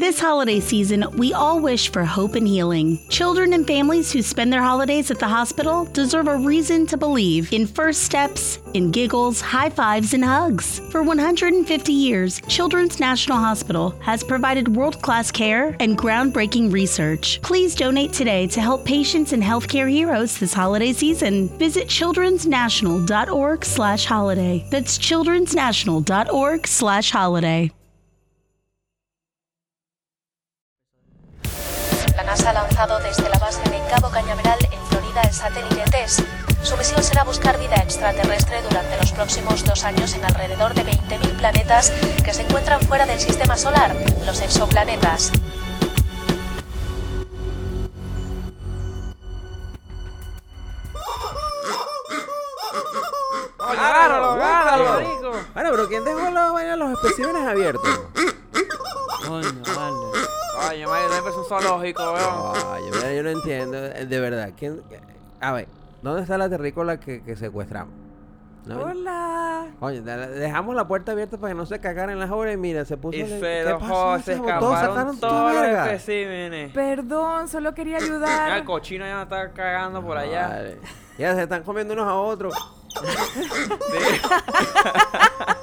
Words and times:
This 0.00 0.18
holiday 0.18 0.60
season, 0.60 1.04
we 1.18 1.34
all 1.34 1.60
wish 1.60 1.92
for 1.92 2.06
hope 2.06 2.34
and 2.34 2.48
healing. 2.48 2.98
Children 3.10 3.52
and 3.52 3.66
families 3.66 4.10
who 4.10 4.22
spend 4.22 4.50
their 4.50 4.62
holidays 4.62 5.10
at 5.10 5.18
the 5.18 5.28
hospital 5.28 5.84
deserve 5.92 6.26
a 6.26 6.38
reason 6.38 6.86
to 6.86 6.96
believe 6.96 7.52
in 7.52 7.66
first 7.66 8.00
steps, 8.00 8.60
in 8.72 8.92
giggles, 8.92 9.42
high 9.42 9.68
fives, 9.68 10.14
and 10.14 10.24
hugs. 10.24 10.78
For 10.90 11.02
150 11.02 11.92
years, 11.92 12.40
Children's 12.48 12.98
National 12.98 13.36
Hospital 13.36 13.90
has 14.00 14.24
provided 14.24 14.74
world 14.74 15.02
class 15.02 15.30
care 15.30 15.76
and 15.80 15.98
groundbreaking 15.98 16.72
research. 16.72 17.38
Please 17.42 17.74
donate 17.74 18.14
today 18.14 18.46
to 18.46 18.60
help 18.62 18.86
patients 18.86 19.34
and 19.34 19.42
healthcare 19.42 19.90
heroes 19.90 20.38
this 20.38 20.54
holiday 20.54 20.94
season. 20.94 21.50
Visit 21.58 21.88
childrensnational.org 21.88 23.64
slash 23.66 24.06
holiday. 24.06 24.66
That's 24.70 24.96
childrensnational.org 24.96 26.66
slash 26.66 27.10
holiday. 27.10 27.70
Lanzado 32.80 33.00
desde 33.00 33.28
la 33.28 33.38
base 33.38 33.60
de 33.68 33.78
Cabo 33.90 34.10
Cañaveral 34.10 34.58
en 34.70 34.80
Florida 34.86 35.20
el 35.22 35.34
satélite 35.34 35.82
TESS. 35.90 36.22
Su 36.62 36.78
misión 36.78 37.02
será 37.02 37.24
buscar 37.24 37.58
vida 37.58 37.74
extraterrestre 37.76 38.62
durante 38.62 38.96
los 38.96 39.12
próximos 39.12 39.66
dos 39.66 39.84
años 39.84 40.14
en 40.14 40.24
alrededor 40.24 40.72
de 40.72 40.86
20.000 40.86 41.36
planetas 41.36 41.92
que 42.24 42.32
se 42.32 42.40
encuentran 42.40 42.80
fuera 42.80 43.04
del 43.04 43.20
sistema 43.20 43.58
solar, 43.58 43.94
los 44.24 44.40
exoplanetas. 44.40 45.30
Agárralo, 53.58 54.30
agárralo. 54.30 55.32
Bueno, 55.52 55.70
pero 55.70 55.88
¿quién 55.88 56.04
dejó 56.04 56.30
vaina 56.52 56.70
de 56.70 56.76
los 56.78 56.92
especímenes 56.92 57.46
abiertos? 57.46 58.00
Coño, 59.26 59.62
vale. 59.76 60.39
Oye, 60.68 60.86
Mario, 60.86 61.08
no 61.08 61.14
empezó 61.16 61.40
un 61.40 61.46
zoológico, 61.46 62.02
weón. 62.12 62.52
Ay, 62.72 62.82
yo, 62.90 62.96
mira, 62.96 63.12
yo 63.14 63.22
no 63.22 63.30
entiendo, 63.30 63.76
eh, 63.78 64.06
de 64.06 64.20
verdad. 64.20 64.50
¿quién, 64.56 64.82
a 65.40 65.52
ver, 65.52 65.68
¿dónde 66.02 66.22
está 66.22 66.38
la 66.38 66.48
terrícola 66.48 66.98
que, 67.00 67.22
que 67.22 67.36
secuestramos? 67.36 67.94
¿No? 68.66 68.78
Hola. 68.82 69.68
Oye, 69.80 70.02
de- 70.02 70.28
dejamos 70.38 70.74
la 70.74 70.86
puerta 70.86 71.12
abierta 71.12 71.38
para 71.38 71.52
que 71.52 71.56
no 71.56 71.64
se 71.64 71.80
cagaran 71.80 72.18
las 72.18 72.30
obras 72.30 72.52
y 72.52 72.56
mira, 72.58 72.84
se 72.84 72.98
puso... 72.98 73.16
Y 73.16 73.26
se 73.26 73.40
¿qué 73.40 73.74
pasó? 73.80 74.18
se 74.22 74.34
escaparon 74.34 75.18
todos 75.18 75.54
los 75.54 75.64
especímenes. 75.64 76.70
Perdón, 76.72 77.48
solo 77.48 77.72
quería 77.74 77.98
Mira, 78.00 78.16
el 78.16 78.22
ayudar. 78.24 78.64
cochino 78.64 79.06
ya 79.06 79.16
me 79.16 79.22
está 79.22 79.50
cagando 79.52 80.02
por 80.02 80.18
allá. 80.18 80.48
Vale. 80.48 80.78
Ya 81.16 81.34
se 81.34 81.42
están 81.44 81.62
comiendo 81.62 81.94
unos 81.94 82.06
a 82.06 82.14
otros. 82.14 82.52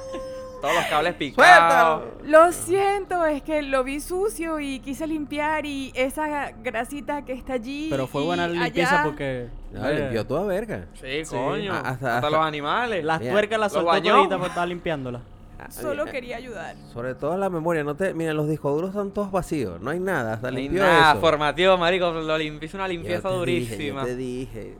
Todos 0.60 0.74
los 0.74 0.84
cables 0.86 1.14
¡Suéltalo! 1.18 2.02
picados. 2.02 2.02
Lo 2.24 2.52
siento, 2.52 3.24
es 3.26 3.42
que 3.42 3.62
lo 3.62 3.84
vi 3.84 4.00
sucio 4.00 4.58
y 4.60 4.80
quise 4.80 5.06
limpiar 5.06 5.64
y 5.66 5.92
esa 5.94 6.50
grasita 6.52 7.24
que 7.24 7.32
está 7.32 7.54
allí. 7.54 7.88
Pero 7.90 8.06
fue 8.06 8.22
buena 8.24 8.48
la 8.48 8.64
limpieza 8.64 8.96
allá- 8.96 9.04
porque. 9.04 9.48
No, 9.72 9.90
limpió 9.90 10.26
toda 10.26 10.44
verga. 10.44 10.86
Sí, 10.94 11.24
Sí. 11.24 11.34
coño. 11.34 11.72
Ah, 11.72 11.76
hasta- 11.78 11.90
hasta, 11.90 12.16
hasta- 12.16 12.30
los 12.30 12.40
animales. 12.40 13.04
Las 13.04 13.20
tuercas 13.20 13.58
las 13.60 13.72
¿Lo 13.72 13.80
soltó 13.82 14.02
toditas 14.02 14.28
porque 14.38 14.46
estaba 14.48 14.66
limpiándolas. 14.66 15.22
Ah, 15.60 15.70
Solo 15.72 16.06
eh, 16.06 16.10
quería 16.12 16.36
ayudar. 16.36 16.76
Sobre 16.92 17.16
todo 17.16 17.36
la 17.36 17.50
memoria, 17.50 17.82
no 17.82 17.96
te, 17.96 18.14
mira, 18.14 18.32
los 18.32 18.48
discos 18.48 18.72
duros 18.74 18.90
están 18.90 19.10
todos 19.10 19.32
vacíos, 19.32 19.80
no 19.80 19.90
hay 19.90 19.98
nada, 19.98 20.34
hasta 20.34 20.52
No 20.52 20.60
nada 20.60 21.10
eso. 21.12 21.20
formativo, 21.20 21.76
marico. 21.76 22.12
Lo 22.12 22.38
limpió, 22.38 22.66
hizo 22.66 22.76
una 22.76 22.86
Yo 22.86 22.92
limpieza 22.92 23.28
dije, 23.28 23.38
durísima. 23.38 24.00
yo 24.02 24.06
te 24.06 24.16
dije, 24.16 24.78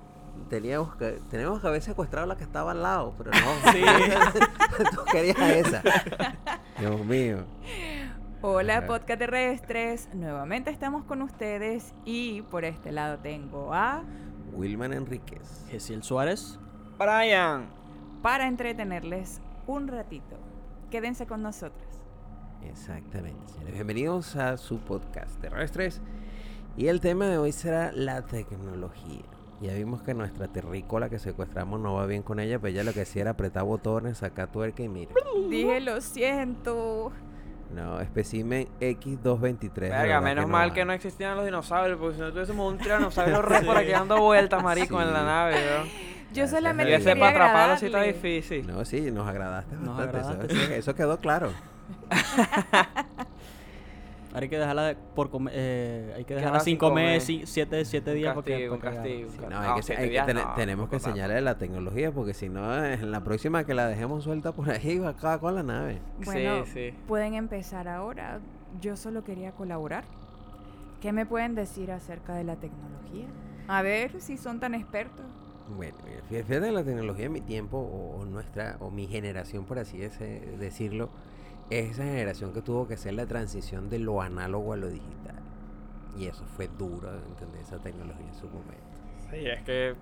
teníamos 0.49 0.97
que, 0.97 1.21
teníamos 1.31 1.61
que 1.61 1.67
haber 1.67 1.83
secuestrado 1.83 2.27
la 2.27 2.37
que 2.37 2.45
estaba 2.45 2.73
al 2.73 2.83
lado, 2.83 3.15
pero 3.17 3.31
no. 3.31 3.39
Sí. 3.73 3.83
Tú 4.95 5.05
querías 5.11 5.39
a 5.39 5.55
esa. 5.55 5.83
Dios 6.79 7.05
mío. 7.05 7.45
Hola, 8.41 8.87
podcast 8.87 9.19
terrestres. 9.19 10.09
Nuevamente 10.15 10.71
estamos 10.71 11.05
con 11.05 11.23
ustedes 11.23 11.95
y 12.05 12.43
por 12.43 12.65
este 12.65 12.93
lado 12.93 13.19
tengo 13.19 13.75
a. 13.75 14.05
Wilman 14.53 14.93
Enríquez. 14.93 15.67
Gesiel 15.71 16.03
Suárez. 16.03 16.59
Brian. 16.99 17.69
para 18.23 18.49
entretenerles 18.49 19.41
un 19.67 19.87
ratito. 19.89 20.37
Quédense 20.91 21.27
con 21.27 21.43
nosotros. 21.43 21.87
Exactamente, 22.63 23.47
señores. 23.53 23.75
Bienvenidos 23.75 24.35
a 24.37 24.57
su 24.57 24.79
podcast 24.79 25.41
Terrestres. 25.41 26.01
Y 26.77 26.87
el 26.87 27.01
tema 27.01 27.27
de 27.27 27.39
hoy 27.39 27.53
será 27.53 27.93
la 27.93 28.23
tecnología. 28.23 29.38
Ya 29.61 29.75
vimos 29.75 30.03
que 30.03 30.15
nuestra 30.15 30.47
terrícola 30.49 31.09
que 31.09 31.19
secuestramos 31.19 31.81
no 31.81 31.95
va 31.95 32.07
bien 32.07 32.23
con 32.23 32.39
ella, 32.39 32.59
pero 32.61 32.71
ella 32.73 32.85
lo 32.85 32.93
que 32.93 33.01
hacía 33.03 33.23
era 33.23 33.31
apretar 33.33 33.65
botones, 33.65 34.19
sacar 34.19 34.53
tuerca 34.53 34.83
y 34.85 34.89
mira. 34.89 35.13
Dije, 35.51 35.81
lo 35.81 36.01
siento. 36.01 37.11
No, 37.75 38.01
especimen 38.01 38.69
X223. 38.81 39.73
de 39.75 39.89
Verga, 39.91 40.21
menos 40.21 40.47
no 40.47 40.53
mal 40.53 40.71
va. 40.71 40.75
que 40.75 40.85
no 40.85 40.93
existían 40.93 41.37
los 41.37 41.45
dinosaurios, 41.45 41.99
porque 41.99 42.15
si 42.17 42.21
no 42.23 42.31
tuviésemos 42.31 42.73
un 42.73 42.79
tiranosaurio 42.79 43.43
rex 43.43 43.67
por 43.67 43.77
aquí 43.77 43.91
dando 43.91 44.21
vueltas, 44.21 44.63
marico, 44.63 45.03
en 45.03 45.13
la 45.13 45.25
nave, 45.25 45.55
weón. 45.55 45.89
Yo 46.33 46.47
solamente 46.47 46.93
Y 46.93 46.95
ese 46.95 47.17
para 47.17 47.31
atraparlo 47.31 47.77
sí 47.79 47.87
está 47.87 48.03
difícil. 48.03 48.67
No, 48.67 48.85
sí, 48.85 49.11
nos 49.11 49.27
agradaste 49.27 49.75
Nos 49.77 49.97
bastante. 49.97 50.19
agradaste. 50.19 50.63
Eso, 50.65 50.73
eso 50.75 50.95
quedó 50.95 51.19
claro. 51.19 51.51
Ahora 54.29 54.41
hay 54.41 54.49
que 54.49 54.59
dejarla 54.59 54.83
de- 54.89 54.95
por 55.15 55.31
comer. 55.31 55.55
Eh, 55.57 56.13
hay 56.17 56.25
que 56.25 56.35
dejarla 56.35 56.59
comer 56.59 56.79
comer. 56.79 57.21
7 57.21 57.85
siete, 57.85 58.15
días 58.15 58.35
porque. 58.35 58.51
castigo, 58.53 58.75
porque 58.79 58.97
castigo. 58.97 59.31
Sí, 59.31 59.39
no, 59.49 59.59
hay 59.61 59.69
No, 59.71 59.75
que, 59.77 59.83
siete 59.83 60.03
hay 60.03 60.11
que 60.11 60.35
no, 60.35 60.55
tenemos 60.55 60.89
que 60.89 60.97
enseñarle 60.97 61.41
la 61.41 61.59
tecnología 61.59 62.13
porque 62.13 62.35
si 62.35 62.49
no, 62.49 62.85
en 62.85 63.11
la 63.11 63.25
próxima 63.25 63.65
que 63.65 63.75
la 63.75 63.89
dejemos 63.89 64.25
suelta 64.25 64.53
por 64.53 64.71
ahí 64.71 64.99
va 64.99 65.09
a 65.09 65.11
acabar 65.11 65.41
con 65.41 65.55
la 65.55 65.63
nave. 65.63 65.99
Bueno, 66.25 66.65
sí, 66.67 66.91
sí. 66.91 66.95
pueden 67.07 67.35
empezar 67.35 67.89
ahora. 67.89 68.41
Yo 68.83 68.97
solo 68.97 69.25
quería 69.25 69.53
colaborar. 69.53 70.05
¿Qué 71.01 71.13
me 71.13 71.25
pueden 71.25 71.55
decir 71.55 71.91
acerca 71.93 72.35
de 72.35 72.45
la 72.45 72.57
tecnología? 72.57 73.27
A 73.69 73.83
ver 73.83 74.21
si 74.21 74.37
son 74.37 74.61
tan 74.61 74.75
expertos. 74.75 75.25
Bueno, 75.77 75.97
fí- 76.31 76.43
fíjate 76.45 76.71
la 76.73 76.83
tecnología 76.83 77.29
mi 77.31 77.41
tiempo, 77.41 77.79
o, 77.79 78.25
nuestra, 78.25 78.77
o 78.81 78.91
mi 78.91 79.07
generación, 79.07 79.65
por 79.65 79.79
así 79.79 79.99
decirlo, 80.59 81.11
esa 81.71 82.05
generación 82.05 82.53
que 82.53 82.63
tuvo 82.63 82.87
que 82.89 82.95
hacer 82.95 83.15
la 83.15 83.27
transición 83.27 83.89
de 83.91 83.99
lo 83.99 84.21
análogo 84.23 84.73
a 84.73 84.77
lo 84.77 84.89
digital. 84.89 85.37
Y 86.17 86.27
eso 86.27 86.45
fue 86.57 86.69
duro 86.79 87.11
entender 87.15 87.61
esa 87.61 87.79
tecnología 87.79 88.27
en 88.27 88.35
su 88.35 88.47
momento. 88.47 88.75
Sí, 89.31 89.47
es 89.47 89.63
que. 89.63 89.95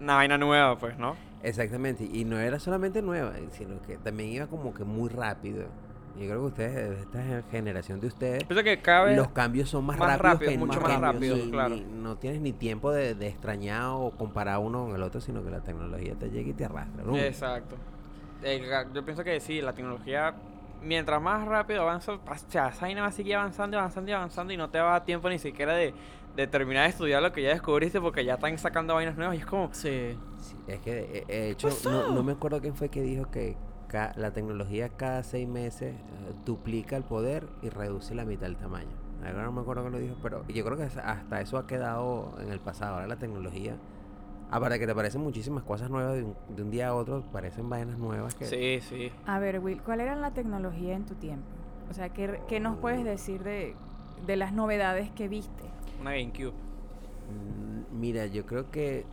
Una 0.00 0.16
vaina 0.16 0.38
nueva, 0.38 0.78
pues, 0.78 0.98
¿no? 0.98 1.16
Exactamente, 1.42 2.04
y 2.10 2.24
no 2.24 2.38
era 2.38 2.58
solamente 2.58 3.02
nueva, 3.02 3.32
sino 3.50 3.80
que 3.82 3.96
también 3.98 4.30
iba 4.30 4.46
como 4.46 4.72
que 4.74 4.84
muy 4.84 5.08
rápido. 5.10 5.64
Yo 6.18 6.26
creo 6.26 6.40
que 6.40 6.46
ustedes, 6.46 7.00
esta 7.00 7.22
gen- 7.22 7.44
generación 7.50 8.00
de 8.00 8.06
ustedes, 8.08 8.44
Pienso 8.44 8.62
que 8.64 8.80
cabe. 8.80 9.16
los 9.16 9.28
cambios 9.30 9.68
son 9.70 9.84
más, 9.86 9.98
más 9.98 10.18
rápidos, 10.18 10.32
rápido, 10.34 10.50
que 10.52 10.58
mucho 10.58 10.80
más 10.80 11.00
rápido, 11.00 11.36
ni- 11.36 11.50
claro. 11.50 11.74
ni- 11.74 11.80
no 11.84 12.16
tienes 12.16 12.40
ni 12.40 12.52
tiempo 12.52 12.90
de, 12.92 13.14
de 13.14 13.28
extrañar 13.28 13.90
o 13.94 14.10
comparar 14.10 14.58
uno 14.58 14.86
con 14.86 14.94
el 14.94 15.02
otro, 15.02 15.20
sino 15.20 15.42
que 15.44 15.50
la 15.50 15.60
tecnología 15.60 16.14
te 16.14 16.30
llega 16.30 16.50
y 16.50 16.52
te 16.52 16.64
arrastra. 16.64 17.02
¿no? 17.04 17.16
Exacto. 17.16 17.76
Yo 18.92 19.04
pienso 19.04 19.22
que 19.24 19.38
sí, 19.40 19.60
la 19.62 19.72
tecnología, 19.72 20.34
mientras 20.82 21.20
más 21.22 21.46
rápido 21.46 21.82
avanza, 21.82 22.12
o 22.12 22.20
sea, 22.48 22.68
esa 22.68 22.80
vaina 22.82 23.02
va 23.02 23.08
a 23.08 23.12
seguir 23.12 23.36
avanzando 23.36 23.76
y 23.76 23.78
avanzando 23.78 24.10
y 24.10 24.14
avanzando 24.14 24.52
y 24.52 24.56
no 24.56 24.68
te 24.70 24.78
va 24.80 24.88
a 24.88 24.92
dar 24.92 25.04
tiempo 25.04 25.28
ni 25.28 25.38
siquiera 25.38 25.74
de, 25.74 25.94
de 26.36 26.46
terminar 26.46 26.84
de 26.84 26.90
estudiar 26.90 27.22
lo 27.22 27.32
que 27.32 27.42
ya 27.42 27.50
descubriste 27.50 28.00
porque 28.00 28.24
ya 28.24 28.34
están 28.34 28.56
sacando 28.58 28.94
vainas 28.94 29.16
nuevas 29.16 29.36
y 29.36 29.38
es 29.38 29.46
como, 29.46 29.68
Sí. 29.72 30.16
Sí, 30.40 30.56
es 30.66 30.80
que 30.80 31.24
eh, 31.28 31.40
de 31.40 31.50
hecho, 31.50 31.68
no, 31.88 32.12
no 32.14 32.22
me 32.24 32.32
acuerdo 32.32 32.60
quién 32.60 32.74
fue 32.74 32.88
que 32.88 33.00
dijo 33.02 33.30
que 33.30 33.56
ca- 33.88 34.12
la 34.16 34.32
tecnología 34.32 34.88
cada 34.88 35.22
seis 35.22 35.46
meses 35.46 35.94
eh, 35.94 36.32
duplica 36.44 36.96
el 36.96 37.04
poder 37.04 37.46
y 37.62 37.68
reduce 37.68 38.14
la 38.14 38.24
mitad 38.24 38.46
del 38.46 38.56
tamaño. 38.56 38.88
Ahora 39.24 39.44
no 39.44 39.52
me 39.52 39.60
acuerdo 39.60 39.82
quién 39.82 39.92
lo 39.92 39.98
dijo, 40.00 40.16
pero 40.20 40.44
yo 40.48 40.64
creo 40.64 40.76
que 40.76 40.82
hasta 40.82 41.40
eso 41.40 41.56
ha 41.58 41.66
quedado 41.68 42.34
en 42.40 42.50
el 42.50 42.58
pasado. 42.58 42.94
Ahora 42.94 43.06
la 43.06 43.16
tecnología, 43.16 43.76
aparte 44.52 44.78
que 44.78 44.86
te 44.86 44.94
parecen 44.94 45.22
muchísimas 45.22 45.64
cosas 45.64 45.90
nuevas 45.90 46.14
de 46.14 46.24
un, 46.24 46.36
de 46.54 46.62
un 46.62 46.70
día 46.70 46.88
a 46.88 46.94
otro, 46.94 47.22
parecen 47.32 47.68
vainas 47.70 47.98
nuevas 47.98 48.34
que... 48.34 48.44
sí, 48.44 48.80
sí. 48.82 49.10
A 49.26 49.38
ver, 49.38 49.58
Will, 49.60 49.80
¿cuál 49.82 50.00
era 50.00 50.14
la 50.14 50.32
tecnología 50.32 50.94
en 50.94 51.06
tu 51.06 51.14
tiempo? 51.14 51.46
O 51.90 51.94
sea, 51.94 52.10
¿qué, 52.10 52.40
qué 52.48 52.60
nos 52.60 52.76
puedes 52.76 53.02
decir 53.02 53.42
de, 53.42 53.74
de 54.26 54.36
las 54.36 54.52
novedades 54.52 55.10
que 55.10 55.26
viste? 55.28 55.64
Una 56.00 56.12
GameCube. 56.12 56.52
Mm, 56.52 57.98
Mira, 57.98 58.26
yo 58.26 58.44
creo 58.46 58.70
que 58.70 59.06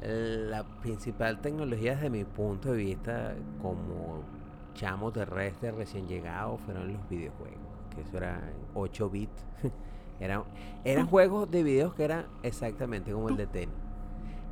la 0.00 0.64
principal 0.80 1.40
tecnología 1.40 1.94
desde 1.94 2.10
mi 2.10 2.24
punto 2.24 2.72
de 2.72 2.78
vista 2.78 3.34
como 3.60 4.22
chamo 4.74 5.12
terrestre 5.12 5.70
recién 5.70 6.08
llegado 6.08 6.56
fueron 6.58 6.92
los 6.92 7.08
videojuegos, 7.08 7.58
que 7.94 8.00
eso 8.00 8.16
era 8.16 8.40
8 8.74 9.10
bits. 9.10 9.44
eran, 10.20 10.44
eran 10.84 11.06
juegos 11.06 11.50
de 11.50 11.62
videos 11.62 11.94
que 11.94 12.04
eran 12.04 12.26
exactamente 12.42 13.12
como 13.12 13.28
el 13.28 13.36
de 13.36 13.46
tenis. 13.46 13.74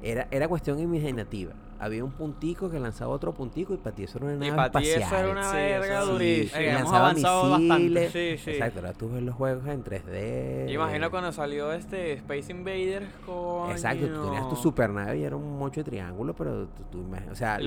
Era, 0.02 0.28
era 0.30 0.48
cuestión 0.48 0.78
imaginativa. 0.80 1.52
Había 1.78 2.04
un 2.04 2.10
puntico 2.12 2.70
que 2.70 2.78
lanzaba 2.78 3.10
otro 3.12 3.32
puntico 3.32 3.72
y 3.74 3.78
para 3.78 3.94
ti 3.96 4.04
eso 4.04 4.18
era 4.18 4.26
una 4.26 4.34
Y 4.34 4.50
nave 4.50 4.56
para 4.70 4.80
ti 4.80 4.88
eso 4.90 5.16
era 5.16 5.30
una 5.30 5.50
Sí, 5.50 5.56
verga 5.56 6.02
sí. 6.04 6.10
durísima. 6.10 6.60
Y 6.60 6.64
hemos 6.66 6.80
lanzaba 6.82 6.98
avanzado 6.98 7.50
bastante. 7.50 7.74
misiles. 7.78 8.12
Sí, 8.12 8.38
sí. 8.38 8.50
Exacto, 8.50 8.78
ahora 8.80 8.92
tú 8.94 9.10
ves 9.10 9.22
los 9.22 9.34
juegos 9.34 9.66
en 9.66 9.84
3D. 9.84 10.66
Yo 10.68 10.74
imagino 10.74 11.10
cuando 11.10 11.32
salió 11.32 11.72
este 11.72 12.12
Space 12.14 12.52
Invaders 12.52 13.06
con. 13.26 13.70
Exacto, 13.70 14.06
tú 14.08 14.24
tenías 14.24 14.48
tu 14.48 14.56
supernave 14.56 15.18
y 15.18 15.24
era 15.24 15.36
un 15.36 15.58
mocho 15.58 15.80
de 15.80 15.84
triángulo, 15.90 16.34
pero 16.34 16.66
tú, 16.68 16.82
tú 16.90 16.98
imag- 17.02 17.30
o 17.30 17.34
sea, 17.34 17.60
Y 17.60 17.66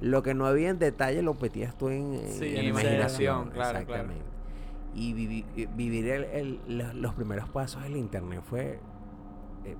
lo, 0.00 0.22
que 0.22 0.34
no 0.34 0.46
había 0.46 0.68
en 0.70 0.78
detalle 0.78 1.22
lo 1.22 1.34
metías 1.34 1.76
tú 1.76 1.88
en, 1.88 2.14
en- 2.14 2.32
Sí, 2.32 2.56
en 2.56 2.64
imaginación, 2.66 3.50
claro, 3.50 3.52
claro. 3.52 3.78
exactamente. 3.80 4.22
y 4.94 5.12
vivi- 5.14 5.68
vivir 5.76 6.08
el- 6.08 6.24
el- 6.24 6.60
lo- 6.78 6.92
los 6.94 7.14
primeros 7.14 7.48
pasos 7.50 7.82
del 7.84 7.96
internet 7.96 8.40
fue 8.48 8.80
eh, 9.64 9.76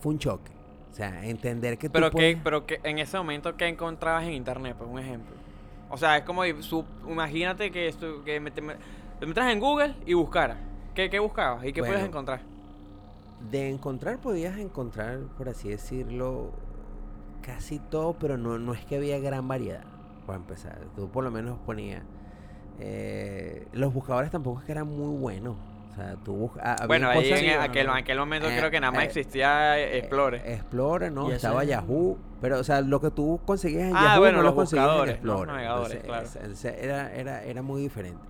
fue 0.00 0.12
un 0.12 0.18
choque 0.18 0.52
o 0.90 0.94
sea 0.94 1.24
entender 1.26 1.78
que 1.78 1.88
tú 1.88 1.92
Pero 1.94 2.06
que, 2.10 2.12
puedes- 2.12 2.38
pero 2.42 2.66
que 2.66 2.80
en 2.82 2.98
ese 2.98 3.16
momento, 3.16 3.56
¿qué 3.56 3.68
encontrabas 3.68 4.24
en 4.24 4.32
internet? 4.32 4.74
Pues 4.78 4.90
un 4.90 4.98
ejemplo. 4.98 5.34
O 5.88 5.96
sea, 5.96 6.16
es 6.18 6.24
como, 6.24 6.44
i- 6.44 6.62
su- 6.62 6.84
imagínate 7.08 7.70
que, 7.70 7.88
esto, 7.88 8.22
que 8.24 8.40
me- 8.40 8.50
te, 8.50 8.60
me- 8.60 8.76
te 9.18 9.26
metas 9.26 9.52
en 9.52 9.60
Google 9.60 9.94
y 10.06 10.14
buscaras. 10.14 10.58
¿Qué, 10.94 11.08
qué 11.08 11.18
buscabas 11.20 11.64
y 11.64 11.72
qué 11.72 11.80
Bueno. 11.80 11.94
puedes 11.94 12.08
encontrar? 12.08 12.40
de 13.50 13.70
encontrar 13.70 14.18
podías 14.18 14.58
encontrar 14.58 15.20
por 15.38 15.48
así 15.48 15.70
decirlo 15.70 16.50
casi 17.40 17.78
todo 17.78 18.12
pero 18.12 18.36
no, 18.36 18.58
no 18.58 18.74
es 18.74 18.84
que 18.84 18.96
había 18.96 19.18
gran 19.18 19.48
variedad 19.48 19.82
para 20.26 20.38
empezar 20.38 20.78
tú 20.94 21.08
por 21.08 21.24
lo 21.24 21.30
menos 21.30 21.58
ponías 21.60 22.02
eh, 22.80 23.66
los 23.72 23.94
buscadores 23.94 24.30
tampoco 24.30 24.60
es 24.60 24.66
que 24.66 24.72
eran 24.72 24.88
muy 24.88 25.16
buenos 25.18 25.56
sea 26.00 26.16
tú 26.24 26.32
buscas 26.34 26.86
Bueno, 26.86 27.08
ahí 27.08 27.30
en 27.30 27.60
aquel, 27.60 27.86
no. 27.86 27.94
aquel 27.94 28.18
momento 28.18 28.48
Eh, 28.48 28.56
creo 28.58 28.70
que 28.70 28.80
nada 28.80 28.92
más 28.92 29.02
eh, 29.02 29.06
existía 29.06 29.78
eh, 29.78 29.98
Explorer. 29.98 30.42
Explorer, 30.46 31.12
¿no? 31.12 31.30
Estaba 31.30 31.62
es- 31.62 31.68
Yahoo. 31.70 32.18
Pero, 32.40 32.58
o 32.58 32.64
sea, 32.64 32.80
lo 32.80 33.00
que 33.00 33.10
tú 33.10 33.40
conseguías 33.44 33.90
en 33.90 33.96
Ah, 33.96 34.02
Yahoo 34.14 34.20
bueno, 34.20 34.38
no 34.38 34.42
los 34.44 34.52
lo 34.52 34.56
conseguías 34.56 34.84
en 34.86 34.90
buscadores, 34.92 35.14
los 35.22 35.34
Explorer. 35.34 35.46
navegadores, 35.54 35.96
Entonces, 36.04 36.32
claro. 36.40 36.52
es- 36.54 36.64
es- 36.64 36.84
era, 36.84 37.14
era, 37.14 37.44
era 37.44 37.62
muy 37.62 37.82
diferente. 37.82 38.22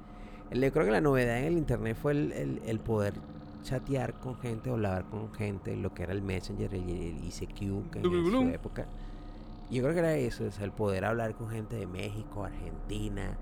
El- 0.51 0.61
Yo 0.63 0.73
creo 0.73 0.85
que 0.85 0.91
la 0.93 1.01
novedad 1.01 1.39
en 1.39 1.45
el 1.45 1.59
internet 1.59 1.97
fue 2.01 2.13
el, 2.13 2.33
el- 2.33 2.61
el 2.67 2.81
poder 2.81 3.15
chatear 3.63 4.15
con 4.15 4.37
gente 4.39 4.71
o 4.71 4.73
hablar 4.75 5.05
con 5.05 5.33
gente, 5.35 5.77
lo 5.77 5.93
que 5.95 6.03
era 6.03 6.13
el 6.13 6.23
Messenger 6.23 6.73
y 6.75 6.79
el 7.19 7.25
ICQ, 7.25 7.91
que 7.91 7.99
en 7.99 8.05
su 8.31 8.49
época. 8.55 8.87
Yo 9.71 9.83
creo 9.83 9.93
que 9.95 10.01
era 10.01 10.15
eso, 10.15 10.45
o 10.47 10.51
sea, 10.51 10.65
el 10.65 10.73
poder 10.73 11.05
hablar 11.05 11.35
con 11.35 11.49
gente 11.51 11.77
de 11.77 11.87
México, 11.87 12.45
Argentina, 12.45 13.37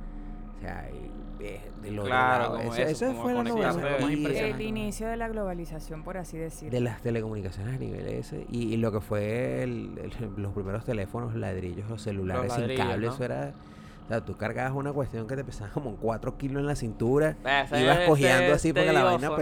o 0.59 0.61
sea, 0.61 0.91
y, 0.93 1.11
de 1.39 1.91
lo 1.93 2.05
Claro, 2.05 2.49
como 2.57 2.75
eso, 2.75 2.83
eso 2.91 3.07
como 3.07 3.23
fue 3.23 3.35
la 3.35 3.43
novedad. 3.45 4.11
El 4.55 4.61
inicio 4.63 5.09
de 5.09 5.17
la 5.17 5.29
globalización, 5.29 6.03
por 6.03 6.17
así 6.17 6.37
decirlo. 6.37 6.73
de 6.73 6.81
las 6.81 7.01
telecomunicaciones 7.01 7.77
a 7.77 7.79
nivel 7.79 8.07
ese 8.09 8.47
y, 8.51 8.75
y 8.75 8.77
lo 8.77 8.91
que 8.93 9.01
fue 9.01 9.63
el- 9.63 9.99
el- 9.99 10.43
los 10.43 10.53
primeros 10.53 10.85
teléfonos 10.85 11.35
ladrillos 11.35 11.91
o 11.91 11.99
celulares 11.99 12.53
sin 12.53 12.63
ladrillos, 12.63 12.87
cable 12.89 13.07
¿no? 13.07 13.13
eso 13.15 13.25
era 13.25 13.53
o 14.05 14.09
sea 14.09 14.21
tú 14.25 14.37
cargabas 14.37 14.73
una 14.73 14.93
cuestión 14.93 15.27
que 15.27 15.37
te 15.37 15.45
pesaba 15.45 15.71
como 15.71 15.97
4 15.97 16.37
kilos 16.39 16.61
en 16.61 16.67
la 16.67 16.75
cintura 16.77 17.37
ese 17.65 17.83
ibas 17.83 17.99
cojeando 18.07 18.55
así 18.55 18.73
porque 18.73 18.93
la 18.93 19.05
vaina 19.05 19.29
¿no? 19.29 19.37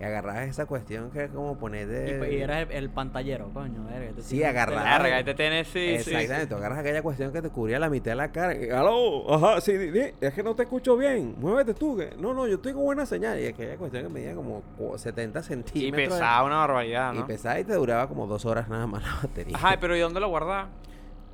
Y 0.00 0.04
agarrabas 0.04 0.46
esa 0.48 0.66
cuestión 0.66 1.10
que 1.10 1.24
es 1.24 1.30
como 1.30 1.58
poner 1.58 1.88
Y, 1.88 1.90
de 1.90 2.18
pues, 2.18 2.32
y 2.32 2.36
eras 2.38 2.62
el, 2.62 2.72
el 2.72 2.90
pantallero, 2.90 3.50
coño. 3.52 3.84
verga, 3.84 4.12
te 4.14 4.22
Sí, 4.22 4.36
tienes- 4.36 4.48
agarraba. 4.50 4.84
Larga, 4.84 5.16
ahí 5.16 5.24
te 5.24 5.34
tienes, 5.34 5.66
sí, 5.66 5.72
sí, 5.72 5.88
Exactamente, 5.94 6.42
sí. 6.42 6.46
tú 6.48 6.54
agarras 6.54 6.78
aquella 6.78 7.02
cuestión 7.02 7.32
que 7.32 7.42
te 7.42 7.50
cubría 7.50 7.78
la 7.80 7.90
mitad 7.90 8.12
de 8.12 8.16
la 8.16 8.30
cara. 8.30 8.54
y, 8.54 8.70
Aló, 8.70 9.34
ajá, 9.34 9.60
sí, 9.60 9.72
di- 9.76 9.90
di, 9.90 10.00
es 10.20 10.32
que 10.34 10.42
no 10.44 10.54
te 10.54 10.62
escucho 10.62 10.96
bien. 10.96 11.34
Muévete 11.38 11.74
tú. 11.74 11.96
Que, 11.96 12.14
no, 12.16 12.32
no, 12.32 12.46
yo 12.46 12.54
estoy 12.56 12.72
con 12.74 12.84
buena 12.84 13.06
señal. 13.06 13.40
Y 13.40 13.46
aquella 13.46 13.76
cuestión 13.76 14.04
que 14.04 14.08
medía 14.08 14.34
como 14.34 14.62
cu- 14.76 14.96
70 14.96 15.40
Y 15.40 15.42
centímetros. 15.42 15.96
de- 15.96 16.08
pesaba 16.10 16.44
una 16.46 16.56
barbaridad, 16.58 17.14
Y 17.14 17.18
¿no? 17.18 17.26
pesaba 17.26 17.58
y 17.58 17.64
te 17.64 17.74
duraba 17.74 18.06
como 18.08 18.26
dos 18.28 18.44
horas 18.46 18.68
nada 18.68 18.86
más 18.86 19.02
la 19.02 19.14
batería. 19.22 19.56
Ajá, 19.56 19.76
pero 19.80 19.96
¿y 19.96 20.00
dónde 20.00 20.20
lo 20.20 20.28
guardabas? 20.28 20.68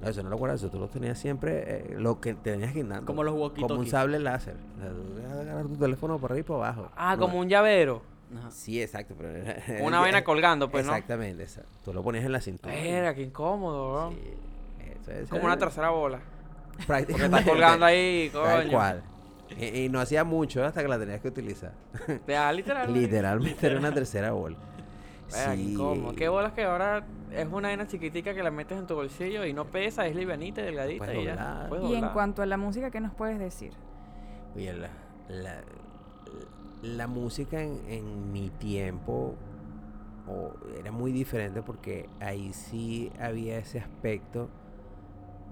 No, 0.01 0.09
eso 0.11 0.23
no 0.23 0.29
lo 0.31 0.37
guardas, 0.37 0.61
eso 0.61 0.71
tú 0.71 0.79
lo 0.79 0.89
tenías 0.89 1.19
siempre, 1.19 1.65
eh, 1.67 1.95
lo 1.99 2.21
que 2.21 2.35
tenías 2.35 2.75
guindando. 2.75 3.07
Como 3.07 3.23
los 3.23 3.35
Como 3.35 3.75
un 3.75 3.87
sable 3.87 4.19
láser. 4.19 4.57
O 4.77 4.81
sea, 4.81 4.91
tú 4.91 5.39
agarrar 5.41 5.67
tu 5.67 5.77
teléfono 5.77 6.19
por 6.19 6.33
arriba 6.33 6.41
y 6.41 6.47
por 6.47 6.57
abajo. 6.57 6.91
Ah, 6.97 7.15
No, 7.17 7.23
como 7.23 7.39
un 7.39 7.49
llavero. 7.49 8.03
Ajá. 8.37 8.51
Sí, 8.51 8.81
exacto. 8.83 9.15
Pero 9.17 9.31
era- 9.31 9.85
Una 9.85 10.01
vaina 10.01 10.25
colgando, 10.25 10.71
pues, 10.71 10.85
¿no? 10.87 10.93
Exactamente, 10.93 11.43
exacto. 11.43 11.71
Tú 11.85 11.93
lo 11.93 12.03
ponías 12.03 12.25
en 12.25 12.33
la 12.33 12.41
cintura. 12.41 12.75
Era, 12.75 13.15
qué 13.15 13.23
incómodo, 13.23 13.93
bro. 13.93 14.11
Sí, 14.11 14.35
eso 15.03 15.11
es- 15.13 15.29
Como 15.29 15.45
una 15.45 15.59
tercera 15.59 15.91
bola. 15.91 16.21
Porque 16.73 16.87
Prácticamente. 16.87 17.37
estás 17.39 17.51
colgando 17.53 17.87
ahí, 17.87 18.31
Tal 18.33 18.63
coño. 18.65 18.73
cual. 18.77 19.03
Y, 19.59 19.85
y 19.85 19.89
no 19.89 20.01
hacía 20.01 20.25
mucho 20.25 20.65
hasta 20.65 20.83
que 20.83 20.89
la 20.89 20.99
tenías 20.99 21.21
que 21.21 21.29
utilizar. 21.29 21.73
Ya, 22.27 22.51
literal. 22.53 22.93
Literalmente 22.93 23.67
era 23.67 23.79
una 23.79 23.93
tercera 23.93 24.33
bola. 24.33 24.57
Qué 25.29 25.35
Sí, 25.57 25.73
incómodo. 25.73 26.13
eh, 26.13 26.17
Qué 26.17 26.29
bolas 26.29 26.53
que 26.53 26.65
ahora 26.65 27.05
es 27.33 27.47
una 27.47 27.69
vaina 27.69 27.87
chiquitica 27.87 28.35
que 28.35 28.43
la 28.43 28.51
metes 28.51 28.79
en 28.79 28.87
tu 28.87 28.95
bolsillo 28.95 29.45
y 29.45 29.53
no 29.53 29.65
pesa, 29.67 30.07
es 30.07 30.15
livianita 30.17 30.61
y 30.61 30.65
delgadita 30.65 31.05
Puedes 31.05 31.23
y 31.23 31.25
ya. 31.25 31.67
Puedes 31.69 31.91
Y 31.91 31.95
en 31.95 32.09
cuanto 32.11 32.43
a 32.43 32.47
la 32.47 32.57
música, 32.57 32.91
¿qué 32.91 33.01
nos 33.01 33.15
puedes 33.15 33.39
decir? 33.39 33.73
Oye, 34.55 34.73
la, 34.75 34.89
la, 35.29 35.61
la 36.85 37.07
música 37.07 37.63
en, 37.63 37.81
en 37.89 38.33
mi 38.33 38.51
tiempo 38.51 39.35
era 40.79 40.91
muy 40.91 41.13
diferente 41.13 41.63
porque 41.63 42.09
ahí 42.21 42.53
sí 42.53 43.11
había 43.21 43.59
ese 43.59 43.79
aspecto 43.79 44.49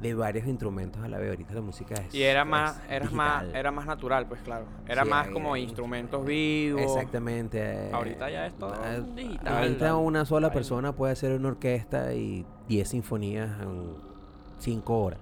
de 0.01 0.15
varios 0.15 0.47
instrumentos 0.47 1.03
a 1.03 1.09
la 1.09 1.19
vez. 1.19 1.31
Ahorita 1.31 1.55
la 1.55 1.61
música 1.61 1.95
es. 1.95 2.15
Y 2.15 2.23
era 2.23 2.45
más, 2.45 2.81
era 2.89 3.09
más, 3.11 3.45
era 3.55 3.71
más 3.71 3.87
natural, 3.87 4.27
pues 4.27 4.41
claro. 4.43 4.65
Era 4.89 5.05
Sí, 5.05 5.11
más 5.11 5.29
como 5.29 5.57
instrumentos 5.57 6.25
vivos. 6.25 6.83
Exactamente. 6.83 7.91
Ahorita 7.93 8.31
ya 8.31 8.47
es 8.47 8.55
todo 8.55 8.75
ah, 8.75 8.99
digital, 9.15 9.57
Ahorita 9.59 9.97
una 9.97 10.25
sola 10.25 10.51
persona 10.53 10.93
puede 10.93 11.13
hacer 11.13 11.33
una 11.39 11.49
orquesta 11.49 12.13
y 12.15 12.45
10 12.69 12.89
sinfonías 12.89 13.61
en 13.61 13.95
5 14.59 15.03
horas. 15.03 15.21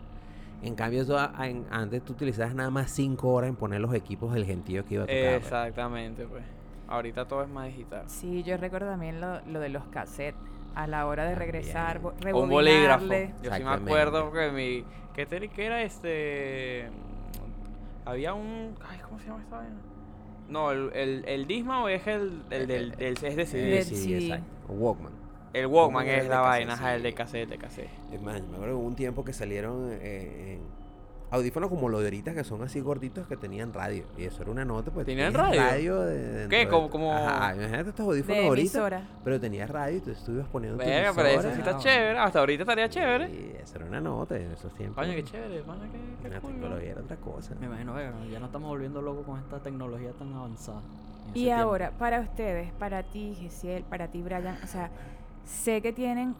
En 0.63 0.75
cambio, 0.75 1.03
eso 1.03 1.19
a- 1.19 1.33
en- 1.49 1.67
antes 1.71 2.03
tú 2.05 2.13
utilizabas 2.13 2.55
nada 2.55 2.71
más 2.71 2.91
5 2.91 3.29
horas 3.33 3.49
en 3.51 3.57
poner 3.57 3.81
los 3.81 3.95
equipos 3.95 4.33
del 4.35 4.45
gentío 4.45 4.85
que 4.85 4.95
iba 4.95 5.05
a 5.05 5.07
tocar. 5.07 5.21
pues. 5.23 5.37
Exactamente, 5.45 6.27
pues. 6.27 6.45
Ahorita 6.89 7.27
todo 7.27 7.43
es 7.43 7.49
más 7.49 7.67
digital. 7.67 8.03
Sí, 8.09 8.43
yo 8.43 8.57
recuerdo 8.57 8.89
también 8.91 9.21
lo, 9.21 9.41
lo 9.47 9.61
de 9.61 9.69
los 9.69 9.85
cassettes. 9.87 10.41
A 10.75 10.87
la 10.87 11.07
hora 11.07 11.25
de 11.25 11.35
regresar, 11.35 12.01
Un 12.33 12.49
bolígrafo. 12.49 13.05
Yo 13.43 13.53
sí 13.53 13.63
me 13.65 13.71
acuerdo 13.71 14.31
que 14.33 14.51
mi. 14.53 14.85
¿Qué, 15.15 15.27
qué 15.53 15.67
era 15.67 15.83
este? 15.83 16.89
Había 18.05 18.35
un. 18.35 18.75
Ay, 18.89 18.99
¿cómo 19.05 19.19
se 19.19 19.27
llama 19.27 19.43
esta 19.43 19.57
vaina? 19.57 19.77
No, 20.49 20.71
el, 20.71 20.91
el, 20.95 21.25
el 21.27 21.47
Disma 21.47 21.83
o 21.83 21.89
es 21.89 22.07
el, 22.07 22.43
el 22.51 22.67
del, 22.67 22.95
es 22.99 23.21
de 23.21 23.47
CD. 23.47 23.83
Sí, 23.85 23.97
CD. 23.97 24.19
exacto. 24.27 24.73
Walkman. 24.73 25.13
El 25.53 25.67
Walkman 25.67 26.07
es 26.07 26.29
la 26.29 26.41
vaina, 26.41 26.75
ajá, 26.75 26.95
el 26.95 27.01
sí. 27.01 27.07
de 27.09 27.15
cassette, 27.15 27.49
de 27.49 27.59
cassette. 27.59 27.91
Es 28.13 28.23
más, 28.23 28.41
me 28.43 28.55
acuerdo 28.57 28.67
que 28.67 28.81
hubo 28.81 28.87
un 28.87 28.95
tiempo 28.97 29.25
que 29.25 29.33
salieron 29.33 29.89
eh, 29.93 30.55
en 30.55 30.81
audífonos 31.33 31.69
como 31.71 31.89
los 31.89 32.01
de 32.01 32.07
ahorita 32.07 32.35
que 32.35 32.43
son 32.45 32.63
así 32.63 32.81
gorditos 32.81 33.27
que 33.27 33.37
tenían 33.37 33.73
radio. 33.73 34.05
Y 34.17 34.25
eso 34.25 34.43
era 34.43 34.51
una 34.53 34.65
nota, 34.65 34.91
pues. 34.93 35.07
¿Tenían 35.07 35.33
tenías 35.33 35.57
radio? 35.57 36.01
de- 36.03 36.47
¿Qué? 36.49 36.57
de- 36.59 36.69
Como- 36.69 36.89
como- 36.91 37.13
Ajá, 37.13 37.55
imagínate 37.57 37.91
estos 37.91 38.07
audífonos 38.07 38.45
ahorita. 38.45 39.03
Pero 39.25 39.41
tenías 39.41 39.69
radio 39.71 39.97
y 39.97 40.01
tú 40.01 40.11
estuvas 40.13 40.47
poniendo 40.49 40.79
tu 40.79 40.89
Venga, 40.89 41.13
pero 41.15 41.29
eso 41.29 41.51
sí 41.53 41.59
está 41.59 41.79
chévere. 41.79 42.19
Hasta 42.19 42.39
ahorita 42.39 42.63
estaría 42.63 42.89
chévere. 42.89 43.27
Sí, 43.29 43.53
eso 43.61 43.77
era 43.77 43.87
una 43.87 44.01
nota 44.01 44.37
en 44.37 44.53
esos 44.53 44.73
tiempos. 44.75 45.05
Coño, 45.05 45.15
qué 45.17 45.25
chévere, 45.25 45.63
pana, 45.63 45.89
qué, 45.91 45.99
qué 46.23 46.29
La 46.35 46.41
cool, 46.41 46.51
¿no? 46.53 46.57
tecnología 46.61 46.91
era 46.93 47.01
otra 47.01 47.17
cosa. 47.17 47.55
Me 47.59 47.67
imagino 47.67 47.95
que 47.97 48.31
ya 48.31 48.39
no 48.39 48.47
estamos 48.47 48.69
volviendo 48.69 49.03
locos 49.03 49.27
con 49.27 49.39
esta 49.41 49.59
tecnología 49.61 50.13
tan 50.13 50.33
avanzada. 50.33 50.81
Y 51.35 51.45
tiempo. 51.45 51.63
ahora, 51.63 51.93
para 51.93 52.21
ustedes, 52.21 52.73
para 52.73 53.03
ti, 53.05 53.35
Gisiel, 53.39 53.85
para 53.85 54.09
ti, 54.09 54.21
Brian, 54.21 54.59
o 54.65 54.67
sea, 54.67 54.91
sé 55.45 55.83
que 55.83 55.93
tienen 55.93 56.35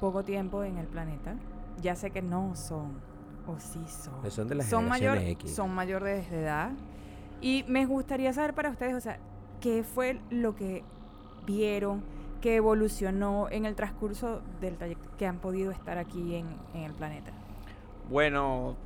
poco 0.00 0.22
tiempo 0.22 0.62
en 0.64 0.78
el 0.78 0.86
planeta. 0.86 1.36
Ya 1.80 1.94
sé 1.94 2.10
que 2.10 2.22
no 2.22 2.54
son, 2.56 3.00
o 3.46 3.58
sí 3.58 3.80
son. 3.86 4.30
Son 4.30 4.48
de 4.48 4.54
la 4.54 4.64
son 4.64 4.84
generación 4.84 4.88
mayor, 4.88 5.18
X. 5.18 5.54
son 5.54 5.74
mayores 5.74 6.30
de 6.30 6.42
edad. 6.42 6.70
Y 7.40 7.64
me 7.68 7.84
gustaría 7.86 8.32
saber 8.32 8.54
para 8.54 8.70
ustedes, 8.70 8.94
o 8.94 9.00
sea, 9.00 9.18
qué 9.60 9.82
fue 9.82 10.20
lo 10.30 10.54
que 10.54 10.82
vieron, 11.44 12.02
que 12.40 12.56
evolucionó 12.56 13.48
en 13.50 13.66
el 13.66 13.74
transcurso 13.74 14.40
del 14.60 14.76
trayecto 14.76 15.16
que 15.16 15.26
han 15.26 15.38
podido 15.38 15.70
estar 15.70 15.98
aquí 15.98 16.34
en, 16.34 16.46
en 16.74 16.82
el 16.82 16.92
planeta. 16.92 17.32
Bueno, 18.08 18.76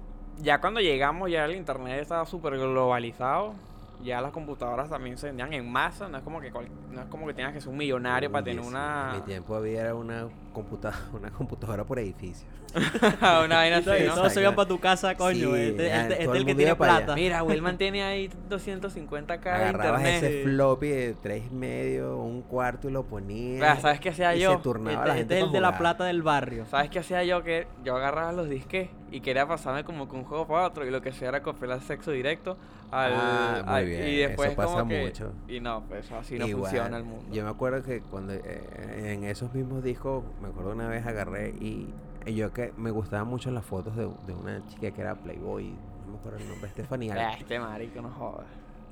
ya 0.42 0.60
cuando 0.60 0.80
llegamos, 0.80 1.30
ya 1.30 1.44
el 1.44 1.54
internet 1.54 2.00
estaba 2.00 2.24
súper 2.26 2.58
globalizado. 2.58 3.54
Ya 4.02 4.20
las 4.20 4.32
computadoras 4.32 4.88
también 4.88 5.18
se 5.18 5.26
vendían 5.26 5.52
en 5.52 5.70
masa. 5.70 6.08
No 6.08 6.18
es 6.18 6.24
como 6.24 6.40
que, 6.40 6.50
cual- 6.50 6.68
no 6.90 7.00
es 7.02 7.06
como 7.08 7.26
que 7.26 7.34
tengas 7.34 7.52
que 7.52 7.60
ser 7.60 7.68
un 7.70 7.76
millonario 7.76 8.30
para 8.32 8.44
tener 8.44 8.62
sí, 8.62 8.68
una, 8.68 9.10
En 9.12 9.16
mi 9.20 9.26
tiempo 9.26 9.54
había 9.54 9.94
una 9.94 10.26
computadora, 10.52 10.98
una 11.12 11.30
computadora 11.30 11.84
por 11.84 11.98
edificio. 11.98 12.48
una 12.74 13.56
vaina 13.56 13.76
así, 13.78 13.90
¿no? 14.06 14.14
todos 14.14 14.32
se 14.32 14.40
iban 14.40 14.54
para 14.54 14.68
tu 14.68 14.78
casa, 14.78 15.14
coño. 15.16 15.54
Sí, 15.54 15.60
este 15.60 15.86
este- 15.86 16.00
este 16.00 16.22
es 16.22 16.28
el 16.28 16.36
el 16.36 16.46
que 16.46 16.54
tiene 16.54 16.74
plata. 16.76 17.14
Mira, 17.14 17.42
Wilman 17.42 17.76
tiene 17.78 18.02
ahí 18.02 18.30
250k 18.48 19.42
de 19.42 19.50
Agarrabas 19.50 20.00
internet. 20.00 20.24
ese 20.24 20.42
floppy 20.44 20.88
de 20.88 21.14
tres 21.20 21.42
y 21.50 21.54
medio, 21.54 22.18
un 22.18 22.42
cuarto 22.42 22.88
y 22.88 22.92
lo 22.92 23.02
ponías. 23.04 23.80
¿Sabes 23.82 24.00
qué 24.00 24.10
hacía 24.10 24.34
y 24.36 24.40
yo? 24.40 24.52
se 24.56 24.58
turnaba 24.62 24.96
Este, 24.98 25.08
la 25.08 25.18
este 25.18 25.38
es 25.38 25.44
el 25.44 25.52
de 25.52 25.60
la 25.60 25.76
plata 25.78 26.04
del 26.04 26.22
barrio. 26.22 26.64
¿Sabes 26.66 26.90
qué 26.90 27.00
hacía 27.00 27.24
yo? 27.24 27.42
Que 27.42 27.66
yo 27.84 27.96
agarraba 27.96 28.32
los 28.32 28.48
disques 28.48 28.88
y 29.10 29.20
quería 29.20 29.46
pasarme 29.46 29.84
como 29.84 30.08
que 30.08 30.16
un 30.16 30.24
juego 30.24 30.46
para 30.46 30.66
otro 30.66 30.86
y 30.86 30.90
lo 30.90 31.00
que 31.02 31.08
hacía 31.10 31.28
era 31.28 31.42
copiar 31.42 31.80
sexo 31.80 32.10
directo 32.12 32.56
al, 32.90 33.12
Ah, 33.14 33.62
muy 33.64 33.74
al- 33.74 33.84
bien, 33.86 34.06
y 34.08 34.16
después 34.16 34.48
eso 34.50 34.56
pasa 34.56 34.78
como 34.80 34.88
que 34.88 35.02
mucho. 35.04 35.32
y 35.48 35.60
no, 35.60 35.82
pues 35.88 36.10
así 36.12 36.38
no 36.38 36.46
Igual, 36.46 36.70
funciona 36.70 36.96
el 36.96 37.04
mundo. 37.04 37.24
Yo 37.32 37.44
me 37.44 37.50
acuerdo 37.50 37.82
que 37.82 38.00
cuando 38.02 38.32
eh, 38.34 39.12
en 39.14 39.24
esos 39.24 39.52
mismos 39.54 39.82
discos, 39.82 40.24
me 40.40 40.48
acuerdo 40.48 40.72
una 40.72 40.88
vez 40.88 41.06
agarré 41.06 41.50
y, 41.60 41.88
y 42.26 42.34
yo 42.34 42.52
que 42.52 42.72
me 42.76 42.90
gustaban 42.90 43.26
mucho 43.28 43.50
las 43.50 43.64
fotos 43.64 43.96
de, 43.96 44.08
de 44.26 44.32
una 44.32 44.64
chica 44.68 44.90
que 44.90 45.00
era 45.00 45.14
Playboy, 45.14 45.70
no 46.06 46.12
me 46.12 46.18
acuerdo 46.18 46.38
el 46.38 46.48
nombre, 46.48 46.68
Estefanía. 46.68 47.32
Este 47.38 47.58
marico 47.58 48.00
no 48.02 48.10
jodas. 48.10 48.46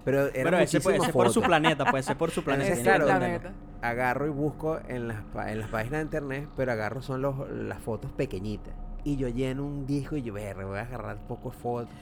Pero 0.04 0.22
era 0.28 0.32
Pero 0.32 0.58
ese, 0.58 0.80
fue- 0.80 0.92
muchísimas 0.94 1.08
ese 1.08 1.12
por 1.12 1.30
su 1.30 1.42
planeta, 1.42 1.84
pues 1.90 2.06
ese 2.06 2.14
por 2.14 2.30
su 2.30 2.42
planeta. 2.44 2.68
Entonces, 2.70 2.84
claro, 2.84 3.06
planeta. 3.06 3.52
agarro 3.82 4.26
y 4.26 4.30
busco 4.30 4.78
en 4.88 5.06
las, 5.08 5.22
pa- 5.24 5.50
en 5.52 5.60
las 5.60 5.68
páginas 5.68 5.98
de 5.98 6.02
internet, 6.04 6.48
pero 6.56 6.72
agarro 6.72 7.02
son 7.02 7.20
los, 7.20 7.48
las 7.50 7.80
fotos 7.82 8.10
pequeñitas. 8.12 8.74
Y 9.04 9.16
yo 9.16 9.28
lleno 9.28 9.64
un 9.64 9.86
disco 9.86 10.16
y 10.16 10.22
yo, 10.22 10.32
ver, 10.34 10.56
voy 10.56 10.78
a 10.78 10.82
agarrar 10.82 11.16
poco 11.28 11.50
de 11.50 11.56
fotos. 11.56 11.94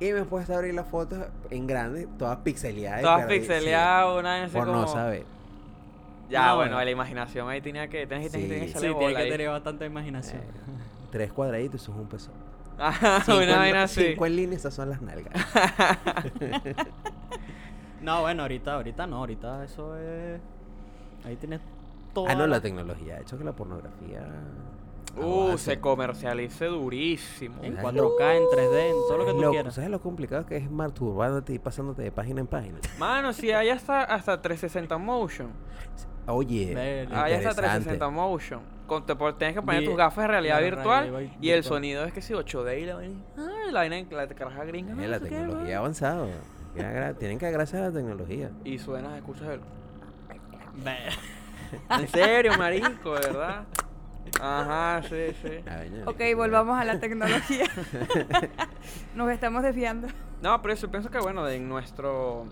Y 0.00 0.12
me 0.12 0.20
he 0.20 0.24
puesto 0.24 0.52
a 0.52 0.56
abrir 0.56 0.74
las 0.74 0.86
fotos 0.88 1.18
en 1.50 1.66
grande, 1.66 2.08
todas 2.18 2.38
pixeleadas. 2.38 3.02
Todas 3.02 3.26
pixeleadas, 3.26 4.18
una 4.18 4.34
vez 4.40 4.50
sí, 4.50 4.56
así 4.58 4.58
por 4.58 4.66
no 4.74 4.82
como- 4.84 4.92
saber. 4.92 5.24
Ya, 6.28 6.46
No, 6.46 6.56
bueno, 6.56 6.72
bueno. 6.72 6.84
la 6.86 6.90
imaginación 6.90 7.48
ahí 7.50 7.60
tenía 7.60 7.88
que, 7.88 8.06
tenés, 8.06 8.32
tenés, 8.32 8.46
Sí. 8.48 8.52
tenés 8.54 8.72
que 8.72 8.78
Sí, 8.80 8.86
tiene 8.98 9.14
que 9.14 9.22
ahí. 9.22 9.28
tener 9.30 9.48
bastante 9.50 9.84
imaginación. 9.84 10.40
Eh, 10.40 10.46
tres 11.10 11.30
cuadraditos, 11.32 11.82
eso 11.82 11.92
es 11.92 12.28
un. 12.28 12.32
Ajá, 12.80 13.20
Cinco, 13.26 13.38
una 13.38 13.58
vaina 13.58 13.82
así. 13.82 14.02
cinco 14.08 14.26
en 14.26 14.36
línea, 14.36 14.56
esas 14.56 14.72
son 14.74 14.88
las 14.90 15.02
nalgas. 15.02 15.34
No, 18.00 18.22
bueno, 18.22 18.42
ahorita, 18.42 18.74
ahorita 18.74 19.06
no, 19.06 19.18
ahorita 19.18 19.64
eso 19.64 19.96
es. 19.96 20.40
Ahí 21.24 21.36
tienes 21.36 21.60
todo. 22.12 22.26
ah, 22.28 22.34
no, 22.34 22.46
la 22.48 22.60
tecnología 22.60 23.14
ha 23.16 23.20
hecho 23.20 23.38
que 23.38 23.44
la 23.44 23.52
pornografía. 23.52 24.22
Uh, 25.16 25.42
avance. 25.46 25.64
se 25.64 25.80
comercialice 25.80 26.64
durísimo. 26.66 27.62
En 27.62 27.76
Ay, 27.78 27.84
4K, 27.84 28.36
en 28.36 28.42
3D, 28.44 28.80
en 28.86 28.92
todo 29.08 29.18
lo 29.18 29.26
que 29.26 29.32
tú 29.32 29.40
lo- 29.42 29.50
quieras. 29.50 29.74
¿Sabes 29.74 29.90
lo 29.90 30.00
complicado 30.00 30.46
que 30.46 30.56
es 30.56 30.70
masturbándote 30.70 31.52
y 31.54 31.58
pasándote 31.58 32.02
de 32.02 32.10
página 32.12 32.40
en 32.40 32.46
página? 32.46 32.78
Mano, 32.98 33.32
si 33.32 33.50
hay 33.52 33.68
hasta, 33.70 34.02
hasta 34.02 34.40
360 34.40 34.96
motion. 34.98 35.50
Oye. 36.26 36.74
Hay 36.78 37.34
hasta 37.34 37.50
interesante. 37.50 37.60
360 37.60 38.08
motion. 38.10 38.60
Con, 38.86 39.06
te, 39.06 39.14
pon- 39.16 39.36
tienes 39.38 39.56
que 39.56 39.62
poner 39.62 39.84
tus 39.84 39.96
gafas 39.96 40.24
de 40.24 40.28
realidad 40.28 40.56
la 40.56 40.60
virtual 40.62 41.30
y 41.40 41.50
el 41.50 41.56
virtual. 41.56 41.62
sonido 41.64 42.04
es 42.04 42.12
que 42.12 42.20
si 42.22 42.32
8D 42.34 42.80
y 42.80 42.86
la 42.86 42.94
vaina. 42.96 43.20
Ah, 43.38 43.70
la 43.70 44.26
caraja 44.28 44.64
gringa. 44.64 44.92
Eh, 44.92 44.96
no 44.96 45.06
la 45.08 45.18
qué, 45.18 45.26
tecnología 45.26 45.80
gra- 46.92 47.18
Tienen 47.18 47.38
que 47.38 47.46
agradecer 47.46 47.80
a 47.82 47.88
la 47.88 47.92
tecnología. 47.92 48.50
Y 48.64 48.78
suenas, 48.78 49.14
escuchas 49.16 49.48
el. 49.48 49.60
En 51.90 52.08
serio, 52.08 52.52
marico, 52.58 53.14
de 53.14 53.20
verdad. 53.28 53.64
Ajá, 54.40 55.02
sí, 55.08 55.34
sí. 55.42 55.48
Ok, 56.06 56.20
volvamos 56.36 56.78
a 56.78 56.84
la 56.84 56.98
tecnología. 56.98 57.66
Nos 59.14 59.30
estamos 59.30 59.62
desviando. 59.62 60.08
No, 60.40 60.60
pero 60.62 60.74
eso 60.74 60.90
pienso 60.90 61.10
que 61.10 61.18
bueno, 61.18 61.46
en 61.48 61.68
nuestro 61.68 62.46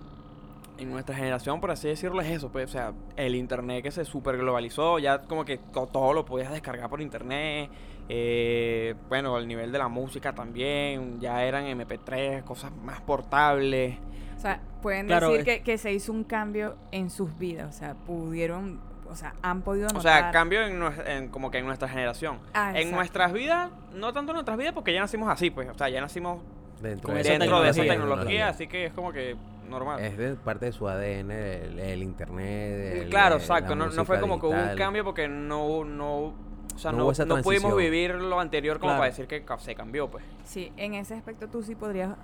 en 0.78 0.90
nuestra 0.90 1.14
generación, 1.14 1.60
por 1.60 1.70
así 1.70 1.88
decirlo, 1.88 2.22
es 2.22 2.28
eso, 2.30 2.50
pues, 2.50 2.70
o 2.70 2.72
sea, 2.72 2.94
el 3.16 3.34
internet 3.34 3.82
que 3.82 3.90
se 3.90 4.06
super 4.06 4.38
globalizó, 4.38 4.98
ya 4.98 5.18
como 5.18 5.44
que 5.44 5.58
to- 5.58 5.86
todo 5.86 6.14
lo 6.14 6.24
podías 6.24 6.50
descargar 6.50 6.88
por 6.88 7.02
internet, 7.02 7.68
eh, 8.08 8.94
bueno, 9.10 9.36
el 9.36 9.46
nivel 9.46 9.72
de 9.72 9.78
la 9.78 9.88
música 9.88 10.32
también, 10.34 11.20
ya 11.20 11.44
eran 11.44 11.66
MP3, 11.66 12.42
cosas 12.44 12.72
más 12.82 13.02
portables. 13.02 13.98
O 14.38 14.40
sea, 14.40 14.62
pueden 14.80 15.04
Claro, 15.06 15.28
decir 15.32 15.40
es- 15.50 15.58
que, 15.58 15.62
que 15.64 15.76
se 15.76 15.92
hizo 15.92 16.12
un 16.12 16.24
cambio 16.24 16.76
en 16.92 17.10
sus 17.10 17.36
vidas. 17.36 17.68
O 17.76 17.78
sea, 17.78 17.92
pudieron, 17.94 18.80
o 19.10 19.16
sea, 19.16 19.34
han 19.42 19.62
podido 19.62 19.86
notar. 19.88 19.98
O 19.98 20.02
sea, 20.02 20.30
cambio 20.30 20.62
en, 20.62 20.82
en 21.06 21.28
como 21.28 21.50
que 21.50 21.58
en 21.58 21.66
nuestra 21.66 21.88
generación. 21.88 22.38
Ah, 22.54 22.72
en 22.78 22.90
nuestras 22.92 23.32
vidas, 23.32 23.70
no 23.94 24.12
tanto 24.12 24.30
en 24.32 24.34
nuestras 24.34 24.56
vidas 24.56 24.72
porque 24.72 24.92
ya 24.94 25.00
nacimos 25.00 25.28
así, 25.28 25.50
pues, 25.50 25.68
o 25.68 25.74
sea, 25.74 25.88
ya 25.88 26.00
nacimos 26.00 26.40
Dentro, 26.80 27.08
Con 27.08 27.16
de, 27.16 27.20
esa 27.20 27.32
dentro 27.32 27.60
de 27.60 27.68
esa 27.68 27.82
tecnología. 27.82 28.48
así 28.48 28.66
que 28.66 28.86
es 28.86 28.92
como 28.94 29.12
que 29.12 29.36
normal. 29.68 30.00
Es 30.00 30.16
de 30.16 30.34
parte 30.36 30.64
de 30.66 30.72
su 30.72 30.88
ADN, 30.88 31.30
el, 31.30 31.78
el 31.78 32.02
internet. 32.02 33.02
el- 33.02 33.10
Claro, 33.10 33.34
el- 33.36 33.40
exacto. 33.42 33.74
No, 33.76 33.88
no 33.88 34.04
fue 34.06 34.18
como 34.18 34.40
que 34.40 34.46
hubo 34.46 34.52
un 34.54 34.58
digital. 34.60 34.78
cambio 34.78 35.04
porque 35.04 35.28
no, 35.28 35.84
no, 35.84 36.16
o 36.18 36.34
sea, 36.78 36.90
No 36.92 36.98
no, 36.98 37.04
hubo 37.04 37.12
esa 37.12 37.26
no 37.26 37.42
pudimos 37.42 37.76
vivir 37.76 38.14
lo 38.14 38.40
anterior 38.40 38.78
como 38.78 38.92
Claro. 38.92 39.00
para 39.00 39.10
decir 39.10 39.26
que 39.26 39.44
se 39.58 39.74
cambió, 39.74 40.10
pues. 40.10 40.24
Sí, 40.44 40.72
en 40.78 40.94
ese 40.94 41.14
aspecto 41.14 41.48
tú 41.48 41.62
sí 41.62 41.74
podrías 41.74 42.16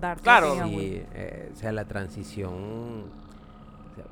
dar 0.00 0.20
Claro. 0.20 0.54
Sí, 0.66 1.02
eh, 1.14 1.50
o 1.52 1.56
sea, 1.56 1.72
la 1.72 1.84
transición 1.86 2.52
o 3.90 3.94
sea, 3.96 4.04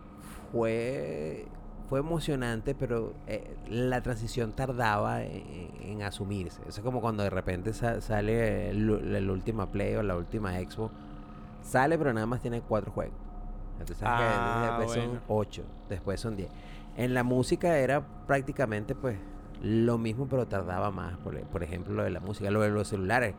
fue, 0.50 1.46
fue 1.88 1.98
emocionante, 2.00 2.74
pero 2.74 3.12
eh, 3.26 3.56
la 3.68 4.02
transición 4.02 4.52
tardaba 4.52 5.22
en, 5.22 5.70
en 5.82 6.02
asumirse. 6.02 6.60
Eso 6.62 6.80
es 6.80 6.84
como 6.84 7.00
cuando 7.00 7.22
de 7.22 7.30
repente 7.30 7.72
sa- 7.72 8.00
sale 8.00 8.72
la 8.74 9.32
última 9.32 9.70
Play 9.70 9.94
o 9.96 10.02
la 10.02 10.16
última 10.16 10.58
Expo. 10.60 10.90
Sale, 11.62 11.96
pero 11.98 12.12
nada 12.12 12.26
más 12.26 12.40
tiene 12.40 12.60
cuatro 12.62 12.90
juegos. 12.92 13.14
Entonces. 13.80 13.98
Ah, 14.06 14.62
después 14.78 14.92
son 14.92 15.06
bueno. 15.08 15.20
ocho, 15.28 15.62
después 15.88 16.20
son 16.20 16.36
diez. 16.36 16.48
En 16.96 17.12
la 17.14 17.22
música 17.24 17.76
era 17.78 18.02
prácticamente 18.26 18.94
pues 18.94 19.18
lo 19.62 19.98
mismo, 19.98 20.26
pero 20.26 20.46
tardaba 20.46 20.90
más. 20.90 21.16
Por, 21.18 21.38
por 21.44 21.62
ejemplo, 21.62 21.94
lo 21.94 22.04
de 22.04 22.10
la 22.10 22.20
música, 22.20 22.50
lo 22.50 22.60
de 22.60 22.70
los 22.70 22.88
celulares. 22.88 23.34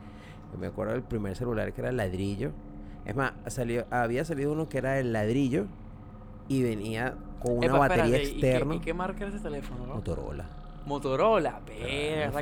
Yo 0.51 0.59
me 0.59 0.67
acuerdo 0.67 0.93
del 0.93 1.03
primer 1.03 1.35
celular 1.35 1.71
que 1.73 1.81
era 1.81 1.89
el 1.89 1.97
ladrillo. 1.97 2.51
Es 3.05 3.15
más, 3.15 3.33
salió, 3.47 3.85
había 3.91 4.25
salido 4.25 4.51
uno 4.51 4.67
que 4.67 4.77
era 4.79 4.99
el 4.99 5.13
ladrillo 5.13 5.65
y 6.47 6.63
venía 6.63 7.15
con 7.45 7.57
una 7.57 7.65
Epa, 7.67 7.77
batería 7.77 8.03
espérate, 8.05 8.23
¿y 8.23 8.39
qué- 8.41 8.47
externa. 8.49 8.75
¿Y 8.75 8.79
qué, 8.79 8.93
marca 8.93 9.25
era 9.25 9.29
ese 9.35 9.39
teléfono? 9.43 9.83
bro? 9.85 9.95
Motorola. 9.95 10.45
Motorola, 10.85 11.61
fue 11.65 11.75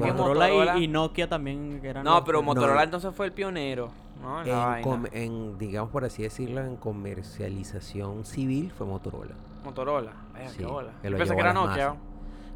que 0.01 0.11
Motorola 0.11 0.49
y- 0.49 0.53
Motorola. 0.53 0.77
y, 0.79 0.87
Nokia 0.89 1.29
también 1.29 1.79
que 1.81 1.87
eran 1.89 2.03
no, 2.03 2.23
pero 2.25 2.39
No. 2.39 2.43
Motorola 2.43 2.83
entonces 2.83 3.15
fue 3.15 3.25
el 3.27 3.31
pionero, 3.31 3.89
¿no? 4.21 4.41
En 4.41 4.47
la 4.49 4.53
En, 4.53 4.59
vaina. 4.69 4.81
com- 4.83 5.05
en, 5.13 5.57
digamos 5.57 5.91
por 5.91 6.03
así 6.03 6.23
decirlo, 6.23 6.59
en 6.61 6.75
comercialización 6.75 8.25
civil 8.25 8.71
fue 8.77 8.85
Motorola. 8.85 9.33
Motorola, 9.63 10.11
verga, 10.33 10.49
Sí, 10.49 10.57
qué 10.59 10.65
bola. 10.65 10.91
que 11.01 11.09
lo 11.09 11.17
Pensé 11.17 11.35
que 11.35 11.39
era 11.41 11.53
Nokia. 11.53 11.89
masas. 11.89 11.97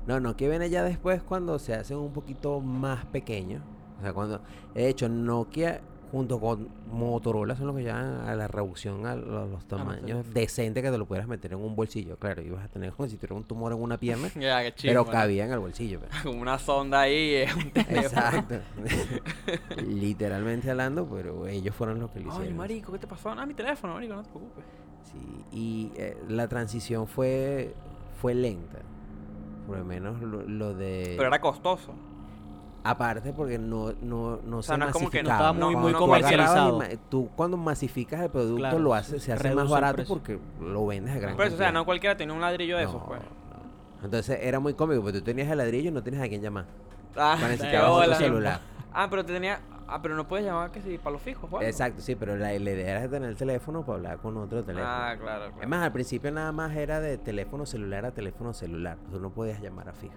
No, 0.07 0.19
no, 0.19 0.35
que 0.37 0.49
viene 0.49 0.69
ya 0.69 0.83
después 0.83 1.21
cuando 1.23 1.59
se 1.59 1.73
hacen 1.73 1.97
un 1.97 2.11
poquito 2.13 2.59
más 2.61 3.05
pequeños. 3.05 3.61
O 3.99 4.01
sea, 4.01 4.13
cuando, 4.13 4.41
de 4.73 4.87
hecho, 4.89 5.09
Nokia 5.09 5.81
junto 6.11 6.39
con 6.39 6.69
Motorola 6.89 7.55
son 7.55 7.67
los 7.67 7.75
que 7.75 7.83
llevan 7.83 8.21
a 8.27 8.33
la 8.35 8.47
reducción 8.47 9.05
a 9.05 9.15
lo- 9.15 9.45
los, 9.47 9.65
tamaños 9.65 10.01
teléfonos. 10.01 10.33
decentes 10.33 10.81
que 10.83 10.89
te 10.89 10.97
lo 10.97 11.05
pudieras 11.05 11.27
meter 11.27 11.51
en 11.53 11.59
un 11.59 11.75
bolsillo. 11.75 12.17
Claro, 12.17 12.41
ibas 12.41 12.63
a 12.63 12.67
tener 12.69 12.91
como 12.93 13.09
si 13.09 13.17
tuviera 13.17 13.35
un 13.35 13.43
tumor 13.43 13.73
en 13.73 13.81
una 13.81 13.97
pierna, 13.97 14.29
Ya, 14.39 14.63
qué 14.63 14.73
chido. 14.73 14.91
pero 15.03 15.05
cabía 15.11 15.45
en 15.45 15.51
el 15.51 15.59
bolsillo. 15.59 15.99
pues. 15.99 16.11
Como 16.23 16.41
una 16.41 16.57
sonda 16.59 17.01
ahí, 17.01 17.33
es 17.35 17.53
un 17.55 17.71
teléfono. 17.71 17.99
Exacto. 18.01 18.55
Literalmente 19.85 20.71
hablando, 20.71 21.05
pero 21.07 21.47
ellos 21.47 21.75
fueron 21.75 21.99
los 21.99 22.09
que 22.11 22.19
lo 22.19 22.31
Ay, 22.31 22.37
hicieron. 22.37 22.57
marico, 22.57 22.91
¿qué 22.93 22.99
te 22.99 23.07
pasó? 23.07 23.29
Ah, 23.31 23.45
mi 23.45 23.53
teléfono, 23.53 23.93
marico, 23.95 24.15
no 24.15 24.23
te 24.23 24.29
preocupes. 24.29 24.63
Sí, 25.03 25.45
y 25.51 25.91
eh, 25.95 26.17
la 26.29 26.47
transición 26.47 27.07
fue, 27.07 27.73
fue 28.21 28.33
lenta. 28.33 28.79
Por 29.65 29.77
lo 29.77 29.85
menos 29.85 30.21
lo, 30.21 30.43
lo 30.43 30.73
de... 30.73 31.15
Pero 31.17 31.27
era 31.27 31.41
costoso. 31.41 31.93
Aparte 32.89 33.33
porque 33.33 33.57
no, 33.57 33.93
no, 34.01 34.39
no 34.43 34.61
sea, 34.61 34.75
se 34.75 34.79
no 34.79 34.85
es 34.87 34.93
como 34.93 35.09
que 35.09 35.23
no 35.23 35.29
estaba 35.29 35.53
muy- 35.53 35.93
tú 35.93 35.97
comercializado. 35.99 36.79
Tú 37.09 37.29
cuando 37.35 37.57
masificas 37.57 38.21
el 38.21 38.29
producto 38.29 38.57
Claro, 38.57 38.79
lo 38.79 38.93
haces, 38.93 39.23
se 39.23 39.33
hace 39.33 39.53
más 39.53 39.69
barato 39.69 40.03
porque 40.07 40.39
lo 40.61 40.85
vendes 40.85 41.15
a 41.15 41.19
gran 41.19 41.35
Pero 41.37 41.53
o 41.53 41.57
sea, 41.57 41.71
no 41.71 41.85
cualquiera 41.85 42.15
tenía 42.15 42.33
un 42.33 42.41
ladrillo 42.41 42.77
de 42.77 42.83
esos, 42.83 43.01
pues. 43.03 43.21
Entonces 44.03 44.39
era 44.41 44.59
muy 44.59 44.73
cómico 44.73 45.01
porque 45.01 45.19
tú 45.19 45.23
tenías 45.25 45.49
el 45.49 45.57
ladrillo 45.57 45.89
y 45.89 45.91
no 45.91 46.03
tienes 46.03 46.21
a 46.21 46.27
quién 46.27 46.41
llamar. 46.41 46.65
Ah, 47.15 47.35
necesitabas 47.41 47.89
otro 47.89 48.15
celular. 48.15 48.61
Ah, 48.93 49.07
pero 49.09 49.25
te 49.25 49.33
tenía. 49.33 49.59
Ah, 49.89 50.01
pero 50.01 50.15
no 50.15 50.27
puedes 50.27 50.45
llamar 50.45 50.69
que 50.71 50.81
si 50.81 50.97
para 50.97 51.11
los 51.13 51.21
fijos, 51.21 51.43
¿o 51.51 51.57
algo? 51.57 51.67
Exacto, 51.67 52.01
sí, 52.01 52.15
pero 52.15 52.35
la, 52.35 52.47
la 52.47 52.55
idea 52.57 52.99
era 52.99 53.09
tener 53.09 53.29
el 53.29 53.37
teléfono 53.37 53.85
para 53.85 53.95
hablar 53.97 54.17
con 54.17 54.35
otro 54.35 54.61
teléfono. 54.63 54.85
Ah, 54.93 55.15
claro, 55.17 55.45
claro. 55.45 55.61
Es 55.61 55.67
más, 55.67 55.81
al 55.83 55.93
principio 55.93 56.29
nada 56.29 56.51
más 56.51 56.75
era 56.75 56.99
de 56.99 57.17
teléfono 57.17 57.65
celular 57.65 58.05
a 58.05 58.11
teléfono 58.11 58.53
celular. 58.53 58.97
Tú 59.09 59.19
no 59.21 59.29
podías 59.29 59.61
llamar 59.61 59.87
a 59.87 59.93
fijo. 59.93 60.13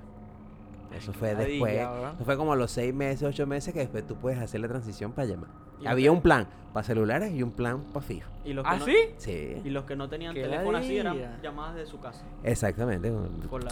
Eso 0.96 1.12
fue 1.12 1.34
después. 1.34 1.74
Eso 1.74 2.24
fue 2.24 2.36
como 2.36 2.52
a 2.52 2.56
los 2.56 2.70
seis 2.70 2.92
meses, 2.94 3.22
ocho 3.22 3.46
meses 3.46 3.72
que 3.72 3.80
después 3.80 4.06
tú 4.06 4.16
puedes 4.16 4.38
hacer 4.38 4.60
la 4.60 4.68
transición 4.68 5.12
para 5.12 5.28
llamar. 5.28 5.50
Había 5.86 6.12
un 6.12 6.20
plan 6.20 6.46
para 6.72 6.84
celulares 6.84 7.32
y 7.32 7.42
un 7.42 7.52
plan 7.52 7.82
para 7.92 8.04
fijo. 8.04 8.30
Y 8.44 8.52
los 8.52 8.64
que 8.64 8.70
¿Ah, 8.70 8.76
no, 8.76 8.84
sí? 8.84 8.96
Sí. 9.16 9.62
Y 9.64 9.70
los 9.70 9.84
que 9.84 9.96
no 9.96 10.08
tenían 10.08 10.34
teléfono 10.34 10.78
así 10.78 10.98
eran 10.98 11.40
llamadas 11.42 11.76
de 11.76 11.86
su 11.86 11.98
casa. 12.00 12.24
Exactamente. 12.44 13.10
Con 13.48 13.64
la. 13.64 13.70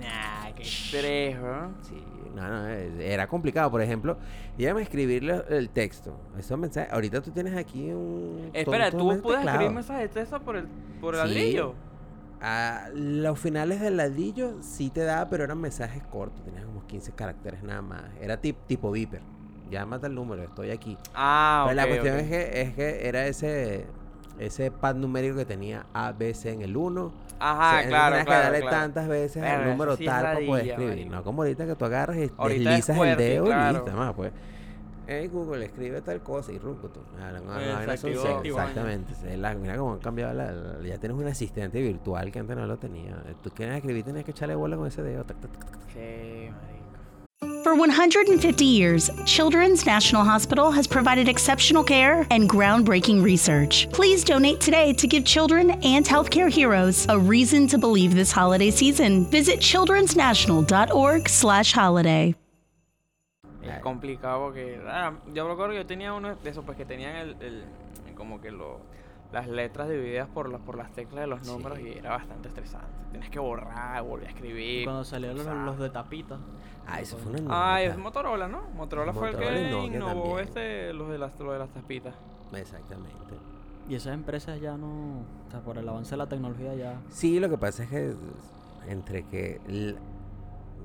Nah, 0.00 0.52
qué 0.54 0.62
estrés. 0.62 1.36
Sí, 1.82 2.02
no, 2.34 2.48
no, 2.48 2.66
era 2.68 3.26
complicado. 3.26 3.70
Por 3.70 3.82
ejemplo, 3.82 4.16
dígame 4.56 4.82
escribirle 4.82 5.42
el 5.50 5.68
texto. 5.70 6.16
Esos 6.38 6.58
mensajes. 6.58 6.92
Ahorita 6.92 7.20
tú 7.20 7.30
tienes 7.30 7.54
aquí 7.56 7.90
un. 7.90 8.50
Espera, 8.52 8.90
¿tú 8.90 9.20
puedes 9.22 9.44
escribir 9.44 9.70
mensajes 9.70 10.02
de 10.02 10.08
texto 10.20 10.40
por 10.40 10.56
el, 10.56 10.66
por 11.00 11.14
el 11.14 11.20
Sí. 11.22 11.26
ladrillo? 11.28 11.74
A 12.44 12.88
los 12.92 13.38
finales 13.38 13.80
del 13.80 13.96
ladrillo 13.96 14.56
sí 14.62 14.90
te 14.90 15.02
daba, 15.04 15.30
pero 15.30 15.44
eran 15.44 15.60
mensajes 15.60 16.02
cortos. 16.04 16.44
Tenías 16.44 16.64
como 16.64 16.84
15 16.86 17.12
caracteres 17.12 17.62
nada 17.62 17.82
más. 17.82 18.02
Era 18.20 18.36
tip, 18.40 18.56
tipo 18.66 18.90
Viper. 18.90 19.22
Llámate 19.70 20.08
el 20.08 20.14
número, 20.14 20.42
estoy 20.42 20.70
aquí. 20.70 20.98
Ah, 21.14 21.62
pero 21.66 21.76
la 21.76 21.84
ok, 21.84 21.88
cuestión 21.88 22.14
ok. 22.16 22.20
es, 22.22 22.28
que, 22.28 22.60
es 22.62 22.74
que 22.74 23.08
era 23.08 23.26
ese 23.26 23.86
ese 24.38 24.70
pad 24.70 24.96
numérico 24.96 25.36
que 25.36 25.44
tenía 25.44 25.86
A, 25.92 26.12
B, 26.12 26.34
C 26.34 26.50
en 26.52 26.62
el 26.62 26.76
1. 26.76 27.12
Ajá, 27.38 27.86
claro, 27.86 28.16
Tenías 28.16 28.18
que 28.18 28.24
claro, 28.26 28.42
darle 28.44 28.60
claro. 28.60 28.76
tantas 28.76 29.08
veces 29.08 29.42
el 29.42 29.64
número 29.70 29.96
sí 29.96 30.04
tal 30.04 30.22
para 30.24 30.46
poder 30.46 30.68
escribir. 30.68 31.06
No 31.06 31.22
como 31.22 31.42
ahorita 31.42 31.66
que 31.66 31.74
tú 31.74 31.84
agarras 31.84 32.16
y 32.16 32.30
Ahorita 32.36 32.70
deslizas 32.70 32.98
el 32.98 33.16
dedo 33.16 33.44
claro. 33.46 33.70
y 33.70 33.82
listo, 33.82 33.96
más 33.96 34.14
pues. 34.14 34.32
Hey 35.06 35.26
Google, 35.26 35.64
escribe 35.64 36.00
tal 36.00 36.22
cosa 36.22 36.52
y 36.52 36.58
rumbo 36.58 36.88
tú. 36.88 37.00
Ah, 37.20 37.32
no, 37.32 37.40
no. 37.40 37.52
Exactamente. 38.62 39.12
Es 39.28 39.38
la- 39.38 39.54
mira 39.54 39.76
cómo 39.76 39.92
han 39.94 39.98
cambiado 39.98 40.32
la, 40.32 40.52
la- 40.52 40.80
Ya 40.86 40.96
tienes 40.98 41.18
un 41.18 41.26
asistente 41.26 41.82
virtual 41.82 42.30
que 42.30 42.38
antes 42.38 42.56
no 42.56 42.66
lo 42.66 42.78
tenía. 42.78 43.20
Tú 43.42 43.50
quieres 43.50 43.76
escribir, 43.76 44.04
tienes 44.04 44.24
que 44.24 44.30
echarle 44.30 44.54
bola 44.54 44.76
con 44.76 44.86
ese 44.86 45.02
dedo. 45.02 45.24
Sí. 45.92 46.50
For 47.64 47.74
150 47.74 48.64
years, 48.64 49.10
Children's 49.24 49.84
National 49.86 50.24
Hospital 50.24 50.70
has 50.72 50.86
provided 50.86 51.28
exceptional 51.28 51.82
care 51.84 52.24
and 52.30 52.48
groundbreaking 52.48 53.22
research. 53.22 53.88
Please 53.92 54.22
donate 54.24 54.60
today 54.60 54.92
to 54.92 55.06
give 55.08 55.24
children 55.24 55.70
and 55.82 56.04
healthcare 56.06 56.48
heroes 56.50 57.06
a 57.08 57.18
reason 57.18 57.66
to 57.68 57.78
believe 57.78 58.14
this 58.14 58.30
holiday 58.32 58.70
season. 58.70 59.24
Visit 59.30 59.58
childrensnational.org/holiday. 59.60 62.34
Ya, 63.76 63.80
complicado 63.80 64.40
porque 64.46 64.80
ah, 64.86 65.12
yo 65.32 65.48
recuerdo 65.48 65.72
que 65.72 65.78
yo 65.78 65.86
tenía 65.86 66.12
uno 66.14 66.34
de 66.36 66.50
esos 66.50 66.64
pues 66.64 66.76
que 66.76 66.84
tenían 66.84 67.16
el, 67.16 67.36
el- 67.42 67.64
como 68.16 68.40
que 68.40 68.50
lo, 68.50 68.78
las 69.32 69.48
letras 69.48 69.88
divididas 69.88 70.28
por 70.28 70.48
las 70.50 70.60
por 70.60 70.76
las 70.76 70.92
teclas 70.92 71.22
de 71.22 71.26
los 71.26 71.46
números 71.46 71.78
Sí. 71.78 71.88
y 71.94 71.98
era 71.98 72.10
bastante 72.10 72.48
estresante. 72.48 72.86
Tienes 73.10 73.30
que 73.30 73.38
borrar, 73.38 74.02
volver 74.02 74.28
a 74.28 74.30
Y 74.30 74.34
escribir. 74.34 74.84
cuando 74.84 75.04
salieron 75.04 75.36
los, 75.38 75.46
los 75.46 75.78
de 75.78 75.90
tapita. 75.90 76.38
Ah, 76.86 77.00
eso 77.00 77.16
fue 77.18 77.32
una 77.32 77.74
Ah, 77.74 77.82
es 77.82 77.96
Motorola, 77.96 78.48
¿no? 78.48 78.62
Motorola 78.74 79.12
fue 79.12 79.30
el 79.30 79.36
que 79.36 79.70
Nokia 79.70 79.96
innovó 79.96 80.22
también. 80.36 80.38
este 80.48 80.92
los 80.92 81.08
de 81.10 81.18
las 81.18 81.38
lo 81.40 81.52
de 81.52 81.58
las 81.58 81.70
tapitas. 81.70 82.14
Exactamente. 82.54 83.34
Y 83.88 83.94
esas 83.96 84.14
empresas 84.14 84.60
ya 84.60 84.76
no. 84.76 85.20
O 85.48 85.50
sea, 85.50 85.60
por 85.60 85.76
el 85.78 85.88
avance 85.88 86.10
de 86.12 86.16
la 86.18 86.26
tecnología 86.28 86.74
ya. 86.74 87.00
Sí, 87.10 87.40
lo 87.40 87.48
que 87.48 87.58
pasa 87.58 87.82
es 87.84 87.88
que 87.90 88.14
entre 88.88 89.24
que 89.24 89.60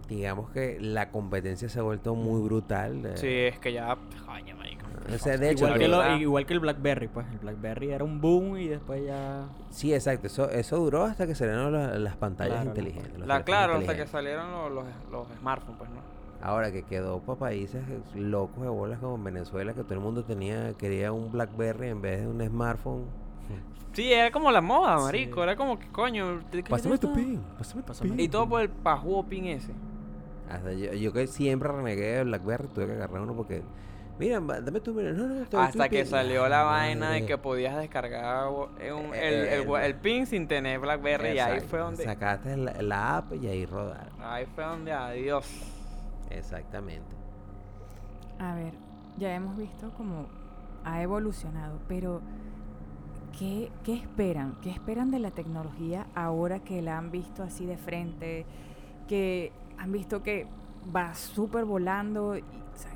digamos 0.07 0.49
que 0.51 0.77
la 0.79 1.09
competencia 1.11 1.69
se 1.69 1.79
ha 1.79 1.83
vuelto 1.83 2.15
muy 2.15 2.41
brutal. 2.41 3.05
eh, 3.05 3.11
Sí, 3.17 3.27
es 3.27 3.59
que 3.59 3.73
ya 3.73 3.97
coño, 4.25 4.55
marico. 4.55 4.85
O 5.13 5.17
sea, 5.17 5.37
de 5.37 5.51
hecho, 5.51 5.65
Igual 5.65 5.79
que, 5.79 5.87
lo- 5.87 6.17
igual 6.17 6.45
que 6.45 6.53
el 6.53 6.59
Blackberry, 6.59 7.07
pues. 7.07 7.25
El 7.31 7.37
Blackberry 7.39 7.91
era 7.91 8.03
un 8.03 8.19
boom 8.19 8.57
y 8.57 8.67
después 8.67 9.05
ya. 9.05 9.47
Sí, 9.69 9.93
exacto. 9.93 10.27
Eso, 10.27 10.49
eso 10.49 10.77
duró 10.77 11.03
hasta 11.05 11.25
que 11.27 11.35
salieron 11.35 11.71
la- 11.71 11.97
las 11.97 12.15
pantallas 12.17 12.55
Claro, 12.55 12.69
inteligentes. 12.69 13.17
los 13.17 13.27
La 13.27 13.43
claro, 13.43 13.75
hasta 13.75 13.95
que 13.95 14.07
salieron 14.07 14.51
los, 14.51 14.71
los, 14.71 14.85
los 15.11 15.27
smartphones, 15.39 15.77
pues, 15.77 15.89
¿no? 15.91 16.01
Ahora 16.41 16.71
que 16.71 16.83
quedó 16.83 17.19
para 17.21 17.39
países 17.39 17.81
locos 18.15 18.61
de 18.63 18.69
bolas 18.69 18.99
como 18.99 19.15
en 19.15 19.23
Venezuela, 19.23 19.73
que 19.73 19.83
todo 19.83 19.93
el 19.95 20.01
mundo 20.01 20.23
tenía 20.23 20.73
quería 20.73 21.11
un 21.11 21.31
BlackBerry 21.31 21.87
en 21.89 22.01
vez 22.01 22.21
de 22.21 22.27
un 22.27 22.45
smartphone. 22.45 23.05
Sí, 23.93 24.11
era 24.13 24.29
como 24.29 24.51
la 24.51 24.61
moda, 24.61 24.97
Sí. 24.99 25.03
marico. 25.05 25.41
Era 25.41 25.55
como 25.55 25.79
que, 25.79 25.87
coño, 25.87 26.41
¿te- 26.51 26.61
qué 26.61 26.69
Pásame 26.69 26.97
tu 26.99 27.11
pin, 27.13 27.41
pásame 27.57 27.81
tu 27.81 27.87
Pásame 27.87 28.11
pin. 28.11 28.19
Y 28.19 28.27
todo 28.29 28.47
por 28.47 28.61
el 28.61 28.69
pajuo 28.69 29.23
pin 29.25 29.45
ese. 29.45 29.71
Hasta 30.49 30.71
yo, 30.73 30.93
yo 30.93 31.11
que 31.13 31.27
siempre 31.27 31.69
renegué 31.69 32.17
de 32.17 32.23
BlackBerry, 32.23 32.67
tuve 32.69 32.87
que 32.87 32.93
agarrar 32.93 33.21
uno 33.21 33.35
porque, 33.35 33.63
mira, 34.19 34.39
dame 34.39 34.79
tu 34.79 34.93
mira, 34.93 35.11
no, 35.11 35.45
Hasta 35.59 35.89
que 35.89 35.99
pin. 36.03 36.07
salió 36.07 36.47
la 36.47 36.61
Ay, 36.61 36.95
vaina 36.95 37.11
de 37.11 37.25
que 37.25 37.37
podías 37.37 37.75
descargar 37.77 38.47
eh, 38.79 38.93
un- 38.93 39.13
Eh, 39.13 39.27
el, 39.27 39.33
el, 39.33 39.47
el- 39.61 39.67
gua- 39.67 39.83
el 39.85 39.95
pin 39.95 40.25
sin 40.25 40.47
tener 40.47 40.79
BlackBerry. 40.79 41.33
Y 41.35 41.39
ahí 41.39 41.59
fue 41.61 41.79
donde. 41.79 42.03
Sacaste 42.03 42.55
la, 42.57 42.81
la 42.81 43.17
app 43.17 43.33
y 43.33 43.47
ahí 43.47 43.65
rodar. 43.65 44.09
Ahí 44.21 44.45
fue 44.55 44.63
donde, 44.63 44.91
adiós. 44.93 45.45
Exactamente. 46.29 47.15
A 48.39 48.53
ver, 48.55 48.73
ya 49.17 49.33
hemos 49.35 49.57
visto 49.57 49.91
cómo 49.97 50.27
ha 50.85 51.01
evolucionado, 51.01 51.79
pero 51.87 52.21
¿qué, 53.37 53.71
qué 53.83 53.93
esperan? 53.95 54.57
¿Qué 54.61 54.69
esperan 54.71 55.11
de 55.11 55.19
la 55.19 55.31
tecnología 55.31 56.07
ahora 56.15 56.59
que 56.59 56.81
la 56.81 56.97
han 56.97 57.11
visto 57.11 57.43
así 57.43 57.65
de 57.65 57.77
frente? 57.77 58.45
Que 59.07 59.51
han 59.77 59.91
visto 59.91 60.23
que 60.23 60.47
va 60.95 61.13
súper 61.15 61.65
volando. 61.65 62.37
y, 62.37 62.41
o 62.41 62.77
sea, 62.77 62.91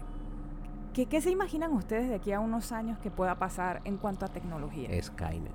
¿qué, 0.94 1.06
qué 1.08 1.22
se 1.22 1.32
imaginan 1.32 1.72
ustedes 1.74 2.10
de 2.10 2.16
aquí 2.16 2.32
a 2.32 2.40
unos 2.40 2.72
años 2.72 2.98
que 3.00 3.12
pueda 3.12 3.36
pasar 3.40 3.82
en 3.86 3.98
cuanto 3.98 4.26
a 4.26 4.30
tecnología? 4.30 4.90
Skynet. 5.02 5.52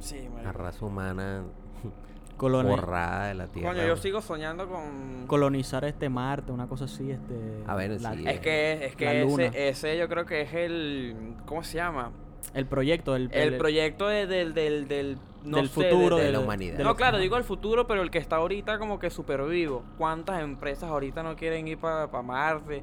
Sí, 0.00 0.28
La 0.42 0.52
raza 0.52 0.84
humana 0.84 1.44
borrada 2.38 3.26
de 3.28 3.34
la 3.34 3.46
Tierra. 3.46 3.70
Coño, 3.70 3.86
yo 3.86 3.96
sigo 3.96 4.20
soñando 4.20 4.68
con. 4.68 5.26
colonizar 5.26 5.84
este 5.84 6.08
Marte, 6.08 6.52
una 6.52 6.66
cosa 6.66 6.84
así, 6.86 7.10
este. 7.10 7.62
A 7.66 7.74
ver, 7.76 8.00
la- 8.00 8.12
sí, 8.14 8.24
Es 8.26 8.40
que, 8.40 8.86
es 8.86 8.96
que 8.96 9.04
La 9.06 9.24
luna. 9.24 9.44
ese, 9.46 9.68
ese 9.68 9.98
yo 9.98 10.08
creo 10.08 10.26
que 10.26 10.42
es 10.42 10.52
el. 10.52 11.36
¿Cómo 11.46 11.62
se 11.62 11.76
llama? 11.76 12.10
El 12.52 12.66
proyecto, 12.66 13.16
el, 13.16 13.30
El 13.32 13.56
proyecto 13.56 14.06
de- 14.08 14.26
del, 14.26 14.52
del, 14.52 14.86
del, 14.88 15.18
no 15.44 15.58
del 15.58 15.68
sé, 15.68 15.74
futuro 15.90 16.16
de 16.16 16.32
la 16.32 16.40
humanidad. 16.40 16.78
No, 16.80 16.96
claro, 16.96 17.18
digo 17.18 17.36
el 17.36 17.44
futuro, 17.44 17.86
pero 17.86 18.02
el 18.02 18.10
que 18.10 18.18
está 18.18 18.36
ahorita 18.36 18.78
como 18.78 18.98
que 18.98 19.10
súper 19.10 19.42
vivo. 19.44 19.82
¿Cuántas 19.98 20.42
empresas 20.42 20.90
ahorita 20.90 21.22
no 21.22 21.36
quieren 21.36 21.68
ir 21.68 21.78
para 21.78 22.06
Marte? 22.22 22.82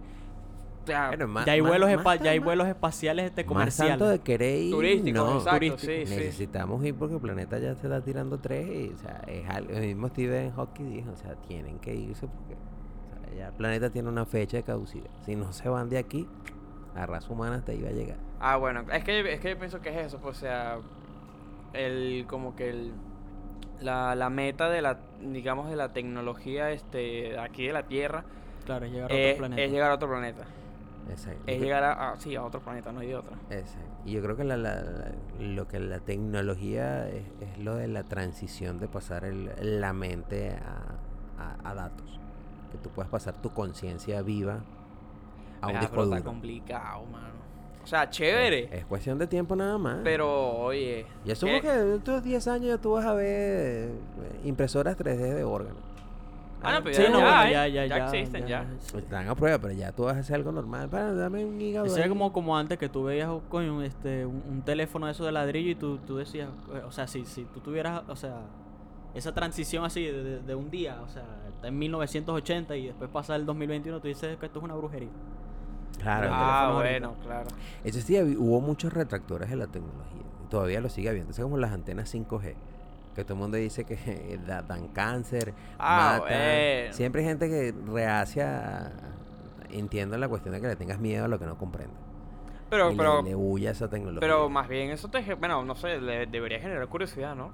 O 0.83 0.87
sea, 0.87 1.09
Bueno, 1.09 1.27
más- 1.27 1.45
Ya 1.45 1.51
hay 1.53 1.61
más- 1.61 1.69
vuelos, 1.69 1.89
más 1.91 1.99
espa- 2.19 2.23
ya 2.23 2.31
hay 2.31 2.39
vuelos 2.39 2.67
espaciales 2.67 3.25
este, 3.27 3.43
Más 3.43 3.47
comerciales. 3.49 3.91
tanto 3.93 4.09
de 4.09 4.19
querer 4.19 4.59
ir, 4.61 4.71
turísticos, 4.71 5.23
no. 5.29 5.37
exacto, 5.37 5.57
turístico. 5.57 5.91
sí, 5.93 6.05
sí. 6.07 6.15
Necesitamos 6.15 6.83
ir 6.85 6.95
porque 6.95 7.15
el 7.15 7.21
planeta 7.21 7.59
ya 7.59 7.75
se 7.75 7.85
está 7.87 8.01
tirando 8.01 8.39
tres 8.39 8.67
y, 8.67 8.89
o 8.93 8.97
sea, 8.97 9.21
es 9.27 9.47
algo, 9.47 9.71
el 9.73 9.81
mismo 9.87 10.07
Stephen 10.07 10.51
Hawking 10.51 10.89
dijo, 10.89 11.11
o 11.11 11.15
sea, 11.15 11.35
tienen 11.35 11.77
que 11.79 11.93
irse 11.93 12.27
porque 12.27 12.55
o 12.55 13.25
sea, 13.27 13.35
ya 13.37 13.47
el 13.49 13.53
planeta 13.53 13.91
tiene 13.91 14.09
una 14.09 14.25
fecha 14.25 14.57
de 14.57 14.63
caducidad. 14.63 15.09
Si 15.23 15.35
no 15.35 15.53
se 15.53 15.69
van 15.69 15.87
de 15.89 15.99
aquí, 15.99 16.27
la 16.95 17.05
raza 17.05 17.31
humana 17.31 17.57
hasta 17.57 17.73
va 17.73 17.89
a 17.89 17.91
llegar. 17.91 18.17
Ah, 18.39 18.57
bueno, 18.57 18.83
es 18.91 19.03
que, 19.03 19.33
es 19.33 19.39
que 19.39 19.51
yo 19.51 19.57
pienso 19.59 19.81
que 19.81 19.89
es 19.89 20.07
eso, 20.07 20.17
pues, 20.17 20.37
o 20.37 20.39
sea, 20.39 20.79
el, 21.73 22.25
como 22.27 22.55
que 22.55 22.69
el, 22.69 22.93
la, 23.81 24.15
la 24.15 24.29
meta 24.29 24.69
de 24.69 24.81
la, 24.81 24.99
digamos, 25.21 25.69
de 25.69 25.75
la 25.75 25.93
tecnología 25.93 26.71
este, 26.71 27.37
aquí 27.39 27.67
de 27.67 27.73
la 27.73 27.83
Tierra 27.83 28.23
Claro, 28.65 28.85
es 28.85 28.91
llegar 28.91 29.11
a 29.11 29.15
es, 29.15 29.27
otro 29.33 29.37
planeta. 29.39 29.61
es 29.63 29.71
llegar 29.71 29.91
a 29.91 29.95
otro 29.95 30.09
planeta. 30.09 30.43
Exacto. 31.09 31.41
Es 31.47 31.59
llegar 31.59 31.83
a, 31.83 32.11
a- 32.11 32.15
sí, 32.19 32.35
a 32.35 32.43
otro 32.43 32.61
planeta, 32.61 32.91
no 32.91 32.99
hay 32.99 33.07
de 33.07 33.15
otra. 33.15 33.35
exacto. 33.49 33.89
Y 34.05 34.11
yo 34.13 34.21
creo 34.21 34.35
que 34.37 34.43
la, 34.43 34.55
la- 34.57 34.81
la- 34.81 35.11
lo 35.39 35.67
que 35.67 35.79
la 35.79 35.99
tecnología 35.99 37.07
es, 37.09 37.23
es 37.41 37.57
lo 37.57 37.75
de 37.75 37.87
la 37.87 38.03
transición 38.03 38.79
de 38.79 38.87
pasar 38.87 39.25
el- 39.25 39.51
la 39.79 39.93
mente 39.93 40.51
a, 40.51 40.97
a- 41.41 41.69
a 41.69 41.73
datos. 41.73 42.19
Que 42.71 42.77
tú 42.77 42.89
puedas 42.89 43.09
pasar 43.09 43.33
tu 43.41 43.49
conciencia 43.51 44.21
viva 44.21 44.59
a 45.59 45.67
un 45.67 45.75
Ah, 45.75 45.79
disco 45.79 45.91
pero 45.95 46.03
está 46.03 46.15
duro. 46.17 46.29
complicado, 46.29 47.03
mano. 47.05 47.33
O 47.83 47.87
sea, 47.87 48.09
chévere, 48.09 48.65
Es, 48.65 48.71
es 48.73 48.85
cuestión 48.85 49.17
de 49.17 49.27
tiempo 49.27 49.55
nada 49.55 49.77
más. 49.77 49.99
pero, 50.03 50.51
oye... 50.59 51.05
Y 51.25 51.31
asumo 51.31 51.53
¿qué? 51.53 51.61
que 51.61 51.73
en 51.73 51.93
estos 51.93 52.23
10 52.23 52.47
años 52.47 52.67
ya 52.67 52.77
tú 52.77 52.91
vas 52.91 53.05
a 53.05 53.13
ver 53.13 53.27
eh, 53.89 53.91
impresoras 54.43 54.97
3D 54.97 55.35
de 55.35 55.43
órganos. 55.43 55.79
Ah, 56.63 56.73
no, 56.73 56.83
pero 56.83 56.95
Sí, 56.95 57.01
ya, 57.01 57.09
no, 57.09 57.19
ya, 57.19 57.47
¿eh? 57.47 57.51
ya, 57.51 57.67
ya, 57.67 57.85
Ya 57.87 58.05
existen, 58.05 58.45
ya. 58.45 58.67
Están 58.95 59.27
a 59.27 59.33
prueba, 59.33 59.57
pero 59.57 59.73
ya 59.73 59.91
tú 59.91 60.03
vas 60.03 60.15
a 60.15 60.19
hacer 60.19 60.35
algo 60.35 60.51
normal. 60.51 60.89
Para, 60.89 61.11
dame 61.15 61.43
un 61.43 61.59
hígado. 61.59 61.87
Eso 61.87 61.97
era 61.97 62.07
como, 62.07 62.31
como 62.31 62.55
antes 62.55 62.77
que 62.77 62.87
tú 62.87 63.03
veías 63.03 63.29
oh, 63.29 63.41
coño, 63.49 63.81
este, 63.81 64.27
un, 64.27 64.43
un 64.47 64.61
teléfono 64.61 65.07
de 65.07 65.13
eso 65.13 65.25
de 65.25 65.31
ladrillo 65.31 65.71
y 65.71 65.75
tú, 65.75 65.97
tú 65.97 66.17
decías, 66.17 66.49
eh, 66.75 66.81
o 66.85 66.91
sea, 66.91 67.07
si, 67.07 67.25
si 67.25 67.45
tú 67.45 67.61
tuvieras, 67.61 68.03
o 68.07 68.15
sea, 68.15 68.41
esa 69.15 69.33
transición 69.33 69.83
así 69.85 70.03
de, 70.05 70.23
de- 70.23 70.39
de 70.41 70.53
un 70.55 70.69
día, 70.69 71.01
o 71.03 71.09
sea, 71.09 71.23
está 71.55 71.67
en 71.69 71.79
1980 71.79 72.75
y 72.75 72.85
después 72.87 73.09
pasa 73.09 73.35
el 73.35 73.45
2021, 73.47 73.99
tú 73.99 74.07
dices 74.07 74.37
que 74.37 74.45
esto 74.45 74.59
es 74.59 74.63
una 74.63 74.75
brujería. 74.75 75.09
Claro. 75.99 76.29
Ah, 76.31 76.71
bueno, 76.75 77.07
ahorita. 77.09 77.23
claro. 77.25 77.47
Eso 77.83 77.99
sí, 78.01 78.19
hubo 78.37 78.61
muchos 78.61 78.93
retractores 78.93 79.49
de 79.49 79.55
la 79.55 79.67
tecnología. 79.67 80.21
y 80.43 80.47
Todavía 80.49 80.81
lo 80.81 80.89
sigue 80.89 81.09
habiendo. 81.09 81.31
Es 81.31 81.39
como 81.39 81.57
las 81.57 81.71
antenas 81.71 82.13
5G. 82.13 82.55
Que 83.15 83.23
todo 83.23 83.33
el 83.33 83.39
mundo 83.41 83.57
dice 83.57 83.83
que 83.83 84.39
da- 84.47 84.61
dan 84.61 84.87
cáncer, 84.89 85.53
Ah, 85.77 86.13
matan. 86.21 86.27
bueno. 86.29 86.93
Siempre 86.93 87.21
hay 87.21 87.27
gente 87.27 87.49
que 87.49 87.73
rehacia. 87.91 88.91
Entiendo 89.69 90.17
la 90.17 90.27
cuestión 90.27 90.53
de 90.53 90.61
que 90.61 90.67
le 90.67 90.75
tengas 90.75 90.99
miedo 90.99 91.25
a 91.25 91.27
lo 91.27 91.39
que 91.39 91.45
no 91.45 91.57
comprende. 91.57 91.93
Pero, 92.69 92.87
y 92.89 92.91
le- 92.91 92.97
pero, 92.97 93.21
le, 93.21 93.35
huye 93.35 93.67
a 93.67 93.71
esa 93.71 93.89
tecnología. 93.89 94.21
pero 94.21 94.49
más 94.49 94.67
bien 94.69 94.91
eso 94.91 95.09
te... 95.09 95.35
Bueno, 95.35 95.63
no 95.65 95.75
sé, 95.75 95.99
le 95.99 96.25
debería 96.25 96.59
generar 96.59 96.87
curiosidad, 96.87 97.35
¿no? 97.35 97.51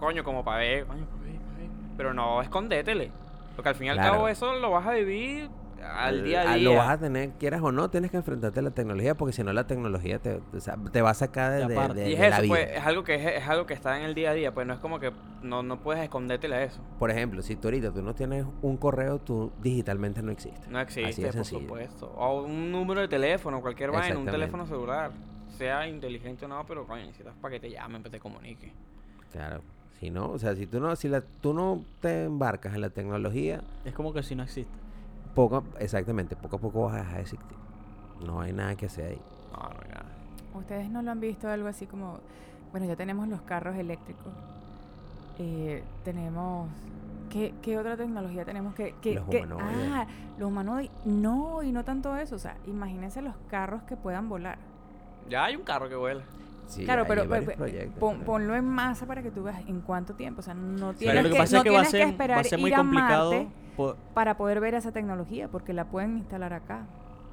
Coño, 0.00 0.24
como 0.24 0.44
para 0.44 0.58
ver, 0.58 0.86
coño, 0.86 1.04
para 1.06 1.22
ver, 1.24 1.38
para 1.40 1.58
ver. 1.58 1.68
Pero 1.96 2.14
no, 2.14 2.40
escondétele. 2.42 3.10
Porque 3.54 3.68
al 3.70 3.74
fin 3.74 3.86
y 3.86 3.90
al 3.90 3.96
Claro. 3.96 4.12
cabo 4.14 4.28
eso 4.28 4.54
lo 4.54 4.70
vas 4.70 4.86
a 4.86 4.92
vivir 4.92 5.48
al 5.94 6.24
día 6.24 6.50
a 6.50 6.54
día. 6.56 6.70
Lo 6.70 6.76
vas 6.76 6.88
a 6.90 6.98
tener, 6.98 7.30
quieras 7.38 7.60
o 7.62 7.72
no, 7.72 7.88
tienes 7.90 8.10
que 8.10 8.16
enfrentarte 8.16 8.60
a 8.60 8.62
la 8.62 8.70
tecnología 8.70 9.14
porque 9.14 9.32
si 9.32 9.42
no 9.42 9.52
la 9.52 9.66
tecnología 9.66 10.18
te, 10.18 10.40
o 10.54 10.60
sea, 10.60 10.76
te 10.92 11.02
va 11.02 11.10
a 11.10 11.14
sacar 11.14 11.52
de, 11.52 11.66
de- 11.74 11.94
de- 11.94 12.10
Y 12.10 12.14
es 12.14 12.20
de 12.20 12.28
la 12.30 12.36
eso, 12.36 12.42
vida. 12.42 12.48
pues, 12.54 12.70
es 12.72 12.84
algo 12.86 13.04
que 13.04 13.14
es, 13.14 13.42
es 13.42 13.48
algo 13.48 13.66
que 13.66 13.74
está 13.74 13.96
en 13.98 14.04
el 14.04 14.14
día 14.14 14.30
a 14.30 14.34
día, 14.34 14.52
pues 14.54 14.66
no 14.66 14.74
es 14.74 14.80
como 14.80 14.98
que 15.00 15.12
no, 15.42 15.62
no 15.62 15.80
puedes 15.80 16.02
escondértele 16.02 16.54
a 16.56 16.62
eso. 16.64 16.80
Por 16.98 17.10
ejemplo, 17.10 17.42
si 17.42 17.56
tú 17.56 17.68
ahorita 17.68 17.92
tú 17.92 18.02
no 18.02 18.14
tienes 18.14 18.44
un 18.62 18.76
correo, 18.76 19.18
tú 19.18 19.52
digitalmente 19.62 20.22
no 20.22 20.32
existes. 20.32 20.68
No 20.68 20.78
Así 20.78 21.00
existe, 21.00 21.22
de 21.22 21.26
por 21.28 21.34
sencillo. 21.34 21.60
supuesto. 21.60 22.06
O 22.16 22.42
un 22.42 22.70
número 22.72 23.00
de 23.00 23.08
teléfono, 23.08 23.60
cualquier 23.60 23.90
vaina, 23.90 24.18
un 24.18 24.26
teléfono 24.26 24.66
celular. 24.66 25.10
Sea 25.56 25.86
inteligente 25.88 26.44
o 26.44 26.48
no, 26.48 26.66
pero 26.66 26.86
coño, 26.86 27.06
necesitas 27.06 27.34
para 27.40 27.52
que 27.54 27.60
te 27.60 27.70
llamen, 27.70 28.02
para 28.02 28.10
que 28.10 28.16
te 28.18 28.20
comunique. 28.20 28.72
Claro. 29.32 29.62
Si 30.00 30.10
no, 30.10 30.30
o 30.30 30.38
sea, 30.38 30.54
si 30.54 30.66
tú 30.66 30.78
no, 30.80 30.94
si 30.96 31.08
la, 31.08 31.22
tú 31.22 31.54
no 31.54 31.82
te 32.02 32.24
embarcas 32.24 32.74
en 32.74 32.82
la 32.82 32.90
tecnología, 32.90 33.62
Es 33.86 33.94
como 33.94 34.12
que 34.12 34.22
si 34.22 34.34
no 34.34 34.42
existe. 34.42 34.74
Poco, 35.36 35.62
exactamente, 35.78 36.34
poco 36.34 36.56
a 36.56 36.58
poco 36.58 36.84
vas 36.86 36.94
a 36.94 36.98
dejar 36.98 37.14
de 37.16 37.20
existir. 37.22 37.56
No 38.26 38.40
hay 38.40 38.52
nada 38.52 38.74
que 38.74 38.86
hacer 38.86 39.10
ahí. 39.12 39.20
No, 39.52 39.68
no, 39.68 39.80
ya. 39.88 40.02
¿Ustedes 40.58 40.90
no 40.90 41.02
lo 41.02 41.10
han 41.12 41.20
visto 41.20 41.48
algo 41.48 41.68
así 41.68 41.86
como, 41.86 42.18
bueno, 42.72 42.86
ya 42.86 42.96
tenemos 42.96 43.28
los 43.28 43.42
carros 43.42 43.76
eléctricos, 43.76 44.32
eh, 45.38 45.84
tenemos, 46.04 46.68
¿qué, 47.30 47.54
qué 47.62 47.76
otra 47.78 47.96
tecnología 47.96 48.44
tenemos 48.44 48.74
que, 48.74 48.94
que, 49.02 49.14
Los 49.16 49.28
que- 49.28 49.42
humanoides. 49.42 49.90
ah, 49.92 50.06
los 50.38 50.48
humanoides, 50.48 50.90
no, 51.04 51.62
y 51.62 51.72
no 51.72 51.84
tanto 51.84 52.16
eso, 52.16 52.36
o 52.36 52.38
sea, 52.38 52.56
imagínense 52.66 53.20
los 53.22 53.34
carros 53.50 53.82
que 53.82 53.96
puedan 53.96 54.28
volar. 54.30 54.58
Ya 55.28 55.44
hay 55.44 55.56
un 55.56 55.62
carro 55.62 55.88
que 55.88 55.96
vuela. 55.96 56.22
Sí, 56.66 56.84
claro, 56.84 57.02
hay 57.02 57.08
pero, 57.08 57.28
pon- 57.28 57.44
pero- 57.58 58.24
ponlo 58.24 58.54
en 58.56 58.64
masa 58.64 59.06
para 59.06 59.22
que 59.22 59.30
tú 59.30 59.42
veas 59.44 59.60
en 59.68 59.82
cuánto 59.82 60.14
tiempo, 60.14 60.40
o 60.40 60.42
sea, 60.42 60.54
no 60.54 60.86
Pero 60.88 60.92
tienes 60.94 61.22
lo 61.22 61.28
que 61.28 61.32
que, 61.34 61.38
pasa 61.38 61.52
no 61.52 61.58
es 61.58 61.64
que 61.64 61.70
va 61.70 61.80
a 61.80 61.84
ser, 61.84 62.00
esperar 62.00 62.36
va 62.38 62.40
a 62.40 62.44
ser 62.44 62.58
muy 62.58 62.70
ir 62.70 62.74
a 62.74 62.78
complicado. 62.78 63.30
Marte 63.32 63.48
para 64.14 64.36
poder 64.36 64.60
ver 64.60 64.74
esa 64.74 64.92
tecnología, 64.92 65.48
porque 65.48 65.72
la 65.72 65.84
pueden 65.84 66.18
instalar 66.18 66.52
acá. 66.52 66.86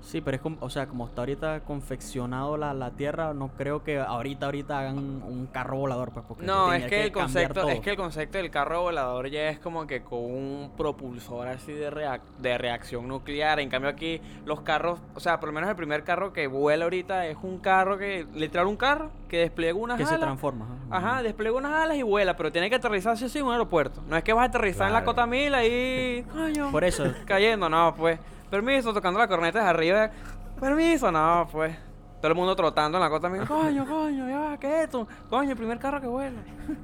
Sí, 0.04 0.20
pero 0.22 0.36
es 0.36 0.42
como, 0.42 0.58
o 0.60 0.70
sea, 0.70 0.86
como 0.88 1.08
está 1.08 1.22
ahorita 1.22 1.62
confeccionado 1.62 2.58
la, 2.58 2.74
la 2.74 2.92
Tierra, 2.92 3.34
no 3.34 3.48
creo 3.58 3.84
que 3.84 4.00
ahorita, 4.00 4.46
ahorita 4.48 4.80
hagan 4.80 4.98
un 4.98 5.48
carro 5.52 5.78
volador, 5.78 6.12
pues, 6.12 6.26
porque 6.28 6.46
No, 6.46 6.74
es 6.74 6.82
tendría 6.82 6.90
que, 6.90 7.06
el 7.06 7.12
concepto, 7.14 7.62
es 7.62 7.74
todo. 7.76 7.82
que 7.82 7.90
el 7.92 7.96
concepto 7.96 8.38
del 8.38 8.52
carro 8.52 8.82
volador 8.82 9.30
ya 9.30 9.48
es 9.50 9.60
como 9.60 9.88
que 9.88 10.04
con 10.04 10.20
un 10.20 10.72
propulsor 10.78 11.48
así 11.48 11.72
de, 11.72 11.90
reac- 11.90 12.20
de 12.40 12.58
reacción 12.58 13.08
nuclear. 13.08 13.60
En 13.62 13.70
cambio 13.70 13.90
aquí 13.90 14.20
los 14.46 14.62
carros, 14.62 15.00
o 15.16 15.20
sea, 15.22 15.40
por 15.40 15.50
lo 15.50 15.54
menos 15.54 15.70
el 15.70 15.76
primer 15.78 16.04
carro 16.04 16.34
que 16.34 16.48
vuela 16.48 16.84
ahorita 16.84 17.26
es 17.28 17.38
un 17.42 17.60
carro 17.60 17.98
que, 17.98 18.28
literal 18.36 18.68
un 18.68 18.76
carro 18.78 19.10
que 19.30 19.38
despliega 19.40 19.74
unas 19.80 19.98
que 19.98 20.04
se 20.06 20.10
alas. 20.16 20.22
transforma. 20.28 20.68
Ajá, 20.92 21.24
despliega 21.24 21.56
unas 21.58 21.74
alas 21.74 21.98
y 21.98 22.04
vuela, 22.04 22.36
pero 22.36 22.52
tiene 22.52 22.70
que 22.70 22.76
aterrizar 22.76 23.18
sí 23.18 23.40
en 23.40 23.46
un 23.46 23.54
aeropuerto. 23.54 24.02
No 24.08 24.18
es 24.18 24.24
que 24.24 24.34
vas 24.34 24.44
a 24.44 24.48
aterrizar 24.50 24.88
en 24.88 24.94
la 24.94 25.06
cota 25.06 25.26
mil 25.26 25.56
ahí, 25.56 26.24
coño, 26.32 26.72
Por 26.72 26.84
eso, 26.84 27.06
cayendo, 27.26 27.70
no, 27.70 27.96
pues. 27.96 28.20
Permiso, 28.58 28.94
tocando 28.94 29.20
la 29.20 29.28
corneta 29.28 29.58
desde 29.58 29.70
arriba. 29.72 30.12
Permiso, 30.60 31.12
no, 31.12 31.48
pues. 31.52 31.76
Todo 32.22 32.32
el 32.32 32.38
mundo 32.38 32.56
trotando 32.56 33.00
en 33.00 33.04
la 33.04 33.10
cota 33.10 33.28
mil. 33.28 33.42
Coño, 33.48 33.84
coño, 33.88 34.30
ya 34.30 34.40
va, 34.40 34.58
¿qué 34.60 34.68
es 34.78 34.84
esto? 34.84 35.08
Coño, 35.28 35.50
el 35.50 35.58
primer 35.58 35.80
carro 35.80 36.00
que 36.00 36.06
vuela. 36.08 36.40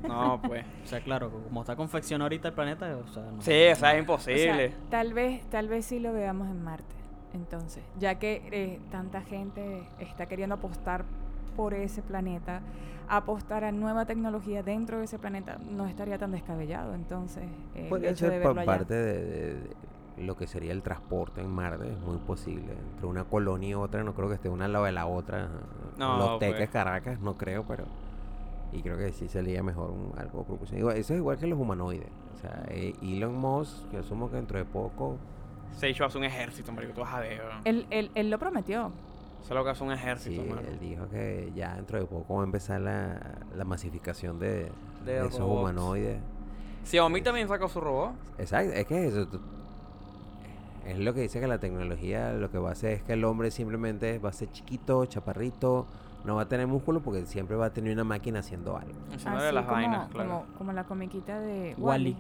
No, 0.08 0.42
pues. 0.42 0.66
o 0.84 0.88
sea, 0.88 1.00
claro, 1.02 1.30
como 1.30 1.62
está 1.62 1.76
confeccionado 1.76 2.26
ahorita 2.26 2.48
el 2.48 2.54
planeta, 2.56 2.98
o 2.98 3.08
sea, 3.14 3.22
no- 3.24 3.40
Sí, 3.42 3.52
o 3.52 3.54
sea, 3.54 3.72
es 3.72 3.78
O 3.78 3.80
sea, 3.80 4.00
imposible. 4.00 4.74
tal 4.90 5.14
vez, 5.14 5.44
tal 5.52 5.68
vez 5.68 5.86
sí 5.86 6.00
lo 6.00 6.12
veamos 6.12 6.50
en 6.50 6.64
Marte. 6.64 6.96
Entonces, 7.36 7.84
ya 8.00 8.16
que 8.16 8.42
eh, 8.52 8.80
tanta 8.92 9.22
gente 9.22 9.88
está 10.00 10.26
queriendo 10.26 10.56
apostar 10.56 11.06
por 11.56 11.76
ese 11.76 12.02
planeta, 12.02 12.62
apostar 13.08 13.64
a 13.64 13.72
nueva 13.72 14.06
tecnología 14.06 14.64
dentro 14.64 14.98
de 14.98 15.06
ese 15.06 15.20
planeta 15.20 15.58
no 15.70 15.86
estaría 15.86 16.18
tan 16.18 16.32
descabellado. 16.32 16.96
Entonces, 16.96 17.44
eh, 17.76 17.84
el 17.84 17.88
Podría 17.90 18.10
hecho 18.10 18.26
de 18.26 18.32
ser 18.32 18.40
verlo 18.40 18.60
allá. 18.62 18.66
parte 18.66 18.94
de, 18.96 19.22
de- 19.24 19.54
de 19.54 19.70
lo 20.20 20.36
que 20.38 20.48
sería 20.48 20.72
el 20.72 20.82
transporte 20.84 21.42
en 21.42 21.50
Marte, 21.50 21.92
es 21.92 22.00
muy 22.00 22.18
posible. 22.18 22.74
Entre 22.94 23.06
una 23.08 23.24
colonia 23.26 23.70
y 23.70 23.74
otra, 23.74 24.04
no 24.04 24.14
creo 24.14 24.28
que 24.30 24.36
esté 24.36 24.50
una 24.50 24.66
al 24.66 24.74
lado 24.74 24.86
de 24.86 24.92
la 24.92 25.06
otra. 25.08 25.50
No, 25.98 26.18
Los 26.18 26.40
teques, 26.40 26.58
pues. 26.58 26.70
Caracas, 26.70 27.20
no 27.20 27.38
creo, 27.38 27.64
pero. 27.68 27.86
Y 28.72 28.82
creo 28.82 28.98
que 28.98 29.12
sí 29.12 29.28
sería 29.28 29.64
mejor 29.64 29.90
un- 29.90 30.14
algo 30.18 30.44
propulsión. 30.44 30.80
Igual- 30.80 30.98
eso 30.98 31.14
es 31.14 31.20
igual 31.20 31.38
que 31.40 31.48
los 31.48 31.58
humanoides. 31.60 32.10
O 32.36 32.38
sea, 32.42 32.64
eh, 32.70 32.94
Elon 33.02 33.36
Musk, 33.36 33.90
yo 33.92 34.00
asumo 34.00 34.30
que 34.30 34.36
dentro 34.36 34.60
de 34.60 34.66
poco. 34.66 35.18
Se 35.76 35.90
hizo 35.90 36.06
hace 36.06 36.18
un 36.18 36.24
ejército, 36.24 36.72
marico, 36.72 36.94
tú 36.94 37.02
vas 37.02 37.14
a 37.16 37.20
ver. 37.20 37.42
Él, 37.66 37.88
él, 37.90 38.12
él 38.16 38.30
lo 38.30 38.38
prometió. 38.38 38.92
Es 39.42 39.50
lo 39.50 39.64
que 39.64 39.70
hace 39.72 39.84
un 39.84 39.90
Sí, 39.92 39.96
ejército, 39.96 40.44
mano. 40.44 40.68
él 40.68 40.78
dijo 40.80 41.08
que 41.10 41.52
ya 41.56 41.76
dentro 41.76 41.98
de 42.00 42.06
poco 42.06 42.36
va 42.36 42.42
a 42.42 42.46
empezar 42.46 42.82
la, 42.82 43.20
la 43.56 43.64
masificación 43.66 44.38
de, 44.38 44.70
De 45.06 45.14
de 45.14 45.28
esos 45.28 45.40
robots. 45.40 45.62
humanoides. 45.62 46.20
Xiaomi 46.84 47.22
también 47.22 47.48
sacó 47.48 47.68
su 47.70 47.80
robot. 47.80 48.12
Exacto, 48.38 48.74
es 48.74 48.86
que 48.86 49.08
eso 49.08 49.28
tú- 49.28 49.40
es 50.86 50.98
lo 51.00 51.14
que 51.14 51.22
dice 51.22 51.40
que 51.40 51.48
la 51.48 51.60
tecnología 51.60 52.32
lo 52.34 52.50
que 52.52 52.58
va 52.58 52.70
a 52.70 52.72
hacer 52.74 52.92
es 52.94 53.04
que 53.04 53.14
el 53.14 53.24
hombre 53.26 53.52
simplemente 53.52 54.20
va 54.20 54.30
a 54.30 54.34
ser 54.34 54.52
chiquito, 54.52 55.06
chaparrito, 55.06 55.86
no 56.26 56.36
va 56.36 56.44
a 56.44 56.48
tener 56.48 56.68
músculo 56.68 57.02
porque 57.02 57.26
siempre 57.26 57.56
va 57.56 57.68
a 57.68 57.74
tener 57.74 57.94
una 57.94 58.04
máquina 58.04 58.40
haciendo 58.40 58.76
algo. 58.78 58.94
Haciéndole 59.14 59.46
Así 59.48 59.56
las 59.56 59.66
como, 59.66 59.76
vainas, 59.76 60.08
claro. 60.10 60.30
como, 60.30 60.46
como 60.58 60.74
la 60.74 60.84
comiquita 60.84 61.40
de 61.40 61.76
Wall-E. 61.78 62.16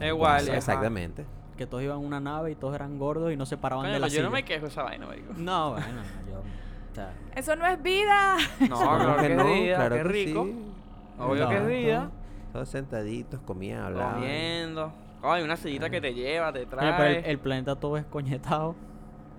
Wall-E. 0.00 0.08
Igual, 0.08 0.40
Eso, 0.42 0.50
ajá. 0.50 0.58
Exactamente. 0.58 1.26
que 1.56 1.66
todos 1.66 1.82
iban 1.82 1.98
en 2.00 2.06
una 2.06 2.20
nave 2.20 2.50
y 2.50 2.54
todos 2.54 2.74
eran 2.74 2.98
gordos 2.98 3.32
y 3.32 3.36
no 3.36 3.46
se 3.46 3.56
paraban 3.56 3.84
Coño, 3.84 3.94
de 3.94 4.00
la 4.00 4.08
yo 4.08 4.22
no 4.22 4.28
silla. 4.28 4.30
me 4.36 4.44
quejo 4.44 4.62
de 4.62 4.68
esa 4.68 4.82
vaina, 4.82 5.06
marico. 5.06 5.32
No, 5.36 5.70
bueno, 5.72 6.02
yo, 6.30 6.38
o 6.40 6.94
sea, 6.94 7.12
Eso 7.34 7.56
no 7.56 7.66
es 7.66 7.82
vida. 7.82 8.36
No, 8.68 8.78
claro 8.78 9.16
que, 9.16 9.26
es 9.26 9.44
vida, 9.62 9.76
claro 9.76 9.96
qué 9.96 10.02
que 10.02 10.08
rico. 10.08 10.44
sí. 10.44 10.72
Obvio 11.18 11.48
que 11.48 11.54
es 11.56 11.62
No, 11.62 11.68
vida. 11.68 12.10
Todos 12.52 12.68
sentaditos, 12.68 13.40
comían, 13.40 13.82
hablaban. 13.82 14.14
Comiendo. 14.14 14.92
Coño, 15.20 15.44
una 15.44 15.56
sillita 15.56 15.90
que 15.90 16.00
te 16.00 16.14
lleva, 16.14 16.52
te 16.52 16.66
trae. 16.66 16.92
pero 16.96 17.18
el, 17.20 17.24
el 17.24 17.38
planeta 17.38 17.74
todo 17.76 17.96
es 17.96 18.04
coñetado. 18.06 18.74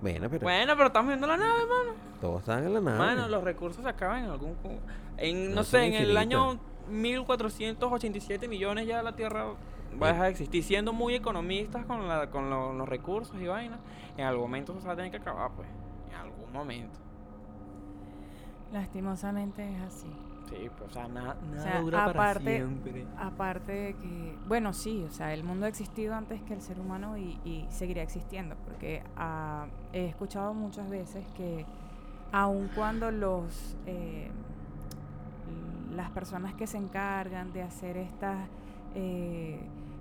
Bueno, 0.02 0.28
pero 0.30 0.42
Bueno, 0.42 0.74
pero 0.76 0.86
estamos 0.88 1.08
viendo 1.08 1.26
la 1.26 1.36
nave, 1.36 1.60
mano. 1.66 1.96
todos 2.20 2.40
estaban 2.40 2.64
en 2.64 2.74
la 2.74 2.80
nave. 2.80 2.98
Mano, 2.98 3.28
los 3.28 3.42
recursos 3.42 3.82
se 3.82 3.88
acaban 3.88 4.24
en 4.24 4.30
algún... 4.30 4.54
En, 5.16 5.50
no, 5.50 5.56
No 5.56 5.64
sé, 5.64 5.84
en 5.86 5.94
el 5.94 6.16
año 6.16 6.58
1487 6.88 8.46
millones 8.48 8.86
ya 8.86 9.02
la 9.02 9.16
Tierra 9.16 9.46
va 10.00 10.06
a 10.08 10.12
dejar 10.12 10.24
de 10.26 10.30
existir. 10.30 10.62
Siendo 10.62 10.92
muy 10.92 11.14
economistas 11.14 11.84
con, 11.86 12.06
la, 12.06 12.30
con 12.30 12.48
lo- 12.50 12.72
los 12.74 12.88
recursos 12.88 13.34
y 13.40 13.46
vainas, 13.46 13.80
en 14.16 14.24
algún 14.24 14.42
momento 14.44 14.72
eso 14.72 14.80
se 14.82 14.86
va 14.86 14.92
a 14.92 14.96
tener 14.96 15.10
que 15.10 15.16
acabar, 15.16 15.50
pues. 15.56 15.68
En 16.10 16.14
algún 16.14 16.52
momento. 16.52 16.98
Lastimosamente 18.72 19.74
es 19.74 19.80
así. 19.82 20.10
Sí, 20.48 20.70
pues, 20.76 20.90
o 20.90 20.92
sea, 20.92 21.08
nada, 21.08 21.36
nada 21.50 21.62
sea, 21.62 21.80
dura 21.80 22.12
para 22.12 22.40
siempre. 22.40 23.06
Aparte 23.18 23.72
de 23.72 23.94
que, 23.94 24.36
bueno, 24.46 24.72
sí, 24.72 25.04
o 25.08 25.10
sea, 25.12 25.34
el 25.34 25.44
mundo 25.44 25.66
ha 25.66 25.68
existido 25.68 26.14
antes 26.14 26.40
que 26.42 26.54
el 26.54 26.62
ser 26.62 26.80
humano 26.80 27.18
y, 27.18 27.38
y 27.44 27.66
seguirá 27.70 28.02
existiendo, 28.02 28.56
porque 28.64 29.02
ah, 29.16 29.66
he 29.92 30.06
escuchado 30.06 30.54
muchas 30.54 30.88
veces 30.88 31.24
que 31.36 31.66
aun 32.32 32.68
cuando 32.74 33.10
los 33.10 33.76
eh, 33.86 34.30
las 35.94 36.10
personas 36.10 36.54
que 36.54 36.66
se 36.66 36.76
encargan 36.78 37.52
de 37.52 37.62
hacer 37.62 37.96
estas 37.96 38.46
eh, 38.94 39.58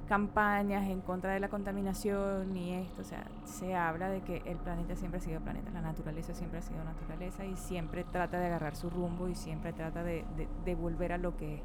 campañas 0.07 0.87
en 0.89 1.01
contra 1.01 1.33
de 1.33 1.39
la 1.39 1.49
contaminación 1.49 2.55
y 2.55 2.73
esto, 2.73 3.01
o 3.01 3.05
sea, 3.05 3.25
se 3.45 3.75
habla 3.75 4.09
de 4.09 4.21
que 4.21 4.41
el 4.45 4.57
planeta 4.57 4.95
siempre 4.95 5.19
ha 5.19 5.21
sido 5.21 5.41
planeta, 5.41 5.69
la 5.71 5.81
naturaleza 5.81 6.33
siempre 6.33 6.59
ha 6.59 6.61
sido 6.61 6.83
naturaleza 6.83 7.45
y 7.45 7.55
siempre 7.57 8.03
trata 8.03 8.39
de 8.39 8.45
agarrar 8.47 8.75
su 8.75 8.89
rumbo 8.89 9.27
y 9.27 9.35
siempre 9.35 9.73
trata 9.73 10.03
de, 10.03 10.23
de- 10.37 10.47
de 10.65 10.75
volver 10.75 11.11
a 11.13 11.17
lo 11.17 11.35
que 11.37 11.55
es 11.55 11.61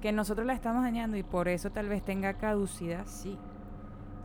que 0.00 0.12
nosotros 0.12 0.46
la 0.46 0.52
estamos 0.52 0.82
dañando 0.82 1.16
y 1.16 1.22
por 1.22 1.48
eso 1.48 1.70
tal 1.70 1.88
vez 1.88 2.04
tenga 2.04 2.34
caducidad, 2.34 3.06
sí. 3.06 3.38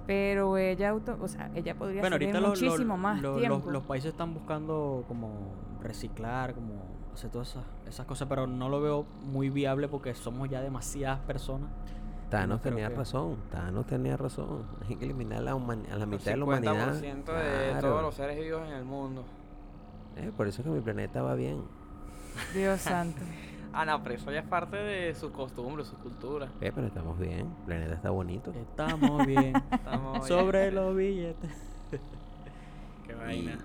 Pero 0.08 0.58
ella 0.58 0.90
auto, 0.90 1.18
o 1.22 1.28
sea, 1.28 1.50
ella 1.56 1.76
podría 1.76 2.02
Bueno, 2.02 2.18
seguir 2.18 2.36
ahorita 2.36 2.42
lo- 2.42 2.56
lo- 2.56 2.62
muchísimo 2.62 2.98
más 2.98 3.22
lo- 3.22 3.38
tiempo. 3.38 3.58
Los, 3.66 3.74
los 3.74 3.84
países 3.84 4.12
están 4.12 4.34
buscando 4.34 5.06
como 5.08 5.30
reciclar, 5.82 6.54
como 6.54 6.74
hacer 7.14 7.30
todas 7.30 7.50
esas, 7.52 7.64
esas 7.88 8.06
cosas, 8.06 8.28
pero 8.28 8.48
no 8.48 8.68
lo 8.68 8.82
veo 8.82 9.06
muy 9.24 9.50
viable 9.50 9.88
porque 9.88 10.14
somos 10.14 10.50
ya 10.50 10.62
demasiadas 10.62 11.20
personas. 11.22 11.70
Thanos 12.32 12.62
tenía 12.62 12.90
que- 12.90 12.96
razón. 12.96 13.36
Thanos 13.52 13.86
tenía 13.86 14.18
razón. 14.18 14.64
Hay 14.90 14.96
que 14.96 15.06
eliminar 15.06 15.40
a 15.40 15.42
la, 15.42 15.52
a 15.52 15.56
la 15.56 16.04
El 16.04 16.08
mitad 16.08 16.32
de 16.32 16.38
la 16.38 16.44
humanidad. 16.46 16.96
50% 16.96 17.34
de 17.34 17.70
Claro. 17.72 17.90
todos 17.90 18.02
los 18.02 18.16
seres 18.16 18.40
vivos 18.40 18.64
en 18.68 18.74
el 18.74 18.86
mundo. 18.86 19.24
Eh, 20.18 20.32
por 20.36 20.48
eso 20.48 20.62
es 20.62 20.66
que 20.68 20.74
mi 20.74 20.82
planeta 20.82 21.22
va 21.22 21.36
bien. 21.36 21.62
Dios 22.54 22.82
santo. 22.82 23.22
Ah, 23.74 23.86
no, 23.86 24.04
pero 24.04 24.16
eso 24.16 24.32
ya 24.32 24.40
es 24.40 24.48
parte 24.48 24.76
de 24.76 25.14
sus 25.16 25.32
costumbres, 25.32 25.88
su 25.88 25.96
cultura. 25.98 26.48
Eh, 26.60 26.72
pero 26.76 26.88
estamos 26.88 27.18
bien. 27.18 27.40
El 27.60 27.66
planeta 27.66 27.94
está 27.94 28.10
bonito. 28.10 28.52
Estamos 28.52 29.26
bien. 29.28 29.54
Estamos 29.72 30.28
Sobre 30.28 30.72
los 30.72 30.94
billetes. 30.96 31.52
Qué 33.08 33.14
Y, 33.14 33.16
vaina. 33.16 33.58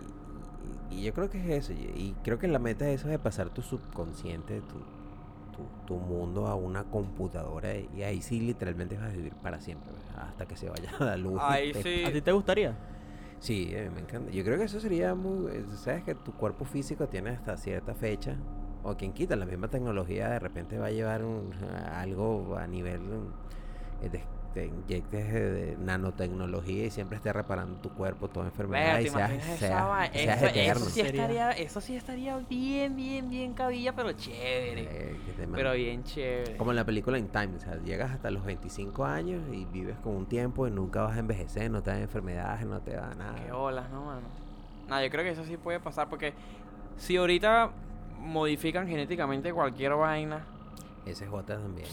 y- 0.90 0.96
y 0.96 1.02
yo 1.02 1.12
creo 1.12 1.28
que 1.28 1.38
es 1.40 1.64
eso. 1.64 1.72
Y, 1.72 1.84
y 1.96 2.16
creo 2.22 2.38
que 2.38 2.46
la 2.46 2.58
meta 2.60 2.84
de 2.84 2.94
eso 2.94 3.06
es 3.06 3.10
de 3.12 3.18
pasar 3.18 3.50
tu 3.50 3.62
subconsciente, 3.62 4.60
tu, 4.60 4.76
tu, 5.56 5.64
tu 5.86 5.94
mundo 6.00 6.46
a 6.46 6.54
una 6.54 6.84
computadora. 6.84 7.74
Y 7.76 8.02
ahí 8.02 8.20
sí 8.22 8.40
literalmente 8.40 8.96
vas 8.96 9.12
a 9.12 9.16
vivir 9.16 9.34
para 9.36 9.60
siempre. 9.60 9.90
Hasta 10.16 10.46
que 10.46 10.56
se 10.56 10.68
vaya 10.68 10.90
la 11.00 11.16
luz. 11.16 11.40
Ahí 11.42 11.72
Te- 11.72 11.82
sí. 11.82 12.04
¿A 12.04 12.12
ti 12.12 12.20
te 12.20 12.32
gustaría? 12.32 12.76
Sí, 13.38 13.70
eh, 13.72 13.90
me 13.94 14.00
encanta. 14.00 14.30
Yo 14.30 14.44
creo 14.44 14.58
que 14.58 14.64
eso 14.64 14.80
sería 14.80 15.14
muy... 15.14 15.50
eh, 15.52 15.64
Sabes 15.76 16.04
que 16.04 16.14
tu 16.14 16.32
cuerpo 16.32 16.64
físico 16.64 17.06
tiene 17.08 17.30
hasta 17.30 17.56
cierta 17.56 17.94
fecha. 17.94 18.36
O 18.82 18.96
quien 18.96 19.12
quita, 19.12 19.34
la 19.36 19.46
misma 19.46 19.68
tecnología 19.68 20.28
de 20.30 20.38
repente 20.38 20.78
va 20.78 20.86
a 20.86 20.90
llevar 20.90 21.24
un- 21.24 21.52
algo 21.92 22.56
a 22.56 22.66
nivel... 22.66 23.00
eh, 24.02 24.08
de, 24.08 24.22
te 24.56 24.64
inyectes 24.68 25.32
de, 25.34 25.50
de 25.50 25.76
nanotecnología 25.76 26.86
y 26.86 26.90
siempre 26.90 27.16
esté 27.18 27.30
reparando 27.30 27.78
tu 27.78 27.90
cuerpo, 27.90 28.28
toda 28.28 28.46
enfermedad 28.46 28.94
Vea, 28.94 29.00
y 29.02 29.04
¿te 29.04 29.10
seas, 29.10 29.58
seas- 29.58 30.10
Eso, 30.14 30.46
eterno. 30.46 30.86
eso 30.86 30.90
sí 30.90 31.00
estaría, 31.02 31.50
eso 31.50 31.80
sí 31.82 31.94
estaría 31.94 32.38
bien, 32.38 32.96
bien, 32.96 33.28
bien 33.28 33.52
cabilla, 33.52 33.94
pero 33.94 34.12
chévere. 34.12 34.88
Eh, 34.88 35.16
Pero 35.54 35.72
bien 35.74 36.02
chévere. 36.04 36.56
Como 36.56 36.70
en 36.70 36.76
la 36.76 36.86
película 36.86 37.18
In 37.18 37.28
Time, 37.28 37.50
o 37.54 37.60
sea, 37.60 37.76
llegas 37.84 38.12
hasta 38.12 38.30
los 38.30 38.46
25 38.46 39.04
años 39.04 39.42
y 39.52 39.66
vives 39.66 39.98
con 39.98 40.16
un 40.16 40.24
tiempo 40.24 40.66
y 40.66 40.70
nunca 40.70 41.02
vas 41.02 41.16
a 41.16 41.20
envejecer, 41.20 41.70
no 41.70 41.82
te 41.82 41.90
dan 41.90 42.00
enfermedades, 42.00 42.64
no 42.64 42.80
te 42.80 42.92
da 42.92 43.14
nada. 43.14 43.34
Qué 43.44 43.52
olas, 43.52 43.90
¿no, 43.90 44.06
mano? 44.06 44.22
No, 44.88 45.02
yo 45.02 45.10
creo 45.10 45.22
que 45.22 45.32
eso 45.32 45.44
sí 45.44 45.58
puede 45.58 45.80
pasar 45.80 46.08
porque 46.08 46.32
si 46.96 47.18
ahorita 47.18 47.72
modifican 48.20 48.88
genéticamente 48.88 49.52
cualquier 49.52 49.92
vaina, 49.96 50.46
Ese 51.04 51.26
es 51.26 51.30
otra 51.30 51.58
también. 51.58 51.88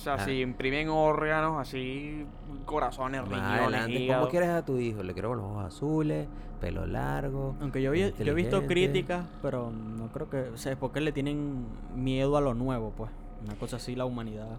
O 0.00 0.04
sea, 0.04 0.14
Ah. 0.14 0.24
si 0.24 0.40
imprimen 0.40 0.88
órganos 0.88 1.60
así, 1.60 2.24
corazones, 2.64 3.22
Más 3.22 3.30
riñones, 3.30 3.60
adelante, 3.60 3.92
hígado. 3.92 4.20
¿cómo 4.22 4.30
quieres 4.30 4.48
a 4.50 4.64
tu 4.64 4.78
hijo? 4.78 5.02
Le 5.02 5.12
quiero 5.12 5.30
con 5.30 5.38
los 5.38 5.46
ojos 5.46 5.64
azules, 5.64 6.28
pelo 6.60 6.86
largo. 6.86 7.56
Aunque 7.60 7.82
yo, 7.82 7.90
vi- 7.90 8.12
yo 8.18 8.32
he 8.32 8.34
visto 8.34 8.66
críticas, 8.66 9.26
pero 9.42 9.70
no 9.70 10.08
creo 10.08 10.28
que... 10.30 10.38
O 10.50 10.56
sea, 10.56 10.72
es 10.72 10.78
porque 10.78 11.00
le 11.00 11.12
tienen 11.12 11.66
miedo 11.96 12.36
a 12.36 12.40
lo 12.40 12.54
nuevo, 12.54 12.92
pues. 12.96 13.10
Una 13.44 13.54
cosa 13.56 13.76
así, 13.76 13.94
la 13.96 14.04
humanidad. 14.04 14.56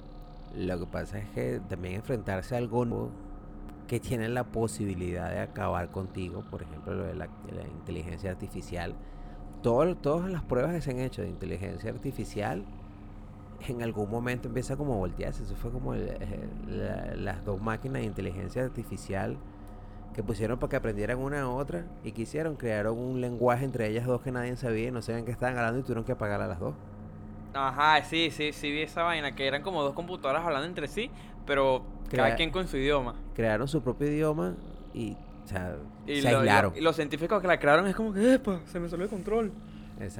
Lo 0.56 0.80
que 0.80 0.86
pasa 0.86 1.20
es 1.20 1.30
que 1.30 1.62
también 1.70 1.96
enfrentarse 1.96 2.56
a 2.56 2.58
algo 2.58 2.84
nuevo 2.86 3.12
que 3.88 4.00
tiene 4.00 4.30
la 4.30 4.44
posibilidad 4.44 5.30
de 5.30 5.40
acabar 5.40 5.90
contigo, 5.90 6.44
por 6.50 6.62
ejemplo, 6.64 6.94
lo 6.94 7.04
de 7.04 7.16
la, 7.16 7.28
de 7.48 7.54
la 7.54 7.64
inteligencia 7.68 8.30
artificial. 8.32 8.94
Todo- 9.64 9.96
todas 9.96 10.30
las 10.32 10.44
pruebas 10.44 10.74
que 10.76 10.82
se 10.82 10.92
han 10.92 11.00
hecho 11.00 11.22
de 11.22 11.30
inteligencia 11.30 11.90
artificial 11.92 12.64
en 13.68 13.82
algún 13.84 14.10
momento 14.10 14.48
empieza 14.48 14.76
como 14.78 14.94
a 14.94 14.98
voltearse. 14.98 15.44
Eso 15.44 15.56
fue 15.56 15.72
como 15.72 15.94
el- 15.94 16.10
el- 16.10 16.78
la- 16.86 17.16
las 17.16 17.46
dos 17.46 17.62
máquinas 17.62 18.02
de 18.02 18.08
inteligencia 18.08 18.64
artificial 18.64 19.38
que 20.14 20.24
pusieron 20.24 20.58
para 20.60 20.70
que 20.72 20.76
aprendieran 20.78 21.18
una 21.20 21.42
a 21.42 21.50
otra 21.50 21.86
y 22.04 22.12
que 22.14 22.24
hicieron, 22.24 22.56
crearon 22.56 22.98
un 22.98 23.22
lenguaje 23.22 23.66
entre 23.66 23.88
ellas 23.88 24.06
dos 24.06 24.22
que 24.22 24.32
nadie 24.32 24.56
sabía 24.58 24.88
y 24.88 24.92
no 24.92 25.02
sabían 25.02 25.26
qué 25.26 25.32
estaban 25.32 25.58
hablando 25.58 25.80
y 25.80 25.84
tuvieron 25.84 26.04
que 26.04 26.14
apagar 26.14 26.42
a 26.42 26.48
las 26.48 26.60
dos. 26.60 26.74
Ajá, 27.54 28.04
sí, 28.04 28.30
sí, 28.32 28.52
sí 28.54 28.72
vi 28.72 28.82
esa 28.82 29.04
vaina, 29.04 29.34
que 29.36 29.48
eran 29.48 29.62
como 29.64 29.82
dos 29.84 29.94
computadoras 29.94 30.44
hablando 30.46 30.68
entre 30.68 30.88
sí, 30.88 31.10
pero 31.46 31.84
cada 32.12 32.36
quien 32.36 32.52
con 32.52 32.68
su 32.68 32.78
idioma. 32.78 33.16
Crearon 33.34 33.68
su 33.68 33.82
propio 33.82 34.08
idioma 34.08 34.56
y, 34.94 35.14
o 35.46 35.48
sea, 35.48 35.76
Y, 36.06 36.22
se 36.22 36.24
lo- 36.24 36.30
y 36.30 36.32
lo- 36.32 36.40
aislaron. 36.40 36.74
y 36.76 36.82
los 36.82 36.96
científicos 36.96 37.42
que 37.42 37.48
la 37.48 37.60
crearon 37.60 37.88
es 37.88 37.96
como 37.96 38.14
que, 38.14 38.36
epa, 38.36 38.62
se 38.66 38.80
me 38.80 38.88
salió 38.90 39.06
de 39.06 39.10
control. 39.10 39.52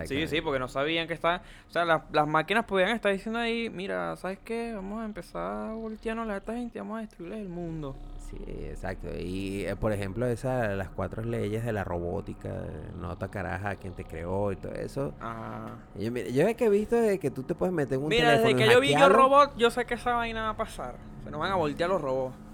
Sí, 0.06 0.28
sí, 0.28 0.42
porque 0.42 0.60
no 0.60 0.68
sabían 0.68 1.08
que 1.08 1.14
estaban. 1.14 1.42
O 1.68 1.72
sea, 1.72 1.86
las, 1.86 2.02
las 2.12 2.28
máquinas 2.28 2.66
podían 2.66 2.90
estar 2.90 3.12
diciendo 3.12 3.40
ahí, 3.40 3.70
mira, 3.70 4.16
¿sabes 4.18 4.40
qué? 4.44 4.74
Vamos 4.74 5.02
a 5.02 5.06
empezar 5.06 5.70
a 5.70 5.74
voltearnos 5.74 6.30
a 6.30 6.38
esta 6.38 6.54
gente, 6.54 6.80
vamos 6.80 6.98
a 6.98 7.02
destruirles 7.02 7.40
el 7.40 7.50
mundo. 7.50 7.96
Sí, 8.30 8.38
exacto. 8.66 9.08
Y 9.18 9.66
eh, 9.66 9.76
por 9.76 9.92
ejemplo, 9.92 10.26
esa, 10.28 10.68
las 10.76 10.90
cuatro 10.90 11.24
leyes 11.24 11.66
de 11.66 11.74
la 11.74 11.84
robótica, 11.84 12.50
no 13.00 13.12
atacarás 13.12 13.66
a 13.66 13.76
quien 13.76 13.94
te 13.94 14.04
creó 14.04 14.52
y 14.52 14.56
todo 14.56 14.74
eso. 14.74 15.14
Ah. 15.20 15.78
Yo, 15.96 16.12
yo 16.14 16.48
es 16.48 16.56
que 16.56 16.66
he 16.66 16.70
visto 16.70 16.96
de 16.96 17.20
que 17.20 17.32
tú 17.32 17.44
te 17.44 17.56
puedes 17.56 17.74
meter 17.74 17.98
en 17.98 18.04
un 18.04 18.10
Mira, 18.10 18.32
desde 18.32 18.44
teléfono 18.44 18.64
y 18.64 18.68
que 18.68 18.74
yo 18.74 18.82
vi 18.82 18.94
yo 18.94 19.10
robot, 19.10 19.58
yo 19.58 19.72
sé 19.72 19.86
que 19.86 19.96
esa 19.96 20.14
vaina 20.14 20.44
va 20.44 20.50
a 20.50 20.58
pasar. 20.58 20.96
Se 21.24 21.32
nos 21.32 21.40
van 21.40 21.52
a 21.52 21.56
voltear 21.56 21.90
los 21.90 22.02
robots. 22.02 22.49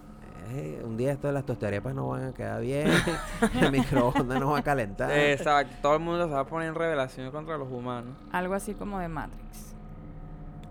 Eh, 0.50 0.82
un 0.86 0.96
día 0.98 1.12
esto 1.14 1.28
de 1.28 1.34
las 1.34 1.46
tostarepas 1.46 1.94
no 1.96 2.10
van 2.10 2.26
a 2.30 2.34
quedar 2.34 2.62
bien, 2.62 2.88
el 3.62 3.72
microondas 3.72 4.40
no 4.40 4.52
va 4.52 4.60
a 4.60 4.64
calentar. 4.64 5.12
Exacto, 5.12 5.76
todo 5.82 5.96
el 5.96 6.02
mundo 6.02 6.28
se 6.28 6.34
va 6.34 6.42
a 6.42 6.46
poner 6.46 6.70
en 6.70 6.76
revelación 6.76 7.32
contra 7.32 7.58
los 7.58 7.72
humanos. 7.72 8.16
Algo 8.32 8.54
así 8.54 8.74
como 8.76 9.00
de 9.00 9.08
Matrix. 9.08 9.74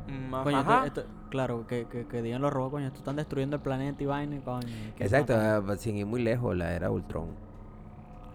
Mm, 0.07 0.31
Coño, 0.43 0.59
esto- 0.61 0.85
esto- 0.85 1.05
claro, 1.31 1.67
que, 1.67 1.87
que, 1.87 2.07
que 2.07 2.23
digan 2.23 2.43
los 2.43 2.53
robots, 2.53 2.73
coño, 2.73 2.87
estos 2.87 3.01
están 3.01 3.17
destruyendo 3.17 3.57
el 3.57 3.63
planeta 3.63 4.03
y 4.03 4.07
vaina, 4.07 4.37
y 4.37 4.41
coño. 4.41 4.69
Exacto, 4.99 5.35
ah, 5.37 5.63
sin 5.79 5.97
ir 5.97 6.07
muy 6.07 6.23
lejos, 6.23 6.55
la 6.57 6.73
era 6.73 6.91
Ultron. 6.91 7.29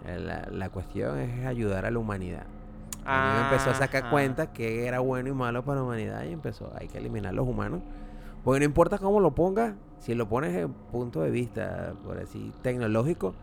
Eh, 0.05 0.17
La, 0.19 0.47
la 0.51 0.69
cuestión 0.69 1.19
es 1.19 1.45
ayudar 1.45 1.85
a 1.85 1.91
la 1.91 1.99
humanidad. 1.99 2.43
A 3.05 3.33
mí 3.33 3.39
me 3.39 3.43
empezó 3.49 3.69
a 3.71 3.75
sacar 3.75 4.09
cuenta 4.11 4.51
que 4.51 4.85
era 4.87 4.99
bueno 4.99 5.29
y 5.29 5.33
malo 5.33 5.63
para 5.63 5.77
la 5.77 5.83
humanidad 5.83 6.23
y 6.25 6.33
empezó, 6.33 6.71
hay 6.77 6.87
que 6.87 6.97
eliminar 6.97 7.33
los 7.33 7.47
humanos. 7.47 7.79
Porque 8.43 8.59
no 8.59 8.65
importa 8.65 8.97
cómo 8.97 9.19
lo 9.19 9.31
pongas, 9.35 9.75
si 9.99 10.15
lo 10.15 10.27
pones 10.29 10.55
en 10.55 10.71
punto 10.73 11.21
de 11.21 11.29
vista, 11.29 11.93
por 12.05 12.17
así, 12.17 12.51
tecnológico, 12.61 13.33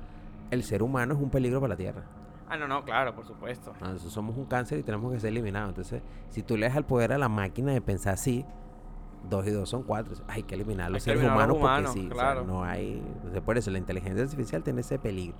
el 0.50 0.62
ser 0.62 0.82
humano 0.82 1.14
es 1.14 1.20
un 1.20 1.30
peligro 1.30 1.60
para 1.60 1.74
la 1.74 1.76
Tierra. 1.76 2.02
Ah, 2.48 2.56
no, 2.56 2.68
no, 2.68 2.84
claro, 2.84 3.14
por 3.14 3.26
supuesto. 3.26 3.72
Nosotros 3.80 4.12
somos 4.12 4.36
un 4.36 4.44
cáncer 4.46 4.78
y 4.78 4.82
tenemos 4.82 5.12
que 5.12 5.18
ser 5.20 5.30
eliminados. 5.30 5.70
Entonces, 5.70 6.02
si 6.30 6.42
tú 6.42 6.56
le 6.56 6.66
das 6.68 6.76
el 6.76 6.84
poder 6.84 7.12
a 7.12 7.18
la 7.18 7.28
máquina 7.28 7.72
de 7.72 7.80
pensar 7.80 8.14
así, 8.14 8.44
dos 9.28 9.46
y 9.46 9.50
dos 9.50 9.68
son 9.68 9.82
cuatro. 9.82 10.14
Hay 10.28 10.44
que 10.44 10.54
eliminar 10.54 10.86
a 10.86 10.90
los 10.90 11.02
seres 11.02 11.20
eliminar 11.20 11.50
humanos 11.50 11.88
porque 11.90 12.00
sí, 12.00 12.06
o 12.06 12.14
sea, 12.14 12.22
claro. 12.22 12.44
no 12.44 12.62
hay. 12.62 13.02
o 13.36 13.40
por 13.42 13.58
eso 13.58 13.70
la 13.72 13.78
inteligencia 13.78 14.22
artificial 14.22 14.62
tiene 14.62 14.82
ese 14.82 14.98
peligro. 15.00 15.36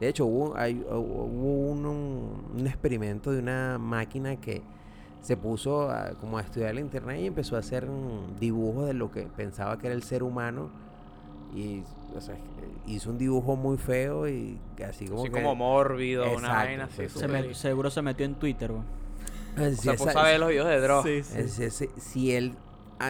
De 0.00 0.08
hecho, 0.08 0.26
hubo, 0.26 0.56
hay- 0.56 0.84
hubo 0.90 1.70
un, 1.70 1.86
un- 1.86 2.44
un 2.58 2.66
experimento 2.66 3.30
de 3.30 3.38
una 3.38 3.78
máquina 3.78 4.36
que 4.36 4.62
se 5.22 5.36
puso 5.36 5.90
a, 5.90 6.10
como 6.20 6.38
a 6.38 6.42
estudiar 6.42 6.70
el 6.70 6.78
internet 6.80 7.20
y 7.20 7.26
empezó 7.26 7.56
a 7.56 7.58
hacer 7.60 7.86
dibujos 8.38 8.86
de 8.86 8.94
lo 8.94 9.10
que 9.10 9.22
pensaba 9.22 9.78
que 9.78 9.86
era 9.88 9.94
el 9.96 10.02
ser 10.02 10.22
humano. 10.22 10.70
Y 11.54 11.82
o 12.16 12.20
sea, 12.20 12.36
hizo 12.86 13.10
un 13.10 13.18
dibujo 13.18 13.56
muy 13.56 13.76
feo 13.78 14.28
y 14.28 14.58
así 14.86 15.06
como 15.06 15.22
Así 15.22 15.30
que- 15.30 15.34
como 15.42 15.54
mórbido, 15.54 16.24
una 16.36 16.48
vaina 16.52 16.84
así. 16.84 17.08
Se 17.08 17.26
me- 17.28 17.54
seguro 17.54 17.90
se 17.90 18.02
metió 18.02 18.24
en 18.26 18.34
Twitter, 18.34 18.70
weón. 18.72 18.84
O 19.58 19.70
sí, 19.70 19.76
sea, 19.76 19.94
esa- 19.94 20.04
puso 20.04 20.18
a 20.18 20.22
ver 20.24 20.38
los 20.40 20.48
videos 20.50 20.68
de 20.68 20.80
Dross. 20.80 21.04
Sí, 21.04 21.22
sí. 21.22 21.38
Es- 21.38 21.58
es- 21.58 21.88
si 21.96 22.32
él 22.32 22.54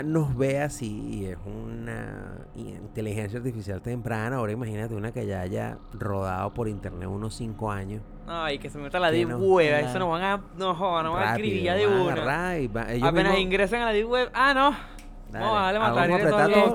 nos 0.04 0.36
ve 0.36 0.60
así 0.60 1.08
y 1.10 1.24
es 1.26 1.38
una 1.46 2.38
inteligencia 2.54 3.38
artificial 3.38 3.80
temprana, 3.80 4.36
ahora 4.36 4.52
imagínate 4.52 4.94
una 4.94 5.12
que 5.12 5.26
ya 5.26 5.40
haya 5.40 5.78
rodado 5.92 6.52
por 6.52 6.68
internet 6.68 7.08
unos 7.08 7.34
5 7.34 7.70
años. 7.70 8.02
Ay, 8.26 8.58
que 8.58 8.68
se 8.68 8.78
meta 8.78 8.98
la 9.00 9.10
deep 9.10 9.28
no- 9.28 9.38
web. 9.38 9.70
la- 9.70 9.80
Eso 9.80 9.98
nos 9.98 10.10
van 10.10 10.22
a. 10.22 10.40
No, 10.56 10.74
joder, 10.74 11.04
nos 11.04 11.14
van 11.14 11.22
a 11.28 11.30
escribir 11.32 11.62
ya 11.62 11.74
de 11.74 11.86
una. 11.86 12.12
agarrar 12.12 12.60
y 12.60 12.66
va- 12.68 12.92
ellos 12.92 13.08
Apenas 13.08 13.32
mismos- 13.32 13.40
ingresen 13.42 13.82
a 13.82 13.84
la 13.86 13.92
deep 13.92 14.08
web. 14.08 14.30
Ah, 14.34 14.52
no. 14.54 14.98
Dale, 15.30 15.44
No, 15.44 15.54
dale, 15.54 15.78
vamos 15.78 15.98
a 15.98 16.00
matar 16.00 16.10
apretar 16.20 16.50
todo. 16.52 16.70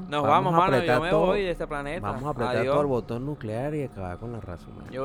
Nos 0.00 0.10
Vamos 0.22 0.28
vamos, 0.28 0.54
a 0.54 0.56
mano. 0.58 0.72
Yo 0.72 0.76
apretar 0.76 1.00
me 1.00 1.08
todo- 1.10 1.26
voy 1.26 1.42
de 1.42 1.50
este 1.52 1.66
planeta. 1.66 2.06
Vamos 2.06 2.24
a 2.24 2.28
apretar 2.30 2.56
Adiós. 2.56 2.66
todo 2.72 2.80
el 2.82 2.86
botón 2.86 3.24
nuclear 3.26 3.74
y 3.74 3.82
acabar 3.84 4.18
con 4.18 4.32
la 4.32 4.40
raza 4.40 4.66
humana. 4.68 4.88
Yo 4.90 5.02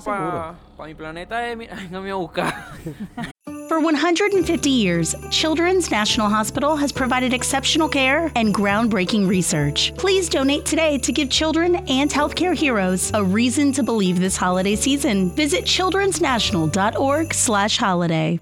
seguro. 0.00 0.54
para 0.76 0.88
mi 0.88 0.94
planeta. 0.96 1.38
De 1.38 1.54
mi... 1.56 1.66
Ay, 1.70 1.88
no 1.92 2.00
me 2.02 2.10
voy 2.10 2.10
a 2.10 2.14
buscar. 2.14 2.54
For 3.68 3.80
150 3.80 4.70
years, 4.70 5.14
Children's 5.30 5.90
National 5.90 6.28
Hospital 6.30 6.74
has 6.76 6.90
provided 6.90 7.34
exceptional 7.34 7.86
care 7.88 8.32
and 8.34 8.54
groundbreaking 8.54 9.28
research. 9.28 9.92
Please 9.98 10.30
donate 10.30 10.64
today 10.64 10.96
to 10.98 11.12
give 11.12 11.28
children 11.28 11.76
and 11.86 12.10
healthcare 12.10 12.54
heroes 12.56 13.10
a 13.12 13.22
reason 13.22 13.70
to 13.72 13.82
believe 13.82 14.20
this 14.20 14.38
holiday 14.38 14.74
season. 14.74 15.28
Visit 15.36 15.64
childrensnational.org/holiday. 15.66 18.40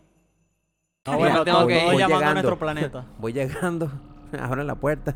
Ah, 1.09 1.13
Ya 1.13 1.17
bueno, 1.19 1.45
tengo 1.45 1.59
todos 1.59 1.69
que 1.69 1.75
ir. 1.75 1.81
todos 1.81 1.93
Voy 1.93 2.01
llamando 2.01 2.17
a 2.17 2.21
llegando. 2.21 2.43
nuestro 2.43 2.59
planeta. 2.59 3.05
Voy 3.19 3.33
llegando, 3.33 3.91
abran 4.39 4.67
la 4.69 4.75
puerta. 4.77 5.15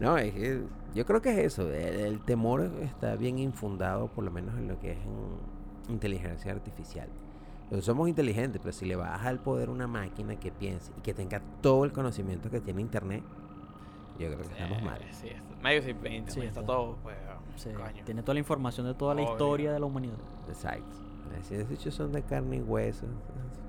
No, 0.00 0.16
es 0.16 0.32
que 0.32 0.62
yo 0.94 1.04
creo 1.06 1.20
que 1.20 1.30
es 1.32 1.38
eso. 1.52 1.70
El, 1.70 2.00
el 2.00 2.20
temor 2.24 2.70
está 2.82 3.14
bien 3.16 3.38
infundado, 3.38 4.08
por 4.08 4.24
lo 4.24 4.30
menos 4.30 4.54
en 4.56 4.68
lo 4.68 4.80
que 4.80 4.92
es 4.92 4.98
en 4.98 5.92
inteligencia 5.92 6.50
artificial. 6.52 7.08
Somos 7.80 8.08
inteligentes, 8.08 8.60
pero 8.62 8.72
si 8.72 8.84
le 8.84 8.96
bajas 8.96 9.26
al 9.26 9.38
poder 9.40 9.68
a 9.68 9.72
una 9.72 9.86
máquina 9.86 10.36
que 10.36 10.52
piense 10.52 10.92
y 10.98 11.00
que 11.00 11.14
tenga 11.14 11.40
todo 11.62 11.84
el 11.84 11.92
conocimiento 11.92 12.50
que 12.50 12.60
tiene 12.60 12.82
Internet, 12.82 13.22
yo 14.18 14.26
creo 14.28 14.38
que 14.42 14.52
estamos 14.52 14.82
mal. 14.82 15.00
Sí, 15.10 15.28
medio 15.62 15.82
sin 15.82 16.00
20, 16.00 16.30
Sí, 16.30 16.40
está 16.40 16.62
todo. 16.64 16.96
Pues, 17.02 17.16
Sí, 17.56 17.70
coño. 17.70 18.04
tiene 18.04 18.22
toda 18.22 18.34
la 18.34 18.40
información 18.40 18.86
de 18.86 18.94
toda 18.94 19.14
la 19.14 19.22
historia 19.22 19.72
de 19.72 19.80
la 19.80 19.86
humanidad. 19.86 20.16
Exacto. 20.48 20.96
Si 21.42 21.54
esos 21.54 21.70
hechos 21.70 21.94
son 21.94 22.12
de 22.12 22.22
carne 22.22 22.56
y 22.56 22.60
hueso, 22.60 23.06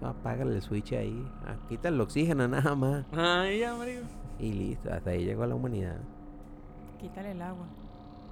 apágale 0.02 0.54
el 0.56 0.62
switch 0.62 0.94
ahí, 0.94 1.26
ah, 1.46 1.56
quítale 1.70 1.96
el 1.96 2.02
oxígeno 2.02 2.46
nada 2.50 2.76
más 2.76 3.06
Ay, 3.14 3.60
ya, 3.60 3.76
y 4.40 4.52
listo. 4.52 4.92
Hasta 4.92 5.12
ahí 5.12 5.24
llegó 5.24 5.46
la 5.46 5.56
humanidad. 5.56 5.98
Quítale 7.00 7.32
el 7.32 7.42
agua. 7.42 7.66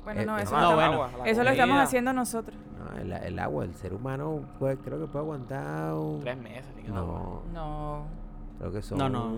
Bueno, 0.04 0.22
Eh, 0.22 0.26
no, 0.26 0.38
eh, 0.40 0.44
eso, 0.44 0.56
no, 0.56 0.62
lo, 0.62 0.70
el 0.70 0.76
bueno, 0.76 1.04
agua, 1.04 1.28
eso 1.28 1.44
lo 1.44 1.50
estamos 1.52 1.78
haciendo 1.80 2.14
nosotros. 2.14 2.58
No, 2.80 3.00
el, 3.00 3.12
el 3.12 3.40
agua, 3.40 3.64
el 3.66 3.76
ser 3.76 3.94
humano 3.94 4.42
puede, 4.58 4.78
creo 4.78 5.00
que 5.00 5.06
puede 5.08 5.24
aguantar 5.26 5.94
un... 5.94 6.20
Tres 6.22 6.38
meses. 6.38 6.66
No, 6.88 7.42
No. 7.54 8.06
creo 8.58 8.72
que 8.72 8.82
son 8.82 8.98
No, 8.98 9.10
no, 9.10 9.32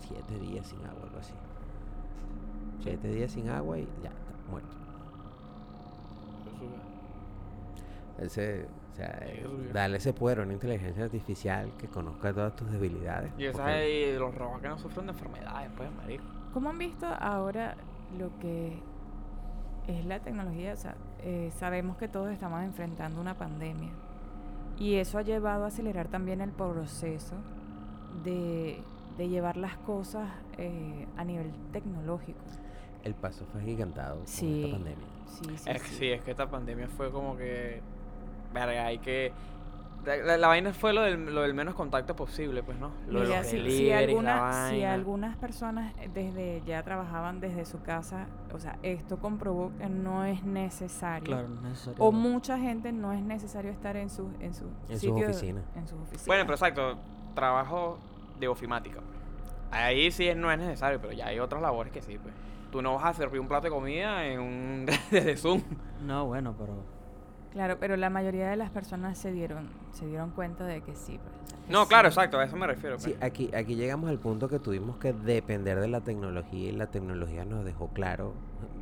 siete 0.00 0.38
días 0.38 0.66
sin 0.66 0.78
agua, 0.86 1.02
algo 1.04 1.18
así. 1.18 1.34
Siete 2.82 3.08
días 3.08 3.30
sin 3.30 3.48
agua 3.50 3.78
y 3.78 3.86
ya, 4.02 4.08
está 4.08 4.50
muerto. 4.50 4.74
Ese, 8.18 8.66
o 8.92 8.96
sea, 8.96 9.20
darle 9.74 9.98
ese 9.98 10.14
poder 10.14 10.40
a 10.40 10.42
una 10.44 10.54
inteligencia 10.54 11.04
artificial 11.04 11.70
que 11.78 11.86
conozca 11.88 12.32
todas 12.32 12.56
tus 12.56 12.70
debilidades. 12.70 13.30
Y 13.36 13.44
esas 13.44 13.60
porque- 13.60 14.10
y 14.14 14.18
los 14.18 14.34
robots 14.34 14.62
que 14.62 14.68
no 14.68 14.78
sufren 14.78 15.06
de 15.06 15.12
enfermedades, 15.12 15.70
pues, 15.76 15.90
marico. 15.96 16.24
¿Cómo 16.54 16.70
han 16.70 16.78
visto 16.78 17.06
ahora 17.06 17.76
lo 18.18 18.36
que 18.38 18.78
es 19.86 20.04
la 20.04 20.20
tecnología? 20.20 20.72
O 20.72 20.76
sea, 20.76 20.96
eh, 21.20 21.50
sabemos 21.56 21.96
que 21.96 22.08
todos 22.08 22.30
estamos 22.30 22.62
enfrentando 22.62 23.20
una 23.20 23.34
pandemia 23.34 23.90
y 24.78 24.96
eso 24.96 25.18
ha 25.18 25.22
llevado 25.22 25.64
a 25.64 25.68
acelerar 25.68 26.08
también 26.08 26.40
el 26.40 26.50
proceso 26.50 27.34
de, 28.24 28.82
de 29.16 29.28
llevar 29.28 29.56
las 29.56 29.76
cosas 29.78 30.28
eh, 30.58 31.06
a 31.16 31.24
nivel 31.24 31.52
tecnológico. 31.72 32.40
El 33.04 33.14
paso 33.14 33.46
fue 33.52 33.62
gigantado 33.62 34.16
con 34.16 34.24
esta 34.24 34.70
pandemia. 34.70 35.06
Sí, 35.26 35.44
sí, 35.56 35.70
Es 35.70 35.82
que 35.82 35.88
sí. 35.88 35.94
sí, 35.96 36.06
es 36.10 36.22
que 36.22 36.30
esta 36.32 36.50
pandemia 36.50 36.88
fue 36.88 37.10
como 37.10 37.36
que. 37.36 37.80
Verga, 38.52 38.86
hay 38.86 38.98
que. 38.98 39.32
La, 40.06 40.46
vaina 40.46 40.72
fue 40.72 40.92
lo 40.92 41.02
del, 41.02 41.34
lo 41.34 41.42
del 41.42 41.52
menos 41.52 41.74
contacto 41.74 42.14
posible, 42.14 42.62
pues, 42.62 42.78
¿no? 42.78 42.92
Lo 43.08 43.20
de 43.20 43.26
Mira, 43.26 43.38
los 43.40 43.46
si, 43.48 43.70
si 43.70 43.90
alguna- 43.92 44.68
si 44.70 44.84
algunas 44.84 45.36
personas 45.36 45.92
eh, 45.98 46.08
desde 46.14 46.62
ya 46.64 46.82
trabajaban 46.84 47.40
desde 47.40 47.64
su 47.64 47.82
casa, 47.82 48.26
o 48.54 48.58
sea, 48.60 48.78
esto 48.84 49.18
comprobó 49.18 49.72
que 49.78 49.88
no 49.88 50.24
es 50.24 50.44
necesario. 50.44 51.24
Claro, 51.26 51.48
no 51.48 51.56
es 51.56 51.62
necesario. 51.62 52.04
O 52.04 52.12
mucha 52.12 52.56
gente 52.56 52.92
no 52.92 53.12
es 53.12 53.20
necesario 53.20 53.72
estar 53.72 53.96
en 53.96 54.08
su 54.08 54.30
en 54.40 54.54
su 54.54 54.66
En 54.88 55.00
sus 55.00 55.14
de- 55.16 55.24
oficinas. 55.26 55.64
En 55.74 55.88
sus 55.88 55.98
oficinas. 55.98 56.26
Bueno, 56.26 56.44
pero 56.44 56.54
exacto, 56.54 56.98
trabajo 57.34 57.98
de 58.38 58.46
ofimática. 58.48 59.00
pues. 59.00 59.16
Ahí 59.72 60.12
sí 60.12 60.28
no 60.36 60.52
es 60.52 60.58
necesario, 60.58 61.00
pero 61.00 61.12
ya 61.14 61.26
hay 61.26 61.40
otras 61.40 61.60
labores 61.60 61.92
que 61.92 62.00
sí, 62.00 62.16
pues. 62.22 62.32
Tú 62.70 62.80
no 62.80 62.94
vas 62.94 63.04
a 63.06 63.12
servir 63.14 63.40
un 63.40 63.48
plato 63.48 63.64
de 63.64 63.70
comida 63.70 64.24
en 64.24 64.38
un 64.38 64.86
desde 65.10 65.36
Zoom. 65.36 65.62
No, 66.04 66.26
bueno, 66.26 66.54
pero. 66.56 66.74
Claro, 67.56 67.78
pero 67.80 67.96
la 67.96 68.10
mayoría 68.10 68.50
de 68.50 68.56
las 68.56 68.68
personas 68.70 69.16
se 69.16 69.32
dieron 69.32 69.68
se 69.92 70.06
dieron 70.06 70.30
cuenta 70.30 70.64
de 70.66 70.82
que 70.82 70.94
sí. 70.94 71.18
pues, 71.18 71.54
que 71.64 71.72
No, 71.72 71.84
sí. 71.84 71.88
claro, 71.88 72.08
exacto, 72.08 72.38
a 72.38 72.44
eso 72.44 72.54
me 72.54 72.66
refiero. 72.66 72.98
Sí, 72.98 73.12
pues. 73.12 73.22
aquí, 73.22 73.50
aquí 73.54 73.76
llegamos 73.76 74.10
al 74.10 74.18
punto 74.18 74.46
que 74.48 74.58
tuvimos 74.58 74.98
que 74.98 75.14
depender 75.14 75.80
de 75.80 75.88
la 75.88 76.02
tecnología 76.02 76.68
y 76.68 76.72
la 76.72 76.88
tecnología 76.88 77.46
nos 77.46 77.64
dejó 77.64 77.88
claro 77.88 78.34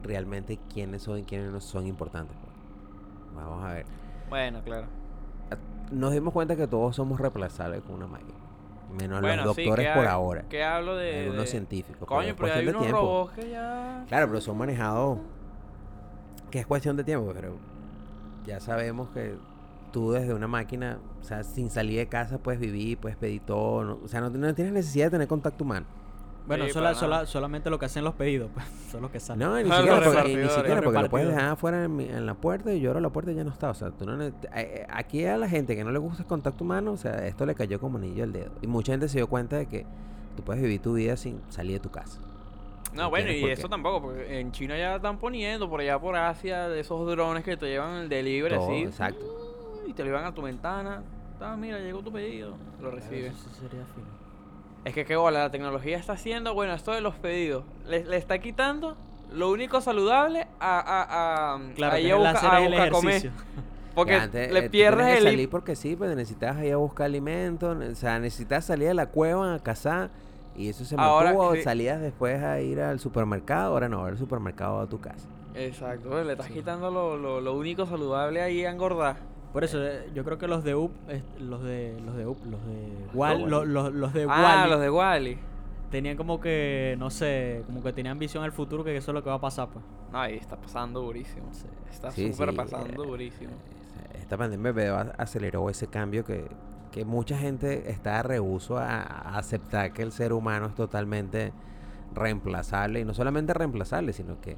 realmente 0.02 0.58
quiénes 0.72 1.02
son 1.02 1.20
y 1.20 1.22
quiénes 1.22 1.52
no 1.52 1.60
son 1.60 1.86
importantes. 1.86 2.36
pues. 2.42 2.52
Vamos 3.44 3.64
a 3.64 3.74
ver. 3.74 3.86
Bueno, 4.28 4.60
claro. 4.64 4.88
Nos 5.92 6.12
dimos 6.12 6.32
cuenta 6.32 6.56
que 6.56 6.66
todos 6.66 6.96
somos 6.96 7.20
reemplazables 7.20 7.80
con 7.82 7.94
una 7.94 8.08
máquina. 8.08 8.38
Menos 8.90 9.20
bueno, 9.20 9.44
los 9.44 9.54
sí, 9.56 9.62
doctores 9.64 9.86
¿qué 9.88 9.94
por 9.94 10.06
ahora. 10.08 10.44
¿Qué 10.48 10.64
hablo 10.64 10.96
de. 10.96 11.20
Algunos 11.20 11.42
de- 11.42 11.46
científicos. 11.46 11.96
pero 12.00 12.06
Coño, 12.06 12.34
pero 12.36 12.48
ya 12.48 12.54
hay 12.54 12.64
cuestión 12.64 12.66
de 12.66 12.70
unos 12.70 12.82
tiempo. 12.82 13.00
robots 13.00 13.32
que 13.34 13.50
ya. 13.50 14.04
Claro, 14.08 14.26
pero 14.28 14.40
son 14.40 14.58
manejados 14.58 15.18
que 16.50 16.58
es 16.60 16.66
cuestión 16.66 16.96
de 16.96 17.04
tiempo, 17.04 17.30
pero 17.34 17.56
ya 18.46 18.60
sabemos 18.60 19.08
que 19.10 19.36
tú 19.92 20.12
desde 20.12 20.34
una 20.34 20.48
máquina, 20.48 20.98
o 21.20 21.24
sea, 21.24 21.44
sin 21.44 21.70
salir 21.70 21.98
de 21.98 22.06
casa 22.08 22.38
puedes 22.38 22.60
vivir, 22.60 22.98
puedes 22.98 23.16
pedir 23.16 23.40
todo, 23.42 23.84
no- 23.84 23.98
o 24.04 24.08
sea, 24.08 24.20
no, 24.20 24.30
no 24.30 24.54
tienes 24.54 24.72
necesidad 24.72 25.06
de 25.06 25.10
tener 25.12 25.28
contacto 25.28 25.64
humano. 25.64 25.86
Bueno, 26.46 26.64
Sí, 26.66 26.72
sola- 26.72 26.94
sola- 26.94 27.24
solamente 27.26 27.70
lo 27.70 27.78
que 27.78 27.86
hacen 27.86 28.04
los 28.04 28.14
pedidos, 28.14 28.50
pues, 28.52 28.66
son 28.90 29.00
los 29.02 29.10
que 29.10 29.18
salen. 29.20 29.48
No, 29.48 29.56
ni 29.56 29.62
siquiera, 29.70 30.00
porque, 30.04 30.36
ni 30.36 30.48
siquiera 30.50 30.82
porque 30.82 31.00
lo 31.00 31.08
puedes 31.08 31.28
dejar 31.28 31.44
afuera 31.44 31.84
en, 31.84 31.96
mi- 31.96 32.04
en 32.08 32.26
la 32.26 32.34
puerta 32.34 32.72
y 32.74 32.80
yo 32.80 32.90
abro 32.90 33.00
la 33.00 33.08
puerta 33.10 33.32
y 33.32 33.34
ya 33.34 33.44
no 33.44 33.50
está. 33.50 33.70
O 33.70 33.74
sea, 33.74 33.90
tú 33.92 34.04
no 34.04 34.22
eh, 34.22 34.32
eh, 34.54 34.86
aquí 34.90 35.24
a 35.24 35.38
la 35.38 35.48
gente 35.48 35.74
que 35.74 35.84
no 35.84 35.90
le 35.92 35.98
gusta 35.98 36.22
el 36.22 36.28
contacto 36.28 36.62
humano, 36.64 36.92
o 36.92 36.96
sea, 36.98 37.26
esto 37.26 37.46
le 37.46 37.54
cayó 37.54 37.80
como 37.80 37.96
anillo 37.96 38.24
al 38.24 38.32
dedo. 38.32 38.50
Y 38.60 38.66
mucha 38.66 38.92
gente 38.92 39.08
se 39.08 39.18
dio 39.18 39.26
cuenta 39.28 39.56
de 39.56 39.66
que 39.66 39.86
tú 40.36 40.42
puedes 40.42 40.60
vivir 40.62 40.82
tu 40.82 40.92
vida 40.94 41.16
sin 41.16 41.40
salir 41.48 41.74
de 41.74 41.80
tu 41.80 41.90
casa. 41.90 42.18
No, 42.94 43.02
No 43.04 43.10
bueno, 43.10 43.30
y 43.32 43.44
eso 43.50 43.62
qué. 43.64 43.68
tampoco, 43.68 44.02
porque 44.02 44.40
en 44.40 44.52
China 44.52 44.76
ya 44.78 44.96
están 44.96 45.18
poniendo 45.18 45.68
por 45.68 45.80
allá 45.80 45.98
por 45.98 46.16
Asia 46.16 46.68
de 46.68 46.80
esos 46.80 47.06
drones 47.10 47.44
que 47.44 47.56
te 47.56 47.66
llevan 47.66 47.94
el 48.02 48.08
delivery 48.08 48.54
Todo, 48.54 48.66
así. 48.70 48.82
exacto. 48.84 49.82
Y 49.86 49.92
te 49.92 50.02
lo 50.02 50.10
llevan 50.10 50.24
a 50.24 50.32
tu 50.34 50.42
ventana. 50.42 51.02
Ah, 51.40 51.56
mira, 51.58 51.78
llegó 51.80 52.00
tu 52.00 52.12
pedido. 52.12 52.54
Lo 52.80 52.90
recibes. 52.90 53.34
Eso 53.34 53.50
sería 53.60 53.84
fino. 53.94 54.06
Es 54.84 54.94
que 54.94 55.04
qué 55.04 55.16
bola, 55.16 55.40
la 55.40 55.50
tecnología 55.50 55.96
está 55.98 56.12
haciendo, 56.12 56.54
bueno, 56.54 56.74
esto 56.74 56.92
de 56.92 57.00
los 57.00 57.14
pedidos, 57.16 57.64
le, 57.86 58.04
le 58.04 58.16
está 58.16 58.38
quitando 58.38 58.96
lo 59.32 59.50
único 59.50 59.80
saludable 59.80 60.46
a, 60.60 60.78
a, 60.78 61.54
a, 61.54 61.58
Claro, 61.74 61.94
a 61.96 62.00
ir 62.00 62.12
a 62.12 62.30
hacer 62.30 62.50
a 62.50 62.60
buscar 62.60 62.90
comer. 62.90 63.30
Porque 63.94 64.12
Ya 64.12 64.22
antes, 64.24 64.52
le 64.52 64.58
eh, 64.66 64.70
pierdes 64.70 65.18
el... 65.18 65.22
salir 65.24 65.48
porque 65.48 65.76
sí, 65.76 65.94
pues 65.94 66.14
necesitabas 66.16 66.64
ir 66.64 66.72
a 66.72 66.76
buscar 66.78 67.06
alimentos, 67.06 67.76
ne- 67.76 67.90
o 67.90 67.94
sea, 67.94 68.18
necesitas 68.18 68.64
salir 68.64 68.88
de 68.88 68.94
la 68.94 69.06
cueva 69.06 69.54
a 69.54 69.58
cazar 69.60 70.10
y 70.56 70.68
eso 70.68 70.84
se 70.84 70.94
Ahora 70.98 71.30
mantuvo, 71.32 71.54
salías 71.62 72.00
después 72.00 72.42
a 72.42 72.60
ir 72.60 72.80
al 72.80 73.00
supermercado, 73.00 73.72
ahora 73.72 73.88
no, 73.88 73.98
ahora 73.98 74.12
el 74.12 74.18
supermercado 74.18 74.80
a 74.80 74.86
tu 74.88 75.00
casa. 75.00 75.28
Exacto, 75.54 76.22
le 76.24 76.32
estás 76.32 76.48
quitando 76.50 76.90
lo, 76.90 77.16
lo, 77.16 77.40
lo 77.40 77.54
único 77.54 77.86
saludable 77.86 78.40
ahí 78.42 78.64
a 78.64 78.70
engordar. 78.70 79.16
Por 79.52 79.62
eso, 79.62 79.78
eh, 79.84 80.10
yo 80.14 80.24
creo 80.24 80.36
que 80.36 80.48
los 80.48 80.64
de 80.64 80.74
UP, 80.74 80.90
los 81.38 81.62
de 81.62 81.96
los 82.04 82.16
de 82.16 82.26
UP, 82.26 82.44
los 82.44 82.60
de 82.66 83.06
Wal, 83.14 83.36
Wall-E. 83.42 83.50
lo- 83.50 83.64
los, 83.64 83.92
los 83.94 84.12
de 84.12 84.26
Ah, 84.28 84.42
Wall-E 84.58 84.70
los 84.70 84.80
de 84.80 84.90
Wally. 84.90 85.38
tenían 85.92 86.16
como 86.16 86.40
que, 86.40 86.96
no 86.98 87.08
sé, 87.10 87.62
como 87.66 87.80
que 87.82 87.92
tenían 87.92 88.18
visión 88.18 88.42
al 88.42 88.50
futuro 88.50 88.82
que 88.82 88.96
eso 88.96 89.12
es 89.12 89.14
lo 89.14 89.22
que 89.22 89.30
va 89.30 89.36
a 89.36 89.40
pasar, 89.40 89.68
pues. 89.68 89.84
No, 90.10 90.18
ahí 90.20 90.34
está 90.34 90.56
pasando 90.56 91.00
durísimo. 91.02 91.46
Sí. 91.52 91.66
Está 91.88 92.10
súper 92.10 92.50
sí, 92.50 92.56
pasando 92.56 93.04
eh, 93.04 93.06
durísimo. 93.06 93.52
Esa- 94.12 94.18
Esta 94.18 94.36
pandemia 94.36 95.00
aceleró 95.18 95.70
ese 95.70 95.86
cambio 95.86 96.24
que, 96.24 96.46
que 96.94 97.04
mucha 97.04 97.36
gente 97.36 97.90
está 97.90 98.22
rehuso 98.22 98.78
a, 98.78 99.02
a 99.02 99.36
aceptar 99.36 99.92
que 99.92 100.02
el 100.02 100.12
ser 100.12 100.32
humano 100.32 100.66
es 100.66 100.76
totalmente 100.76 101.52
reemplazable 102.14 103.00
y 103.00 103.04
no 103.04 103.14
solamente 103.14 103.52
reemplazable, 103.52 104.12
sino 104.12 104.40
que 104.40 104.56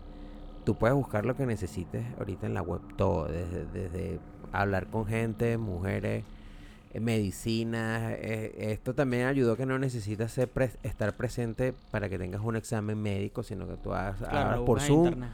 tú 0.65 0.75
puedes 0.75 0.95
buscar 0.95 1.25
lo 1.25 1.35
que 1.35 1.47
necesites 1.47 2.05
ahorita 2.19 2.47
en 2.47 2.53
la 2.53 2.61
web, 2.61 2.83
todo, 2.97 3.25
desde, 3.25 3.65
desde 3.73 4.21
hablar 4.53 4.89
con 4.89 5.07
gente, 5.07 5.57
mujeres, 5.57 6.25
eh, 6.93 7.01
medicinas. 7.01 8.13
eh, 8.19 8.55
esto 8.71 8.95
también 8.95 9.27
ayudó 9.29 9.57
que 9.57 9.65
no 9.65 9.79
necesitas 9.79 10.31
ser 10.31 10.51
estar 10.83 11.15
presente 11.17 11.73
para 11.91 12.11
que 12.11 12.19
tengas 12.19 12.43
un 12.43 12.57
examen 12.57 13.01
médico, 13.01 13.43
sino 13.45 13.67
que 13.67 13.79
tú 13.79 13.95
hagas, 13.95 14.19
Claro, 14.29 14.67
por 14.67 14.81
Zoom. 14.81 15.07
internet. 15.07 15.31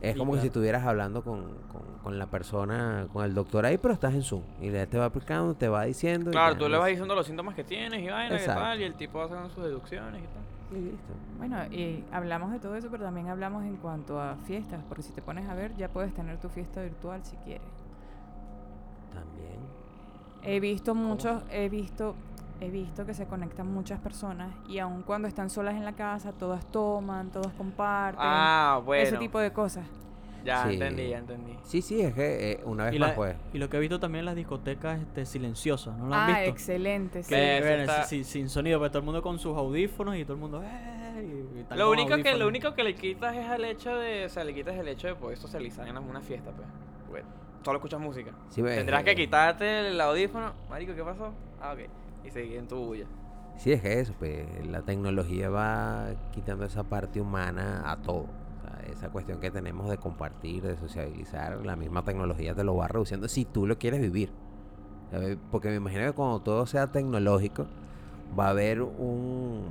Es 0.00 0.12
Sí, 0.12 0.18
como 0.18 0.34
que 0.34 0.40
si 0.40 0.46
estuvieras 0.46 0.84
hablando 0.86 1.22
con, 1.22 1.42
con, 1.72 1.82
con 2.02 2.18
la 2.18 2.26
persona, 2.26 3.08
con 3.12 3.24
el 3.24 3.34
doctor 3.34 3.66
ahí, 3.66 3.78
pero 3.78 3.92
estás 3.94 4.14
en 4.14 4.22
Zoom. 4.22 4.42
Y 4.60 4.68
él 4.68 4.86
te 4.88 4.96
va 4.96 5.06
aplicando, 5.06 5.54
te 5.54 5.68
va 5.68 5.84
diciendo. 5.84 6.30
y 6.30 6.32
Claro, 6.32 6.56
tú 6.56 6.64
le 6.68 6.74
no 6.74 6.78
vas 6.80 6.88
diciendo 6.90 7.14
los 7.14 7.26
síntomas 7.26 7.54
que 7.56 7.64
tienes 7.64 8.00
y 8.00 8.08
vaina, 8.08 8.36
Exacto. 8.36 8.60
tal, 8.60 8.80
y 8.80 8.84
el 8.84 8.94
tipo 8.94 9.18
va 9.18 9.28
sacando 9.28 9.50
sus 9.50 9.64
deducciones 9.64 10.22
y 10.22 10.26
tal. 10.26 10.78
Y 10.78 10.82
listo. 10.82 11.12
Bueno, 11.38 11.56
y 11.72 12.04
hablamos 12.12 12.52
de 12.52 12.58
todo 12.60 12.76
eso, 12.76 12.88
pero 12.90 13.04
también 13.04 13.28
hablamos 13.28 13.64
en 13.64 13.76
cuanto 13.76 14.20
a 14.20 14.36
fiestas, 14.46 14.80
porque 14.86 15.02
si 15.02 15.12
te 15.12 15.22
pones 15.22 15.48
a 15.48 15.54
ver, 15.54 15.74
ya 15.76 15.88
puedes 15.88 16.14
tener 16.14 16.38
tu 16.38 16.48
fiesta 16.48 16.82
virtual 16.82 17.24
si 17.24 17.36
quieres. 17.38 17.66
También. 19.12 19.58
He 20.42 20.60
visto 20.60 20.94
muchos, 20.94 21.42
he 21.50 21.68
visto, 21.68 22.14
he 22.60 22.70
visto 22.70 23.06
que 23.06 23.14
se 23.14 23.26
conectan 23.26 23.72
muchas 23.72 24.00
personas 24.00 24.52
y 24.68 24.78
aun 24.78 25.02
cuando 25.02 25.28
están 25.28 25.48
solas 25.50 25.74
en 25.76 25.84
la 25.84 25.92
casa, 25.92 26.32
todas 26.32 26.66
toman, 26.66 27.30
todas 27.30 27.52
comparten, 27.54 28.20
Ah, 28.22 28.80
bueno. 28.84 29.02
ese 29.04 29.16
tipo 29.18 29.38
de 29.38 29.52
cosas. 29.52 29.84
Ya 30.44 30.64
Sí. 30.66 30.74
entendí, 30.74 31.08
ya 31.08 31.18
entendí. 31.18 31.52
Sí, 31.64 31.82
sí, 31.82 32.00
es 32.00 32.14
que 32.14 32.52
eh, 32.52 32.60
una 32.64 32.84
vez 32.86 32.94
Y, 32.94 32.98
más, 32.98 33.10
la- 33.10 33.14
pues. 33.16 33.36
y 33.52 33.58
lo 33.58 33.68
que 33.68 33.76
he 33.76 33.80
visto 33.80 33.98
también 34.00 34.20
en 34.20 34.26
las 34.26 34.36
discotecas 34.36 35.00
este, 35.00 35.26
silenciosas, 35.26 35.96
¿no 35.98 36.06
lo 36.06 36.14
han 36.14 36.30
Ah, 36.30 36.38
visto? 36.38 36.50
excelente. 36.52 37.22
sí. 37.22 37.28
Que- 37.34 37.58
bueno, 37.60 37.82
está- 37.82 38.04
sí, 38.04 38.24
sin 38.24 38.48
sonido, 38.48 38.78
pero 38.78 38.90
todo 38.90 38.98
el 39.00 39.04
mundo 39.04 39.20
con 39.22 39.38
sus 39.38 39.56
audífonos 39.56 40.16
y 40.16 40.24
todo 40.24 40.34
el 40.34 40.40
mundo... 40.40 40.62
"Eh", 40.64 41.64
y 41.70 41.74
Lo 41.76 41.90
único, 41.90 42.16
que, 42.16 42.36
lo 42.36 42.46
único 42.46 42.72
que 42.74 42.82
le 42.84 42.94
quitas 42.94 43.36
es 43.36 43.50
el 43.50 43.64
hecho 43.64 43.96
de, 43.98 44.26
o 44.26 44.28
sea, 44.28 44.44
le 44.44 44.54
quitas 44.54 44.76
el 44.76 44.86
hecho 44.88 45.08
de 45.08 45.16
poder 45.16 45.36
socializar 45.36 45.86
en 45.86 45.98
una 45.98 46.20
fiesta, 46.20 46.52
pues. 46.52 46.68
Porque 47.08 47.24
solo 47.64 47.78
escuchas 47.78 48.00
música. 48.00 48.30
Sí, 48.50 48.62
pues, 48.62 48.76
Tendrás 48.76 49.02
que 49.02 49.10
eh, 49.10 49.16
quitarte 49.16 49.88
el 49.88 50.00
audífono. 50.00 50.52
Marico, 50.70 50.94
¿qué 50.94 51.02
pasó? 51.02 51.32
Ah, 51.60 51.72
ok. 51.74 51.80
Y 52.24 52.30
seguir 52.30 52.58
en 52.58 52.68
tu 52.68 52.76
bulla. 52.76 53.06
Sí, 53.56 53.72
es 53.72 53.82
que 53.82 53.98
eso, 54.00 54.14
pues 54.18 54.46
la 54.66 54.82
tecnología 54.82 55.50
va 55.50 56.10
quitando 56.32 56.64
esa 56.64 56.84
parte 56.84 57.20
humana 57.20 57.90
a 57.90 57.96
todo. 57.96 58.26
Esa 58.90 59.10
cuestión 59.10 59.40
que 59.40 59.50
tenemos 59.50 59.90
de 59.90 59.98
compartir, 59.98 60.62
de 60.62 60.76
sociabilizar, 60.76 61.64
la 61.64 61.76
misma 61.76 62.04
tecnología 62.04 62.54
te 62.54 62.64
lo 62.64 62.76
va 62.76 62.88
reduciendo 62.88 63.28
si 63.28 63.44
tú 63.44 63.66
lo 63.66 63.76
quieres 63.78 64.00
vivir. 64.00 64.32
Porque 65.50 65.68
me 65.68 65.76
imagino 65.76 66.04
que 66.06 66.12
cuando 66.12 66.40
todo 66.40 66.66
sea 66.66 66.86
tecnológico, 66.86 67.66
va 68.38 68.46
a 68.46 68.50
haber 68.50 68.82
un, 68.82 69.64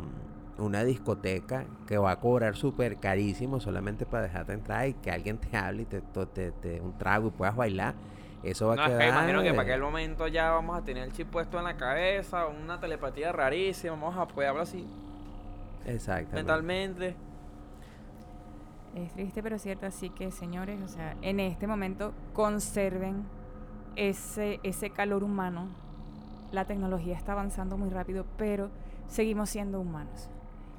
una 0.57 0.83
discoteca 0.83 1.65
que 1.85 1.97
va 1.97 2.11
a 2.11 2.19
cobrar 2.19 2.55
súper 2.55 2.97
carísimo 2.97 3.59
solamente 3.59 4.05
para 4.05 4.23
dejarte 4.23 4.53
entrar 4.53 4.87
y 4.87 4.93
que 4.95 5.11
alguien 5.11 5.37
te 5.37 5.55
hable 5.55 5.83
y 5.83 5.85
te, 5.85 6.01
te, 6.01 6.51
te 6.51 6.81
un 6.81 6.97
trago 6.97 7.27
y 7.27 7.31
puedas 7.31 7.55
bailar. 7.55 7.95
Eso 8.43 8.67
va 8.67 8.75
No, 8.75 8.81
a 8.83 8.85
es 8.85 8.91
quedar. 8.91 9.03
que 9.03 9.09
imagino 9.09 9.41
que 9.43 9.49
para 9.51 9.61
aquel 9.63 9.81
momento 9.81 10.27
ya 10.27 10.51
vamos 10.51 10.77
a 10.77 10.83
tener 10.83 11.03
el 11.03 11.11
chip 11.11 11.29
puesto 11.29 11.57
en 11.57 11.63
la 11.65 11.75
cabeza, 11.75 12.45
una 12.47 12.79
telepatía 12.79 13.31
rarísima, 13.31 13.93
vamos 13.95 14.15
a 14.17 14.27
poder 14.27 14.49
hablar 14.49 14.63
así 14.63 14.85
Exactamente. 15.85 16.35
mentalmente. 16.35 17.15
Es 18.95 19.11
triste 19.13 19.43
pero 19.43 19.59
cierto, 19.59 19.85
así 19.85 20.09
que 20.09 20.31
señores, 20.31 20.81
o 20.81 20.87
sea, 20.87 21.15
en 21.21 21.39
este 21.39 21.67
momento 21.67 22.13
conserven 22.33 23.25
ese, 23.95 24.59
ese 24.63 24.89
calor 24.89 25.23
humano. 25.23 25.67
La 26.51 26.65
tecnología 26.65 27.15
está 27.15 27.33
avanzando 27.33 27.77
muy 27.77 27.89
rápido, 27.89 28.25
pero 28.37 28.69
seguimos 29.07 29.49
siendo 29.49 29.79
humanos. 29.81 30.29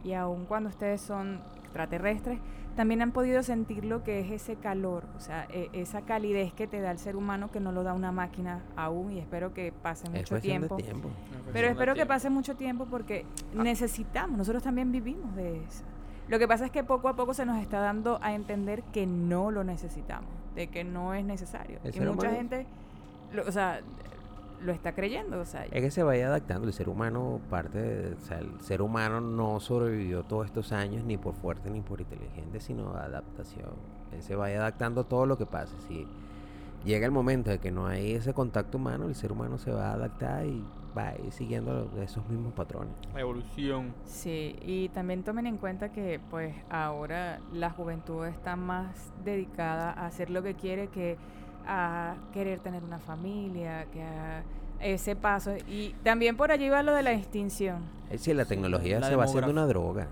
Y 0.05 0.14
aun 0.14 0.47
cuando 0.47 0.68
ustedes 0.71 1.01
son 1.01 1.42
extraterrestres, 1.62 2.38
también 2.78 3.02
han 3.02 3.10
podido 3.10 3.42
sentir 3.42 3.84
lo 3.84 4.04
que 4.04 4.20
es 4.20 4.30
ese 4.30 4.54
calor, 4.54 5.02
o 5.16 5.20
sea, 5.20 5.48
e- 5.52 5.68
esa 5.72 6.02
calidez 6.02 6.52
que 6.52 6.68
te 6.68 6.80
da 6.80 6.92
el 6.92 7.00
ser 7.00 7.16
humano 7.16 7.50
que 7.50 7.58
no 7.58 7.72
lo 7.72 7.82
da 7.82 7.92
una 7.92 8.12
máquina 8.12 8.62
aún 8.76 9.10
y 9.10 9.18
espero 9.18 9.52
que 9.52 9.72
pase 9.72 10.08
mucho 10.08 10.40
tiempo. 10.40 10.76
de 10.76 10.84
tiempo. 10.84 11.08
Pero 11.52 11.66
espero 11.66 11.96
que 11.96 12.06
pase 12.06 12.30
mucho 12.30 12.54
tiempo 12.54 12.86
porque 12.88 13.26
necesitamos, 13.52 14.38
nosotros 14.38 14.62
también 14.62 14.92
vivimos 14.92 15.34
de 15.34 15.56
eso. 15.64 15.82
Lo 16.28 16.38
que 16.38 16.46
pasa 16.46 16.66
es 16.66 16.70
que 16.70 16.84
poco 16.84 17.08
a 17.08 17.16
poco 17.16 17.34
se 17.34 17.44
nos 17.44 17.60
está 17.60 17.80
dando 17.80 18.20
a 18.22 18.32
entender 18.34 18.84
que 18.92 19.06
no 19.08 19.50
lo 19.50 19.64
necesitamos, 19.64 20.30
de 20.54 20.68
que 20.68 20.84
no 20.84 21.14
es 21.14 21.24
necesario. 21.24 21.80
Y 21.82 21.88
mucha 21.98 22.10
humano- 22.28 22.30
gente, 22.30 22.64
lo, 23.32 23.42
o 23.44 23.50
sea, 23.50 23.80
lo 24.62 24.73
está 24.73 24.94
creyendo, 24.94 25.40
o 25.40 25.44
sea, 25.44 25.64
Es 25.66 25.83
que 25.83 25.90
se 25.90 26.03
vaya 26.03 26.27
adaptando. 26.29 26.66
El 26.66 26.73
ser 26.75 26.88
humano, 26.88 27.40
parte 27.51 27.79
de- 27.81 28.14
o 28.14 28.21
sea, 28.21 28.38
el 28.38 28.61
ser 28.61 28.83
humano 28.83 29.21
no 29.21 29.61
sobrevivió 29.61 30.25
todos 30.25 30.47
estos 30.47 30.73
años 30.73 31.05
ni 31.05 31.16
por 31.16 31.35
fuerte 31.35 31.71
ni 31.71 31.81
por 31.81 32.01
inteligente, 32.01 32.61
sino 32.61 32.90
adaptación. 32.94 33.71
Él 34.12 34.23
se 34.23 34.35
vaya 34.35 34.59
adaptando 34.59 35.03
a 35.03 35.05
todo 35.05 35.27
lo 35.27 35.38
que 35.38 35.47
pase. 35.47 35.75
Si 35.87 36.07
llega 36.85 37.07
el 37.07 37.12
momento 37.12 37.51
de 37.51 37.59
que 37.59 37.71
no 37.71 37.87
hay 37.87 38.12
ese 38.12 38.33
contacto 38.35 38.79
humano, 38.79 39.07
el 39.07 39.14
ser 39.14 39.33
humano 39.33 39.59
se 39.59 39.71
va 39.71 39.90
a 39.90 39.92
adaptar 39.94 40.47
y 40.47 40.64
va 40.97 41.09
a 41.11 41.18
ir 41.18 41.31
siguiendo 41.31 41.90
esos 42.01 42.27
mismos 42.29 42.53
patrones. 42.55 42.94
Evolución. 43.16 43.94
Sí, 44.05 44.57
y 44.62 44.88
también 44.88 45.23
tomen 45.23 45.47
en 45.47 45.59
cuenta 45.59 45.92
que 45.92 46.18
pues 46.31 46.55
ahora 46.71 47.40
la 47.53 47.71
juventud 47.71 48.25
está 48.27 48.57
más 48.57 49.12
dedicada 49.25 49.92
a 49.92 50.07
hacer 50.07 50.31
lo 50.31 50.42
que 50.42 50.55
quiere 50.55 50.88
que 50.88 51.16
a 51.68 52.16
querer 52.33 52.61
tener 52.61 52.83
una 52.83 52.98
familia, 52.98 53.87
que 53.92 54.02
a 54.02 54.42
ese 54.81 55.14
paso. 55.14 55.52
Y 55.68 55.94
también 56.02 56.37
por 56.37 56.50
allí 56.50 56.68
va 56.68 56.83
lo 56.83 56.94
de 56.94 57.02
la 57.02 57.12
extinción. 57.12 57.83
Es 58.07 58.20
decir, 58.20 58.35
la 58.37 58.44
Sí, 58.44 58.50
tecnología 58.50 59.00
la 59.00 59.09
se 59.09 59.16
va 59.16 59.24
haciendo 59.24 59.48
demografía. 59.48 59.62
una 59.64 59.66
droga. 59.66 60.09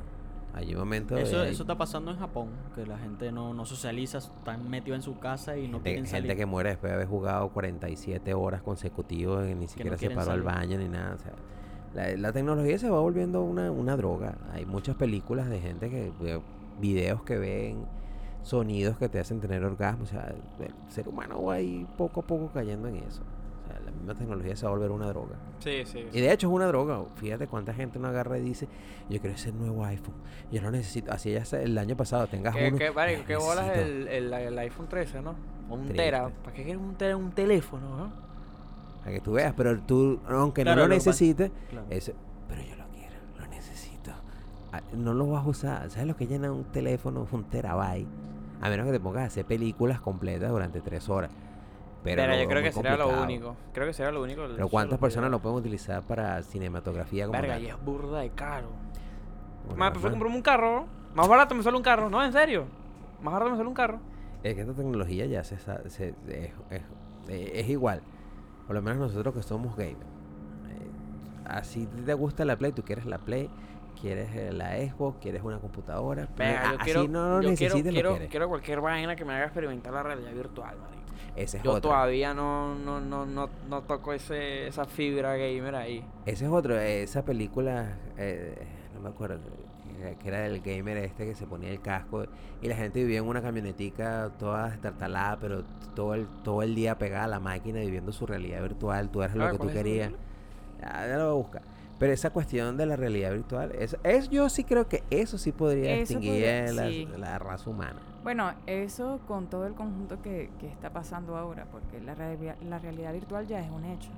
Hay 0.54 0.72
un 0.72 0.78
momento 0.80 1.16
Eso, 1.18 1.40
de 1.40 1.50
eso 1.50 1.64
está 1.64 1.76
pasando 1.76 2.10
en 2.10 2.18
Japón, 2.18 2.48
que 2.74 2.86
la 2.86 2.96
gente 2.98 3.30
no, 3.30 3.52
no 3.52 3.66
socializa, 3.66 4.18
están 4.18 4.68
metidos 4.70 4.96
en 4.96 5.02
su 5.02 5.18
casa 5.18 5.56
y 5.58 5.68
no 5.68 5.78
gente, 5.78 5.90
quieren 5.90 6.06
salir. 6.06 6.22
gente 6.30 6.36
que 6.40 6.46
muere 6.46 6.70
después 6.70 6.90
de 6.90 6.94
haber 6.94 7.08
jugado 7.08 7.50
47 7.50 8.32
horas 8.32 8.62
consecutivas 8.62 9.46
y 9.50 9.54
ni 9.54 9.68
siquiera 9.68 9.96
se 9.98 10.06
quieren 10.06 10.16
paró 10.16 10.32
al 10.32 10.42
salir. 10.42 10.54
baño 10.54 10.78
ni 10.78 10.88
nada. 10.88 11.14
o 11.14 11.18
sea, 11.18 11.32
la, 11.94 12.16
la 12.16 12.32
tecnología 12.32 12.78
se 12.78 12.88
va 12.88 13.00
volviendo 13.00 13.42
una, 13.42 13.70
una 13.70 13.96
droga. 13.98 14.38
Hay 14.52 14.64
muchas 14.64 14.96
películas 14.96 15.48
de 15.50 15.60
gente 15.60 15.90
que 15.90 16.10
videos 16.80 17.22
que 17.22 17.36
ven 17.38 17.84
sonidos 18.46 18.96
que 18.96 19.08
te 19.08 19.18
hacen 19.18 19.40
tener 19.40 19.64
orgasmo. 19.64 20.04
O 20.04 20.06
sea, 20.06 20.32
el 20.60 20.70
ser 20.88 21.08
humano 21.08 21.42
va 21.42 21.54
ahí 21.54 21.86
poco 21.98 22.20
a 22.20 22.22
poco 22.26 22.50
cayendo 22.52 22.88
en 22.88 22.96
eso. 22.96 23.22
O 23.64 23.68
sea, 23.68 23.80
la 23.80 23.90
misma 23.90 24.14
tecnología 24.14 24.54
se 24.54 24.64
va 24.64 24.70
a 24.70 24.74
volver 24.74 24.90
una 24.92 25.08
droga. 25.08 25.34
Sí, 25.58 25.82
sí. 25.84 26.06
Y 26.12 26.20
de 26.20 26.32
hecho 26.32 26.46
es 26.46 26.52
una 26.52 26.66
droga. 26.66 27.02
Fíjate 27.16 27.48
cuánta 27.48 27.74
gente 27.74 27.98
no 27.98 28.06
agarra 28.08 28.38
y 28.38 28.42
dice, 28.42 28.68
yo 29.10 29.20
quiero 29.20 29.34
ese 29.34 29.50
nuevo 29.52 29.84
iPhone. 29.84 30.14
Yo 30.52 30.62
lo 30.62 30.70
necesito. 30.70 31.10
Así 31.12 31.32
ya 31.32 31.44
sea 31.44 31.60
el 31.62 31.76
año 31.76 31.96
pasado 31.96 32.26
tengas 32.28 32.54
¿Qué, 32.54 32.68
uno. 32.68 32.78
qué, 32.78 32.92
"Ay, 32.96 33.24
qué 33.26 33.34
bolas 33.36 33.66
necesito". 33.66 34.10
el, 34.10 34.32
el, 34.32 34.32
el 34.32 34.58
iPhone 34.60 34.88
13, 34.88 35.22
¿no? 35.22 35.34
O 35.68 35.74
un 35.74 35.80
Triste. 35.86 35.96
tera. 36.04 36.28
¿Para 36.28 36.54
qué 36.54 36.62
quieres 36.62 36.80
un 36.80 36.94
tera 36.94 37.16
un 37.16 37.32
teléfono, 37.32 37.96
no? 37.96 38.12
Para 39.00 39.10
que 39.12 39.20
tú 39.20 39.32
veas, 39.32 39.52
pero 39.56 39.76
tú, 39.80 40.20
aunque 40.28 40.62
Claro, 40.62 40.82
no 40.82 40.88
lo 40.88 40.94
necesites, 40.94 41.50
Claro. 41.70 41.86
ese, 41.90 42.14
pero 42.48 42.62
yo 42.62 42.76
lo 42.76 42.84
quiero, 42.88 43.14
lo 43.38 43.46
necesito. 43.48 44.12
Ah, 44.72 44.80
No 44.96 45.14
lo 45.14 45.26
vas 45.28 45.44
a 45.44 45.48
usar. 45.48 45.90
¿Sabes 45.90 46.06
lo 46.06 46.16
que 46.16 46.26
llena 46.28 46.52
un 46.52 46.64
teléfono? 46.64 47.26
Un 47.32 47.44
terabyte. 47.44 48.06
A 48.60 48.68
menos 48.70 48.86
que 48.86 48.92
te 48.92 49.00
pongas 49.00 49.22
a 49.22 49.26
hacer 49.26 49.44
películas 49.44 50.00
completas 50.00 50.50
durante 50.50 50.80
tres 50.80 51.08
horas. 51.08 51.30
Pero, 52.02 52.22
Pero, 52.22 52.34
lo 52.36 52.42
yo 52.42 52.48
creo 52.48 52.62
que 52.62 52.72
sería 52.72 52.92
lo 52.96 53.04
complicado. 53.04 53.24
único. 53.24 53.56
Creo 53.72 53.86
que 53.86 53.92
sería 53.92 54.12
lo 54.12 54.22
único. 54.22 54.42
Pero 54.54 54.68
¿cuántas 54.68 54.98
personas 54.98 55.30
lo 55.30 55.40
pueden 55.40 55.58
utilizar 55.58 56.02
para 56.02 56.42
cinematografía 56.42 57.26
como 57.26 57.38
Verga, 57.38 57.54
tal? 57.54 57.62
y 57.64 57.66
es 57.66 57.84
burda 57.84 58.20
de 58.20 58.30
caro. 58.30 58.68
Bueno, 59.64 59.78
Más, 59.78 59.90
prefiero 59.90 60.16
normal. 60.16 60.32
comprarme 60.32 60.36
un 60.36 60.42
carro. 60.42 60.86
Más 61.14 61.28
barato 61.28 61.54
me 61.54 61.62
sale 61.62 61.76
un 61.76 61.82
carro. 61.82 62.08
No, 62.08 62.22
en 62.24 62.32
serio. 62.32 62.66
Más 63.22 63.32
barato 63.32 63.50
me 63.50 63.56
sale 63.56 63.68
un 63.68 63.74
carro. 63.74 63.98
Es 64.42 64.54
que 64.54 64.60
esta 64.60 64.74
tecnología 64.74 65.26
ya 65.26 65.42
se, 65.42 65.58
sa- 65.58 65.88
se- 65.88 66.14
es, 66.28 66.52
es- 66.70 66.82
es 67.28 67.68
igual. 67.68 68.02
Por 68.66 68.76
lo 68.76 68.82
menos 68.82 68.98
nosotros 68.98 69.34
que 69.34 69.42
somos 69.42 69.74
gamers. 69.76 69.96
Eh, 70.00 70.90
así 71.46 71.88
te 72.04 72.14
gusta 72.14 72.44
la 72.44 72.56
Play, 72.56 72.70
tú 72.72 72.82
quieres 72.84 73.06
la 73.06 73.18
Play, 73.18 73.50
quieres 74.00 74.28
eh, 74.34 74.52
la 74.52 74.76
Xbox, 74.76 75.18
quieres 75.20 75.42
una 75.42 75.58
computadora. 75.58 76.28
pero 76.36 76.52
yo 76.52 76.68
así 76.68 76.78
quiero, 76.84 77.08
no 77.08 77.40
lo 77.40 77.42
yo 77.50 77.54
quiero, 77.56 77.74
necesites, 77.76 77.84
lo 78.04 78.10
quiero, 78.10 78.28
quiero 78.30 78.48
cualquier 78.48 78.80
vaina 78.80 79.16
que 79.16 79.24
me 79.24 79.34
haga 79.34 79.44
experimentar 79.44 79.92
la 79.92 80.02
realidad 80.02 80.32
virtual, 80.32 80.76
marico. 80.78 80.96
Ese 81.34 81.58
es 81.58 81.62
Yo 81.62 81.72
otro. 81.72 81.90
todavía 81.90 82.32
no, 82.32 82.74
no, 82.74 83.00
no, 83.00 83.26
no, 83.26 83.50
no 83.68 83.82
toco 83.82 84.12
ese, 84.14 84.66
esa 84.68 84.84
fibra 84.86 85.36
gamer 85.36 85.74
ahí. 85.74 86.04
Ese 86.24 86.46
es 86.46 86.50
otro. 86.50 86.78
eh, 86.78 87.02
esa 87.02 87.24
película, 87.24 87.96
eh, 88.16 88.56
no 88.94 89.00
me 89.00 89.08
acuerdo, 89.10 89.38
que- 89.40 89.66
era 90.28 90.40
del 90.40 90.60
gamer 90.60 90.98
este 90.98 91.24
que 91.26 91.34
se 91.34 91.46
ponía 91.46 91.70
el 91.70 91.80
casco 91.80 92.24
y 92.62 92.68
la 92.68 92.76
gente 92.76 93.00
vivía 93.00 93.18
en 93.18 93.26
una 93.26 93.40
camionetica 93.42 94.30
toda 94.38 94.68
estartalada, 94.72 95.38
pero 95.40 95.64
todo 95.94 96.14
el, 96.14 96.26
todo 96.44 96.62
el 96.62 96.74
día 96.74 96.96
pegada 96.98 97.24
a 97.24 97.28
la 97.28 97.40
máquina 97.40 97.80
viviendo 97.80 98.12
su 98.12 98.26
realidad 98.26 98.60
virtual. 98.62 99.08
Tú 99.10 99.22
eras 99.22 99.34
lo 99.36 99.44
Ah, 99.44 99.50
que 99.50 99.52
tú 99.52 99.58
¿cuál 99.64 99.70
es 99.70 99.74
esa 99.76 99.84
querías. 99.84 100.08
película? 100.12 100.28
Ya, 100.80 101.06
ya 101.08 101.16
lo 101.16 101.24
voy 101.24 101.32
a 101.32 101.36
buscar. 101.42 101.62
Pero 101.98 102.12
esa 102.12 102.30
cuestión 102.30 102.76
de 102.76 102.84
la 102.86 102.96
realidad 102.96 103.32
virtual, 103.32 103.72
es, 103.78 103.96
es 104.04 104.28
yo 104.28 104.48
sí 104.50 104.64
creo 104.64 104.86
que 104.88 105.02
eso 105.10 105.38
sí 105.38 105.52
podría 105.52 105.92
Eso 105.94 106.00
extinguir 106.14 106.32
podría- 106.32 106.72
la, 106.72 106.88
sí. 106.88 107.08
la 107.16 107.38
raza 107.38 107.70
humana. 107.70 108.00
Bueno, 108.22 108.52
eso 108.66 109.20
con 109.26 109.46
todo 109.46 109.66
el 109.66 109.74
conjunto 109.74 110.20
que, 110.20 110.50
que 110.60 110.66
está 110.68 110.90
pasando 110.90 111.36
ahora, 111.36 111.66
porque 111.70 112.00
la, 112.00 112.14
realidad- 112.14 112.56
la 112.62 112.78
realidad 112.78 113.12
virtual 113.14 113.46
ya 113.46 113.60
es 113.60 113.70
un 113.70 113.84
hecho. 113.84 114.10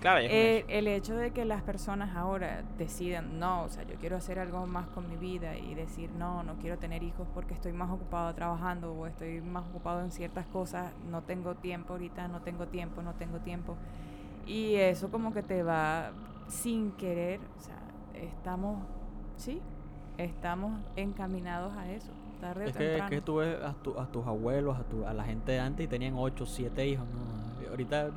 Claro, 0.00 0.20
ya 0.20 0.26
es 0.26 0.30
un 0.32 0.36
Eh, 0.38 0.56
hecho. 0.58 0.68
el 0.70 0.86
hecho 0.86 1.16
de 1.16 1.30
que 1.32 1.44
las 1.44 1.60
personas 1.62 2.16
ahora 2.16 2.62
decidan, 2.78 3.38
no, 3.40 3.64
o 3.64 3.68
sea, 3.68 3.82
yo 3.82 3.96
quiero 3.96 4.16
hacer 4.16 4.38
algo 4.38 4.64
más 4.66 4.86
con 4.88 5.08
mi 5.08 5.16
vida 5.16 5.56
y 5.58 5.74
decir, 5.74 6.08
no, 6.12 6.42
no 6.44 6.54
quiero 6.54 6.78
tener 6.78 7.02
hijos 7.02 7.26
porque 7.34 7.52
estoy 7.52 7.72
más 7.72 7.90
ocupado 7.90 8.32
trabajando 8.34 8.92
o 8.94 9.06
estoy 9.06 9.40
más 9.42 9.64
ocupado 9.66 10.00
en 10.02 10.12
ciertas 10.12 10.46
cosas, 10.46 10.92
no 11.10 11.22
tengo 11.24 11.56
tiempo 11.56 11.94
ahorita, 11.94 12.28
no 12.28 12.40
tengo 12.42 12.68
tiempo, 12.68 13.02
no 13.02 13.12
tengo 13.14 13.38
tiempo. 13.40 13.76
Y 14.46 14.76
eso 14.76 15.10
como 15.10 15.34
que 15.34 15.42
te 15.42 15.62
va 15.62 16.12
sin 16.48 16.92
querer, 16.92 17.40
o 17.56 17.60
sea, 17.60 17.78
estamos, 18.14 18.78
sí, 19.36 19.60
estamos 20.16 20.80
encaminados 20.96 21.74
a 21.76 21.90
eso, 21.90 22.10
tarde 22.40 22.64
o 22.64 22.68
Es 22.68 22.76
que, 22.76 22.96
es 22.98 23.02
que 23.04 23.20
tú 23.20 23.36
ves 23.36 23.56
a, 23.62 23.72
tu- 23.74 23.98
a 23.98 24.06
tus 24.06 24.26
abuelos, 24.26 24.78
a, 24.78 24.84
tu, 24.84 25.06
a 25.06 25.12
la 25.12 25.24
gente 25.24 25.52
de 25.52 25.60
antes 25.60 25.84
y 25.84 25.88
tenían 25.88 26.14
8, 26.16 26.46
7 26.46 26.86
hijos, 26.86 27.06
¿no? 27.08 27.68
Ahorita 27.70 28.10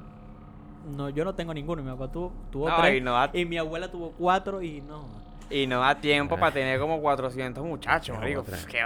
no, 0.96 1.10
yo 1.10 1.24
no 1.26 1.36
tengo 1.36 1.54
ninguno, 1.54 1.84
mi 1.84 1.92
papá 1.92 2.12
tuvo, 2.12 2.32
tuvo 2.52 2.70
No, 2.70 2.78
tres 2.78 2.98
y 2.98 3.02
no 3.02 3.12
da- 3.14 3.30
y 3.34 3.46
mi 3.46 3.58
abuela 3.58 3.92
tuvo 3.92 4.12
4 4.18 4.62
y 4.62 4.82
no. 4.82 5.06
Y 5.50 5.68
no 5.68 5.82
da 5.82 5.96
tiempo 6.00 6.38
para 6.38 6.54
tener 6.54 6.80
como 6.80 7.02
400 7.02 7.64
muchachos. 7.64 8.18
Pff, 8.18 8.66
Qué 8.66 8.80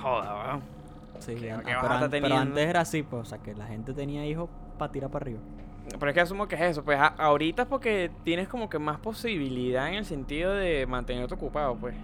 joda, 0.00 0.34
weón. 0.46 0.62
Sí, 1.18 1.34
¿Qué- 1.34 1.50
an- 1.52 1.62
qué 1.64 1.72
ah, 1.72 1.78
pero, 1.80 1.94
an- 1.94 2.48
antes 2.48 2.66
era 2.68 2.80
así, 2.80 3.02
pues, 3.02 3.22
o 3.22 3.24
sea, 3.24 3.38
que 3.38 3.54
la 3.54 3.66
gente 3.66 3.92
tenía 3.92 4.24
hijos 4.26 4.48
para 4.78 4.90
tirar 4.92 5.10
para 5.10 5.24
arriba. 5.24 5.40
Pero 5.98 6.08
es 6.08 6.14
que 6.14 6.20
asumo 6.20 6.46
que 6.48 6.54
es 6.54 6.60
eso, 6.62 6.84
pues 6.84 6.98
a- 6.98 7.06
ahorita 7.18 7.62
es 7.62 7.68
porque 7.68 8.10
tienes 8.24 8.48
como 8.48 8.68
que 8.70 8.78
más 8.78 8.98
posibilidad 8.98 9.88
en 9.88 9.94
el 9.94 10.04
sentido 10.04 10.52
de 10.54 10.86
mantenerte 10.86 11.34
ocupado, 11.34 11.76
pues. 11.76 11.94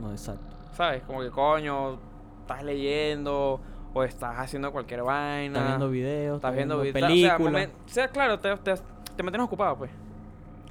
No, 0.00 0.10
exacto. 0.10 0.54
¿Sabes? 0.72 1.02
Como 1.04 1.20
que 1.20 1.30
coño, 1.30 1.98
estás 2.40 2.62
leyendo 2.62 3.60
o 3.94 4.02
estás 4.04 4.38
haciendo 4.38 4.72
cualquier 4.72 5.02
vaina. 5.02 5.58
Estás 5.58 5.68
viendo 5.68 5.90
videos, 5.90 6.36
Estás 6.36 6.54
viendo 6.54 6.80
vi- 6.80 6.92
películas. 6.92 7.40
O 7.40 7.44
sea, 7.44 7.50
momen- 7.52 7.70
o 7.70 7.88
sea, 7.88 8.08
claro, 8.08 8.38
te, 8.40 8.56
te, 8.56 8.74
te 8.74 9.22
mantienes 9.22 9.46
ocupado, 9.46 9.76
pues. 9.76 9.90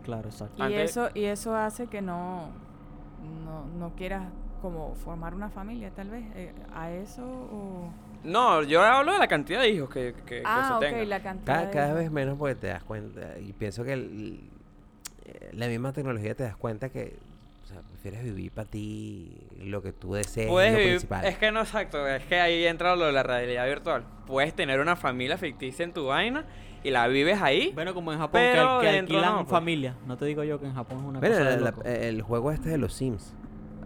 Claro, 0.04 0.30
exacto. 0.30 0.56
Y 0.58 0.62
Antes- 0.62 0.92
eso, 0.92 1.10
y 1.14 1.24
eso 1.26 1.56
hace 1.56 1.88
que 1.88 2.02
no, 2.02 2.50
no, 3.46 3.66
no 3.80 3.96
quieras 3.96 4.26
como 4.62 4.94
formar 4.96 5.34
una 5.34 5.50
familia, 5.50 5.92
tal 5.96 6.10
vez. 6.10 6.24
eh, 6.36 6.54
¿A 6.74 6.92
eso 6.92 7.24
o...? 7.26 7.90
No, 8.24 8.64
yo 8.64 8.82
hablo 8.82 9.14
de 9.14 9.20
la 9.20 9.28
cantidad 9.28 9.62
de 9.62 9.70
hijos 9.70 9.90
que, 9.90 10.14
que, 10.26 10.38
que 10.38 10.44
Ah, 10.46 10.66
se 10.68 10.74
ok, 10.76 10.80
tenga. 10.80 11.06
la 11.06 11.22
cantidad 11.22 11.46
Cada, 11.56 11.66
de 11.68 11.72
cada 11.74 11.94
vez 11.94 12.12
menos 12.12 12.38
porque 12.38 12.56
te 12.56 12.68
das 12.68 12.84
cuenta, 12.84 13.22
y 13.40 13.52
pienso 13.54 13.84
que 13.84 13.94
el- 13.94 14.40
eh, 15.26 15.50
la 15.54 15.68
misma 15.68 15.92
tecnología 15.94 16.34
te 16.36 16.44
das 16.44 16.56
cuenta 16.56 16.90
que 16.90 17.16
o 17.64 17.68
sea, 17.68 17.82
prefieres 17.82 18.24
vivir 18.24 18.52
para 18.52 18.70
ti 18.70 19.32
lo 19.64 19.82
que 19.82 19.92
tú 19.94 20.14
desees, 20.14 20.48
Puedes 20.50 20.72
lo 20.74 20.78
vivir- 20.80 20.92
principal. 20.94 21.26
es 21.26 21.38
que 21.38 21.52
no 21.52 21.62
exacto, 21.62 22.08
es 22.08 22.24
que 22.26 22.40
ahí 22.40 22.66
entra 22.66 22.96
lo 22.96 23.06
de 23.06 23.12
la 23.14 23.24
realidad 23.24 23.66
virtual. 23.68 24.04
Puedes 24.28 24.54
tener 24.54 24.80
una 24.80 24.96
familia 24.96 25.38
ficticia 25.38 25.84
en 25.84 25.92
tu 25.94 26.06
vaina 26.06 26.46
y 26.84 26.92
la 26.92 27.08
vives 27.08 27.42
ahí. 27.42 27.72
Bueno, 27.74 27.94
como 27.94 28.12
en 28.14 28.20
Japón, 28.20 28.42
que, 28.42 28.48
Pero 28.52 28.70
al- 28.70 28.82
que 28.82 28.88
dentro 28.88 29.16
alquilan 29.18 29.36
no, 29.36 29.44
pues. 29.46 29.50
familia. 29.52 29.96
No 30.06 30.18
te 30.18 30.26
digo 30.26 30.44
yo 30.44 30.60
que 30.60 30.66
en 30.66 30.74
Japón 30.76 31.00
es 31.00 31.06
una 31.06 31.20
Bueno, 31.20 31.36
cosa 31.36 31.44
la- 31.50 31.56
de 31.56 31.62
la- 31.62 31.70
loco. 31.72 31.84
el 31.86 32.22
juego 32.22 32.52
este 32.52 32.70
de 32.70 32.78
los 32.78 32.94
Sims. 32.94 33.34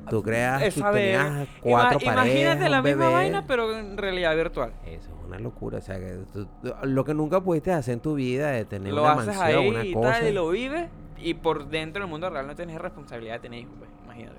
Tú 0.09 0.23
creas, 0.23 0.61
tú 0.61 0.67
Esa 0.67 0.91
vez- 0.91 1.17
tenías 1.17 1.47
cuatro 1.61 1.99
Ima- 1.99 2.15
parejas, 2.15 2.27
Imagínate 2.27 2.69
la 2.69 2.81
misma 2.81 3.01
bebé. 3.05 3.13
vaina, 3.13 3.47
pero 3.47 3.77
en 3.77 3.97
realidad 3.97 4.35
virtual. 4.35 4.71
Eso 4.85 5.09
es 5.09 5.25
una 5.27 5.39
locura. 5.39 5.77
O 5.77 5.81
sea, 5.81 5.99
que 5.99 6.19
tú- 6.33 6.47
tú- 6.61 6.73
lo 6.83 7.03
que 7.05 7.13
nunca 7.13 7.41
pudiste 7.41 7.71
hacer 7.73 7.95
en 7.95 7.99
tu 7.99 8.15
vida 8.15 8.49
de 8.51 8.65
tener 8.65 8.93
Lo 8.93 9.03
una 9.03 9.13
haces 9.13 9.35
mansión, 9.37 9.59
ahí 9.63 9.69
una 9.69 9.83
y 9.85 9.93
cosa. 9.93 10.11
tal, 10.11 10.27
y 10.27 10.31
lo 10.33 10.49
vives. 10.49 10.89
Y 11.19 11.33
por 11.33 11.67
dentro 11.69 12.01
del 12.03 12.09
mundo 12.09 12.29
real 12.29 12.45
no 12.47 12.55
tienes 12.55 12.79
responsabilidad 12.79 13.33
de 13.35 13.39
tener 13.39 13.59
hijos, 13.61 13.73
pues, 13.79 13.89
imagínate. 14.05 14.37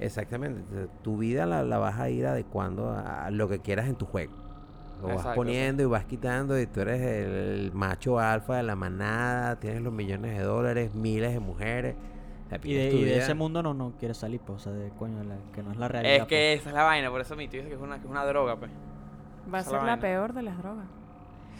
Exactamente. 0.00 0.62
Tu 1.02 1.16
vida 1.18 1.44
la, 1.46 1.62
la 1.64 1.78
vas 1.78 1.98
a 1.98 2.08
ir 2.08 2.26
adecuando 2.26 2.90
a, 2.92 3.30
lo 3.30 3.48
que 3.48 3.58
quieras 3.60 3.88
en 3.88 3.96
tu 3.96 4.06
juego. 4.06 4.32
Lo 5.02 5.08
vas 5.14 5.26
poniendo 5.34 5.82
y 5.82 5.86
vas 5.86 6.04
quitando 6.04 6.58
y 6.58 6.66
tú 6.66 6.80
eres 6.80 7.00
el 7.00 7.70
macho 7.72 8.18
alfa 8.18 8.56
de 8.56 8.64
la 8.64 8.74
manada, 8.74 9.56
tienes 9.60 9.82
los 9.82 9.92
millones 9.92 10.36
de 10.36 10.42
dólares, 10.42 10.94
miles 10.94 11.32
de 11.32 11.40
mujeres. 11.40 11.94
Y 12.64 12.74
de, 12.74 12.92
y 12.94 13.04
ese 13.10 13.34
mundo 13.34 13.62
no, 13.62 13.74
no 13.74 13.92
quiere 13.98 14.14
salir, 14.14 14.40
pues, 14.40 14.60
o 14.60 14.64
sea, 14.64 14.72
de 14.72 14.90
coño, 14.90 15.22
la- 15.24 15.36
que 15.52 15.62
no 15.62 15.70
es 15.72 15.76
la 15.76 15.88
realidad. 15.88 16.14
Es 16.16 16.22
que 16.22 16.52
pues. 16.54 16.60
esa 16.60 16.68
es 16.70 16.74
la 16.74 16.84
vaina, 16.84 17.10
por 17.10 17.20
eso 17.20 17.36
mi 17.36 17.46
tío 17.48 17.60
dice 17.60 17.68
que 17.70 17.76
es 17.76 17.80
una, 17.82 17.96
que 17.98 18.04
es 18.06 18.10
una 18.10 18.24
droga, 18.24 18.56
pues. 18.56 18.70
Va 19.52 19.58
a 19.58 19.60
esa 19.60 19.70
ser 19.70 19.82
la 19.82 19.98
peor 19.98 20.32
de 20.32 20.42
las 20.42 20.58
drogas. 20.58 20.86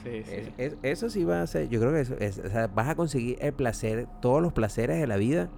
Sí, 0.02 0.22
sí. 0.24 0.32
Es- 0.34 0.52
es- 0.58 0.76
eso 0.82 1.10
sí 1.10 1.24
va 1.24 1.42
a 1.42 1.46
ser, 1.46 1.68
yo 1.68 1.80
creo 1.80 1.92
que 1.92 2.00
eso 2.00 2.14
es, 2.18 2.38
o 2.38 2.48
sea, 2.48 2.68
vas 2.68 2.88
a 2.88 2.94
conseguir 2.94 3.36
el 3.40 3.52
placer, 3.52 4.06
todos 4.22 4.40
los 4.40 4.52
placeres 4.52 4.98
de 5.00 5.06
la 5.06 5.16
vida 5.16 5.48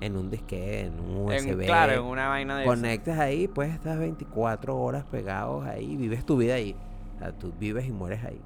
en 0.00 0.16
un 0.16 0.30
disque, 0.30 0.80
en 0.80 0.98
un 1.00 1.30
En- 1.32 1.44
USB. 1.50 1.66
claro, 1.66 1.92
en 1.92 2.02
una 2.04 2.28
vaina 2.28 2.56
de 2.56 2.62
esa. 2.62 2.70
Conectas 2.70 3.18
ahí, 3.18 3.48
pues 3.48 3.72
estás 3.74 3.98
24 3.98 4.76
horas 4.78 5.04
pegados 5.04 5.64
ahí, 5.66 5.96
vives 5.96 6.24
tu 6.24 6.36
vida 6.36 6.54
ahí. 6.54 6.74
O 7.16 7.18
sea, 7.18 7.32
tú 7.32 7.52
vives 7.58 7.86
y 7.86 7.92
mueres 7.92 8.24
ahí. 8.24 8.40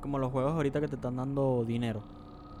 Como 0.00 0.18
los 0.18 0.30
juegos 0.30 0.52
ahorita 0.52 0.80
que 0.80 0.88
te 0.88 0.96
están 0.96 1.16
dando 1.16 1.64
dinero. 1.64 2.02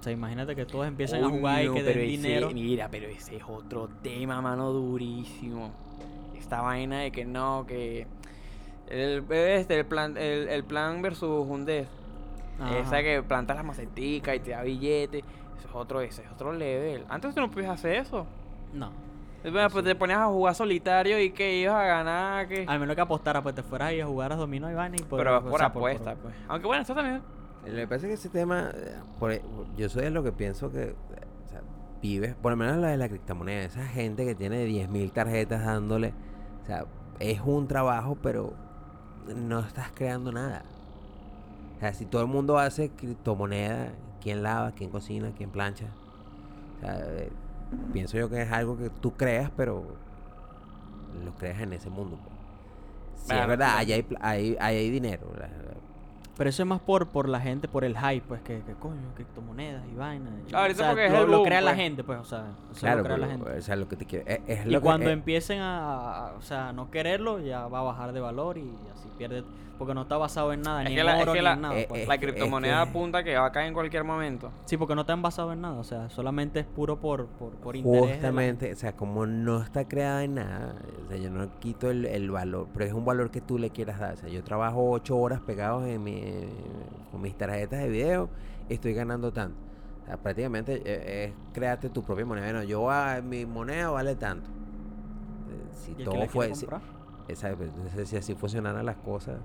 O 0.04 0.06
sea, 0.06 0.12
imagínate 0.12 0.54
que 0.54 0.66
todos 0.66 0.86
empiecen 0.86 1.24
a 1.24 1.30
jugar 1.30 1.64
y 1.64 1.72
que 1.72 1.82
den 1.82 1.96
ese- 1.98 2.06
dinero. 2.06 2.50
Mira, 2.52 2.88
pero 2.90 3.08
ese 3.08 3.36
es 3.36 3.42
otro 3.48 3.88
tema, 4.02 4.42
mano, 4.42 4.70
durísimo. 4.70 5.72
Esta 6.36 6.60
vaina 6.60 6.98
de 6.98 7.10
que 7.10 7.24
no, 7.24 7.64
que. 7.66 8.06
El, 8.90 9.24
este, 9.30 9.78
el 9.80 9.86
plan, 9.86 10.14
el, 10.18 10.48
el 10.50 10.62
plan 10.62 11.00
versus 11.00 11.46
Hundes. 11.48 11.88
Ajá. 12.60 12.78
Esa 12.80 13.02
que 13.02 13.22
plantas 13.22 13.56
las 13.56 13.64
maceticas 13.64 14.36
y 14.36 14.40
te 14.40 14.50
da 14.50 14.60
billete. 14.62 15.20
Eso 15.56 15.68
es 15.68 15.74
otro, 15.74 16.02
ese 16.02 16.22
es 16.22 16.30
otro 16.30 16.52
level. 16.52 17.06
Antes 17.08 17.34
tú 17.34 17.40
no 17.40 17.50
podías 17.50 17.70
hacer 17.70 17.94
eso. 17.94 18.26
No. 18.74 18.90
Bueno, 19.42 19.70
pues 19.70 19.86
te 19.86 19.94
ponías 19.94 20.18
a 20.18 20.26
jugar 20.26 20.54
solitario 20.54 21.18
y 21.18 21.30
que 21.30 21.60
ibas 21.60 21.76
a 21.76 21.86
ganar, 21.86 22.46
que. 22.46 22.66
A 22.68 22.78
menos 22.78 22.94
que 22.94 23.00
apostara, 23.00 23.42
pues 23.42 23.54
te 23.54 23.62
fueras 23.62 23.88
ahí 23.88 24.00
a 24.02 24.06
jugar 24.06 24.34
a 24.34 24.36
dominó 24.36 24.70
y 24.70 24.74
vaina 24.74 24.96
y 24.98 25.02
por, 25.02 25.18
Pero 25.18 25.38
es 25.38 25.44
o 25.44 25.48
por 25.48 25.58
sea, 25.60 25.68
apuesta, 25.68 26.14
pues. 26.14 26.34
Aunque 26.46 26.66
bueno, 26.66 26.82
eso 26.82 26.94
también. 26.94 27.22
Pasa 27.88 27.94
es 27.94 28.02
que 28.02 28.12
ese 28.12 28.28
tema, 28.28 28.70
eh, 28.74 28.94
por 29.18 29.32
e- 29.32 29.42
yo 29.76 29.88
soy 29.88 30.04
de 30.04 30.10
lo 30.10 30.22
que 30.22 30.32
pienso 30.32 30.70
que, 30.70 30.94
o 31.46 31.50
sea, 31.50 31.62
vives, 32.02 32.34
por 32.34 32.52
lo 32.52 32.56
menos 32.56 32.76
la 32.78 32.88
de 32.88 32.96
la 32.96 33.08
criptomoneda, 33.08 33.64
esa 33.64 33.86
gente 33.86 34.24
que 34.24 34.34
tiene 34.34 34.64
10.000 34.64 35.12
tarjetas 35.12 35.64
dándole, 35.64 36.12
o 36.62 36.66
sea, 36.66 36.86
es 37.20 37.40
un 37.40 37.66
trabajo, 37.66 38.16
pero 38.22 38.54
no 39.34 39.60
estás 39.60 39.92
creando 39.94 40.30
nada. 40.32 40.62
O 41.76 41.80
sea, 41.80 41.92
si 41.94 42.04
todo 42.06 42.22
el 42.22 42.28
mundo 42.28 42.58
hace 42.58 42.90
criptomoneda, 42.90 43.92
¿quién 44.20 44.42
lava, 44.42 44.72
quién 44.72 44.90
cocina, 44.90 45.32
quién 45.36 45.50
plancha? 45.50 45.86
O 46.76 46.80
sea, 46.80 46.98
eh, 47.18 47.32
pienso 47.92 48.16
yo 48.16 48.28
que 48.28 48.42
es 48.42 48.52
algo 48.52 48.76
que 48.76 48.90
tú 48.90 49.12
creas, 49.12 49.50
pero 49.56 49.82
lo 51.24 51.32
creas 51.32 51.60
en 51.62 51.72
ese 51.72 51.90
mundo. 51.90 52.18
pues. 52.22 52.34
Sí, 53.26 53.34
es 53.34 53.46
verdad, 53.46 53.78
ahí 53.78 53.92
hay, 53.92 54.06
ahí 54.20 54.56
hay 54.60 54.90
dinero. 54.90 55.26
Pero 56.36 56.50
eso 56.50 56.62
es 56.64 56.68
más 56.68 56.80
por, 56.80 57.06
por 57.08 57.28
la 57.28 57.38
gente, 57.40 57.68
por 57.68 57.84
el 57.84 57.96
hype, 57.96 58.22
pues, 58.26 58.40
que, 58.42 58.60
que 58.62 58.72
coño, 58.74 59.12
criptomonedas 59.14 59.84
y 59.92 59.94
vaina. 59.94 60.30
y- 60.50 60.54
Ahorita 60.54 60.78
o 60.80 60.84
sea, 60.84 60.88
porque 60.90 61.06
es 61.06 61.12
lo, 61.12 61.18
el 61.24 61.30
lo 61.30 61.36
boom, 61.38 61.46
crea 61.46 61.60
la 61.60 61.70
pues. 61.70 61.80
gente, 61.82 62.02
pues, 62.04 62.18
o 62.18 62.24
sea, 62.24 62.46
eso 62.72 62.80
Claro, 62.80 62.98
lo 62.98 63.04
crea 63.04 63.16
la 63.18 63.26
gente. 63.28 63.50
o 63.50 63.62
sea, 63.62 63.76
lo 63.76 63.88
que 63.88 63.96
te 63.96 64.04
quiero. 64.04 64.24
Es, 64.26 64.40
es 64.48 64.66
Y 64.66 64.70
lo 64.70 64.80
que- 64.80 64.84
cuando 64.84 65.10
eh, 65.10 65.12
empiecen 65.12 65.60
a, 65.60 66.26
a- 66.28 66.32
o 66.32 66.42
sea, 66.42 66.72
no 66.72 66.90
quererlo, 66.90 67.38
ya 67.40 67.68
va 67.68 67.78
a 67.78 67.82
bajar 67.82 68.12
de 68.12 68.20
valor 68.20 68.58
y 68.58 68.68
pierde, 69.08 69.44
porque 69.78 69.92
no 69.94 70.02
está 70.02 70.16
basado 70.16 70.52
en 70.52 70.62
nada, 70.62 70.82
Es 70.82 70.90
ni 70.90 70.98
en 70.98 71.06
la- 71.06 71.16
es 71.16 71.22
oro, 71.22 71.32
que 71.32 71.38
ni 71.40 71.44
la- 71.44 71.52
en 71.54 71.60
nada. 71.60 71.78
eh, 71.78 71.86
pues. 71.88 72.02
eh, 72.02 72.06
La 72.06 72.14
es 72.14 72.20
que- 72.20 72.26
criptomoneda 72.26 72.80
apunta 72.82 73.24
que 73.24 73.36
va 73.36 73.46
a 73.46 73.52
caer 73.52 73.66
en 73.68 73.74
cualquier 73.74 74.04
momento. 74.04 74.50
Sí, 74.66 74.76
porque 74.76 74.94
no 74.94 75.00
están 75.02 75.20
basados 75.22 75.52
en 75.52 75.60
nada, 75.62 75.74
o 75.78 75.84
sea, 75.84 76.08
solamente 76.10 76.60
es 76.60 76.66
puro 76.66 76.98
por, 77.00 77.26
por, 77.26 77.52
por 77.52 77.76
interés. 77.76 78.02
la 78.08 78.12
Justamente, 78.14 78.72
o 78.72 78.76
sea, 78.76 78.94
como 78.96 79.26
no 79.26 79.62
está 79.62 79.86
creada 79.88 80.22
en 80.24 80.34
nada, 80.34 80.74
o 81.04 81.08
sea, 81.08 81.16
yo 81.16 81.30
no 81.30 81.48
quito 81.60 81.90
el, 81.90 82.04
el 82.06 82.30
valor, 82.30 82.68
pero 82.72 82.84
es 82.84 82.92
un 82.92 83.04
valor 83.04 83.30
que 83.30 83.40
tú 83.40 83.58
le 83.58 83.70
quieras 83.70 83.98
dar. 83.98 84.14
O 84.14 84.16
sea, 84.16 84.28
yo 84.28 84.42
trabajo 84.44 84.90
ocho 84.90 85.16
horas 85.16 85.40
pegados 85.40 85.86
en 85.86 86.02
mi, 86.02 86.22
con 87.10 87.20
mis 87.20 87.36
tarjetas 87.36 87.80
de 87.80 87.88
video 87.88 88.28
y 88.68 88.74
estoy 88.74 88.94
ganando 88.94 89.32
tanto. 89.32 89.56
O 90.02 90.06
sea, 90.06 90.16
prácticamente 90.18 90.82
eh, 90.84 91.24
es 91.24 91.32
crearte 91.54 91.88
tu 91.88 92.02
propia 92.02 92.26
moneda. 92.26 92.44
Bueno, 92.44 92.62
yo 92.62 92.90
a, 92.90 93.22
mi 93.22 93.46
moneda 93.46 93.88
vale 93.90 94.14
tanto. 94.16 94.50
Eh, 94.50 95.64
Si 95.72 95.90
¿Y 95.90 95.94
el 95.94 95.98
que 95.98 96.04
todo 96.04 96.26
fue, 96.28 96.54
si, 96.54 96.66
comprar? 97.26 97.52
exacto, 97.52 97.64
entonces, 97.64 98.08
si 98.08 98.16
así 98.16 98.34
funcionaran 98.34 98.84
las 98.84 98.96
cosas, 98.96 99.38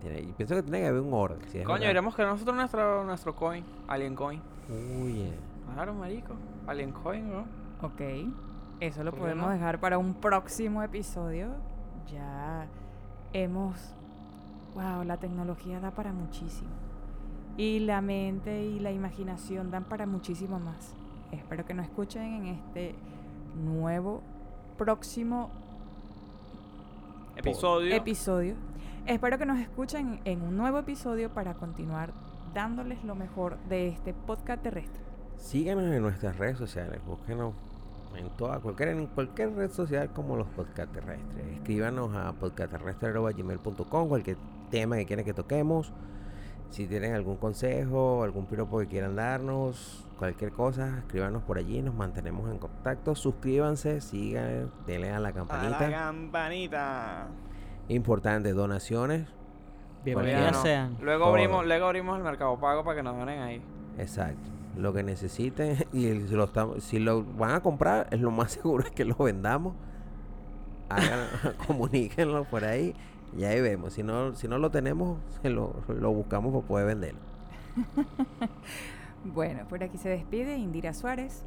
tiene- 0.00 0.20
y 0.20 0.32
pienso 0.32 0.54
que 0.54 0.62
tiene 0.62 0.80
que 0.80 0.86
haber 0.86 1.00
un 1.02 1.12
orden. 1.12 1.38
si 1.48 1.62
Coño, 1.62 1.80
deberíamos 1.80 2.14
crear 2.14 2.30
nosotros 2.30 2.56
nuestro, 2.56 3.04
nuestro 3.04 3.34
coin, 3.34 3.64
Alien 3.88 4.14
Coin. 4.14 4.40
Uy, 4.68 5.20
eh. 5.22 5.34
Claro, 5.74 5.94
marico. 5.94 6.34
Alien 6.66 6.92
Coin, 6.92 7.30
¿no? 7.30 7.40
Ok. 7.82 8.00
Eso 8.80 9.04
lo 9.04 9.10
¿Por 9.10 9.18
qué 9.18 9.24
podemos 9.24 9.46
no? 9.46 9.52
dejar 9.52 9.78
para 9.80 9.98
un 9.98 10.14
próximo 10.14 10.82
episodio. 10.82 11.48
Ya 12.12 12.66
hemos... 13.32 13.94
Wow, 14.74 15.04
la 15.04 15.16
tecnología 15.16 15.80
da 15.80 15.90
para 15.90 16.12
muchísimo. 16.12 16.68
Y 17.56 17.80
la 17.80 18.00
mente 18.02 18.62
y 18.64 18.78
la 18.78 18.92
imaginación 18.92 19.70
dan 19.70 19.84
para 19.84 20.04
muchísimo 20.06 20.58
más. 20.58 20.94
Espero 21.32 21.64
que 21.64 21.72
nos 21.74 21.86
escuchen 21.86 22.22
en 22.22 22.46
este 22.48 22.94
nuevo, 23.64 24.22
próximo 24.76 25.50
Episodio. 27.36 27.94
episodio. 27.94 28.54
Espero 29.06 29.38
que 29.38 29.46
nos 29.46 29.58
escuchen 29.58 30.20
en 30.24 30.42
un 30.42 30.56
nuevo 30.56 30.78
episodio 30.78 31.30
para 31.30 31.54
continuar 31.54 32.12
dándoles 32.54 33.04
lo 33.04 33.14
mejor 33.14 33.58
de 33.68 33.88
este 33.88 34.14
podcast 34.14 34.62
terrestre. 34.62 35.00
Síganos 35.36 35.84
en 35.84 36.02
nuestras 36.02 36.38
redes 36.38 36.56
sociales, 36.56 37.00
búsquenos 37.06 37.52
en 38.16 38.30
toda, 38.30 38.58
cualquier, 38.60 38.88
en 38.88 39.06
cualquier 39.08 39.54
red 39.54 39.70
social 39.70 40.10
como 40.14 40.36
los 40.36 40.48
podcast 40.48 40.90
terrestres. 40.92 41.46
Escríbanos 41.52 42.16
a 42.16 42.32
podcastterrestre.gmail.com, 42.32 44.08
cualquier 44.08 44.38
tema 44.70 44.96
que 44.96 45.04
quieran 45.04 45.24
que 45.24 45.34
toquemos. 45.34 45.92
Si 46.70 46.86
tienen 46.86 47.14
algún 47.14 47.36
consejo, 47.36 48.22
algún 48.22 48.46
piropo 48.46 48.78
que 48.80 48.86
quieran 48.86 49.16
darnos, 49.16 50.06
cualquier 50.18 50.52
cosa, 50.52 50.98
escríbanos 50.98 51.42
por 51.42 51.58
allí, 51.58 51.80
nos 51.80 51.94
mantenemos 51.94 52.50
en 52.50 52.58
contacto. 52.58 53.14
Suscríbanse, 53.14 54.00
sigan, 54.00 54.70
denle 54.86 55.08
a 55.10 55.12
la 55.12 55.16
a 55.16 55.20
la 55.20 55.32
campanita. 55.32 55.90
campanita. 55.90 57.28
Importante, 57.88 58.52
donaciones. 58.52 59.26
Bienvenidas 60.04 60.60
sean. 60.62 60.96
Luego 61.00 61.24
Todo. 61.24 61.34
abrimos, 61.34 61.66
luego 61.66 61.86
abrimos 61.86 62.16
el 62.18 62.24
mercado 62.24 62.58
pago 62.58 62.84
para 62.84 62.96
que 62.96 63.02
nos 63.02 63.16
donen 63.16 63.40
ahí. 63.40 63.62
Exacto. 63.98 64.50
Lo 64.76 64.92
que 64.92 65.02
necesiten 65.02 65.76
y 65.92 66.02
si 66.20 66.34
lo, 66.34 66.44
estamos- 66.44 66.82
si 66.84 66.98
lo 66.98 67.24
van 67.24 67.52
a 67.52 67.60
comprar, 67.60 68.08
es 68.10 68.20
lo 68.20 68.30
más 68.30 68.52
seguro 68.60 68.84
es 68.84 68.90
que 68.90 69.04
lo 69.04 69.14
vendamos. 69.16 69.74
Hagan, 70.88 71.26
comuníquenlo 71.66 72.44
por 72.44 72.64
ahí 72.64 72.94
y 73.36 73.44
ahí 73.44 73.60
vemos. 73.60 73.94
Si 73.94 74.02
no, 74.02 74.34
si 74.34 74.48
no 74.48 74.58
lo 74.58 74.70
tenemos, 74.70 75.18
se 75.42 75.50
lo, 75.50 75.74
lo 75.88 76.12
buscamos 76.12 76.52
para 76.52 76.66
poder 76.66 76.86
venderlo. 76.86 77.20
Bueno, 79.34 79.66
por 79.68 79.82
aquí 79.82 79.98
se 79.98 80.08
despide 80.08 80.56
Indira 80.56 80.94
Suárez. 80.94 81.44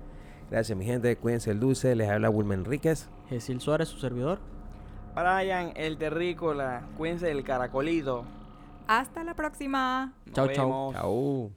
Gracias, 0.51 0.77
mi 0.77 0.85
gente. 0.85 1.15
Cuídense 1.15 1.51
el 1.51 1.59
dulce. 1.59 1.95
Les 1.95 2.09
habla 2.09 2.29
Wilmer 2.29 2.59
Enríquez. 2.59 3.09
Jesús 3.29 3.63
Suárez, 3.63 3.87
su 3.87 3.99
servidor. 3.99 4.39
Brian, 5.15 5.71
el 5.75 5.97
terrícola. 5.97 6.83
Cuídense 6.97 7.27
del 7.27 7.43
caracolito. 7.43 8.25
Hasta 8.87 9.23
la 9.23 9.33
próxima. 9.33 10.13
Chau, 10.33 10.49
chau. 10.51 11.51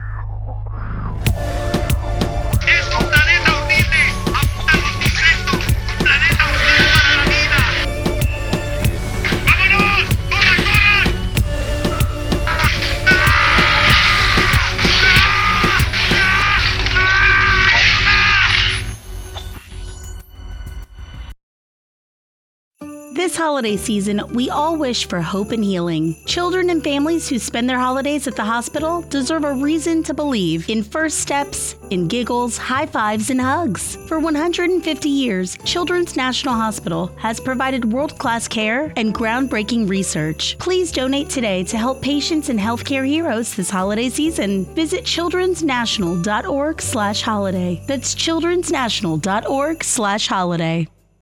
This 23.33 23.41
holiday 23.41 23.77
season, 23.77 24.21
we 24.35 24.51
all 24.51 24.77
wish 24.77 25.07
for 25.07 25.19
hope 25.19 25.53
and 25.53 25.63
healing. 25.63 26.15
Children 26.25 26.69
and 26.69 26.83
families 26.83 27.27
who 27.27 27.39
spend 27.39 27.67
their 27.67 27.79
holidays 27.79 28.27
at 28.27 28.35
the 28.35 28.43
hospital 28.43 29.01
deserve 29.09 29.43
a 29.43 29.55
reason 29.55 30.03
to 30.03 30.13
believe 30.13 30.69
in 30.69 30.83
first 30.83 31.17
steps, 31.17 31.75
in 31.89 32.07
giggles, 32.07 32.59
high 32.59 32.85
fives, 32.85 33.31
and 33.31 33.41
hugs. 33.41 33.95
For 34.07 34.19
150 34.19 35.09
years, 35.09 35.57
Children's 35.65 36.15
National 36.15 36.53
Hospital 36.53 37.07
has 37.17 37.39
provided 37.39 37.91
world 37.91 38.19
class 38.19 38.47
care 38.47 38.93
and 38.97 39.15
groundbreaking 39.15 39.89
research. 39.89 40.55
Please 40.59 40.91
donate 40.91 41.31
today 41.31 41.63
to 41.63 41.75
help 41.75 42.03
patients 42.03 42.49
and 42.49 42.59
healthcare 42.59 43.07
heroes 43.07 43.55
this 43.55 43.71
holiday 43.71 44.09
season. 44.09 44.65
Visit 44.75 45.05
childrensnational.org 45.05 46.79
slash 46.83 47.23
holiday. 47.23 47.83
That's 47.87 48.13
childrensnational.org 48.13 49.83
slash 49.83 50.27
holiday. 50.27 50.87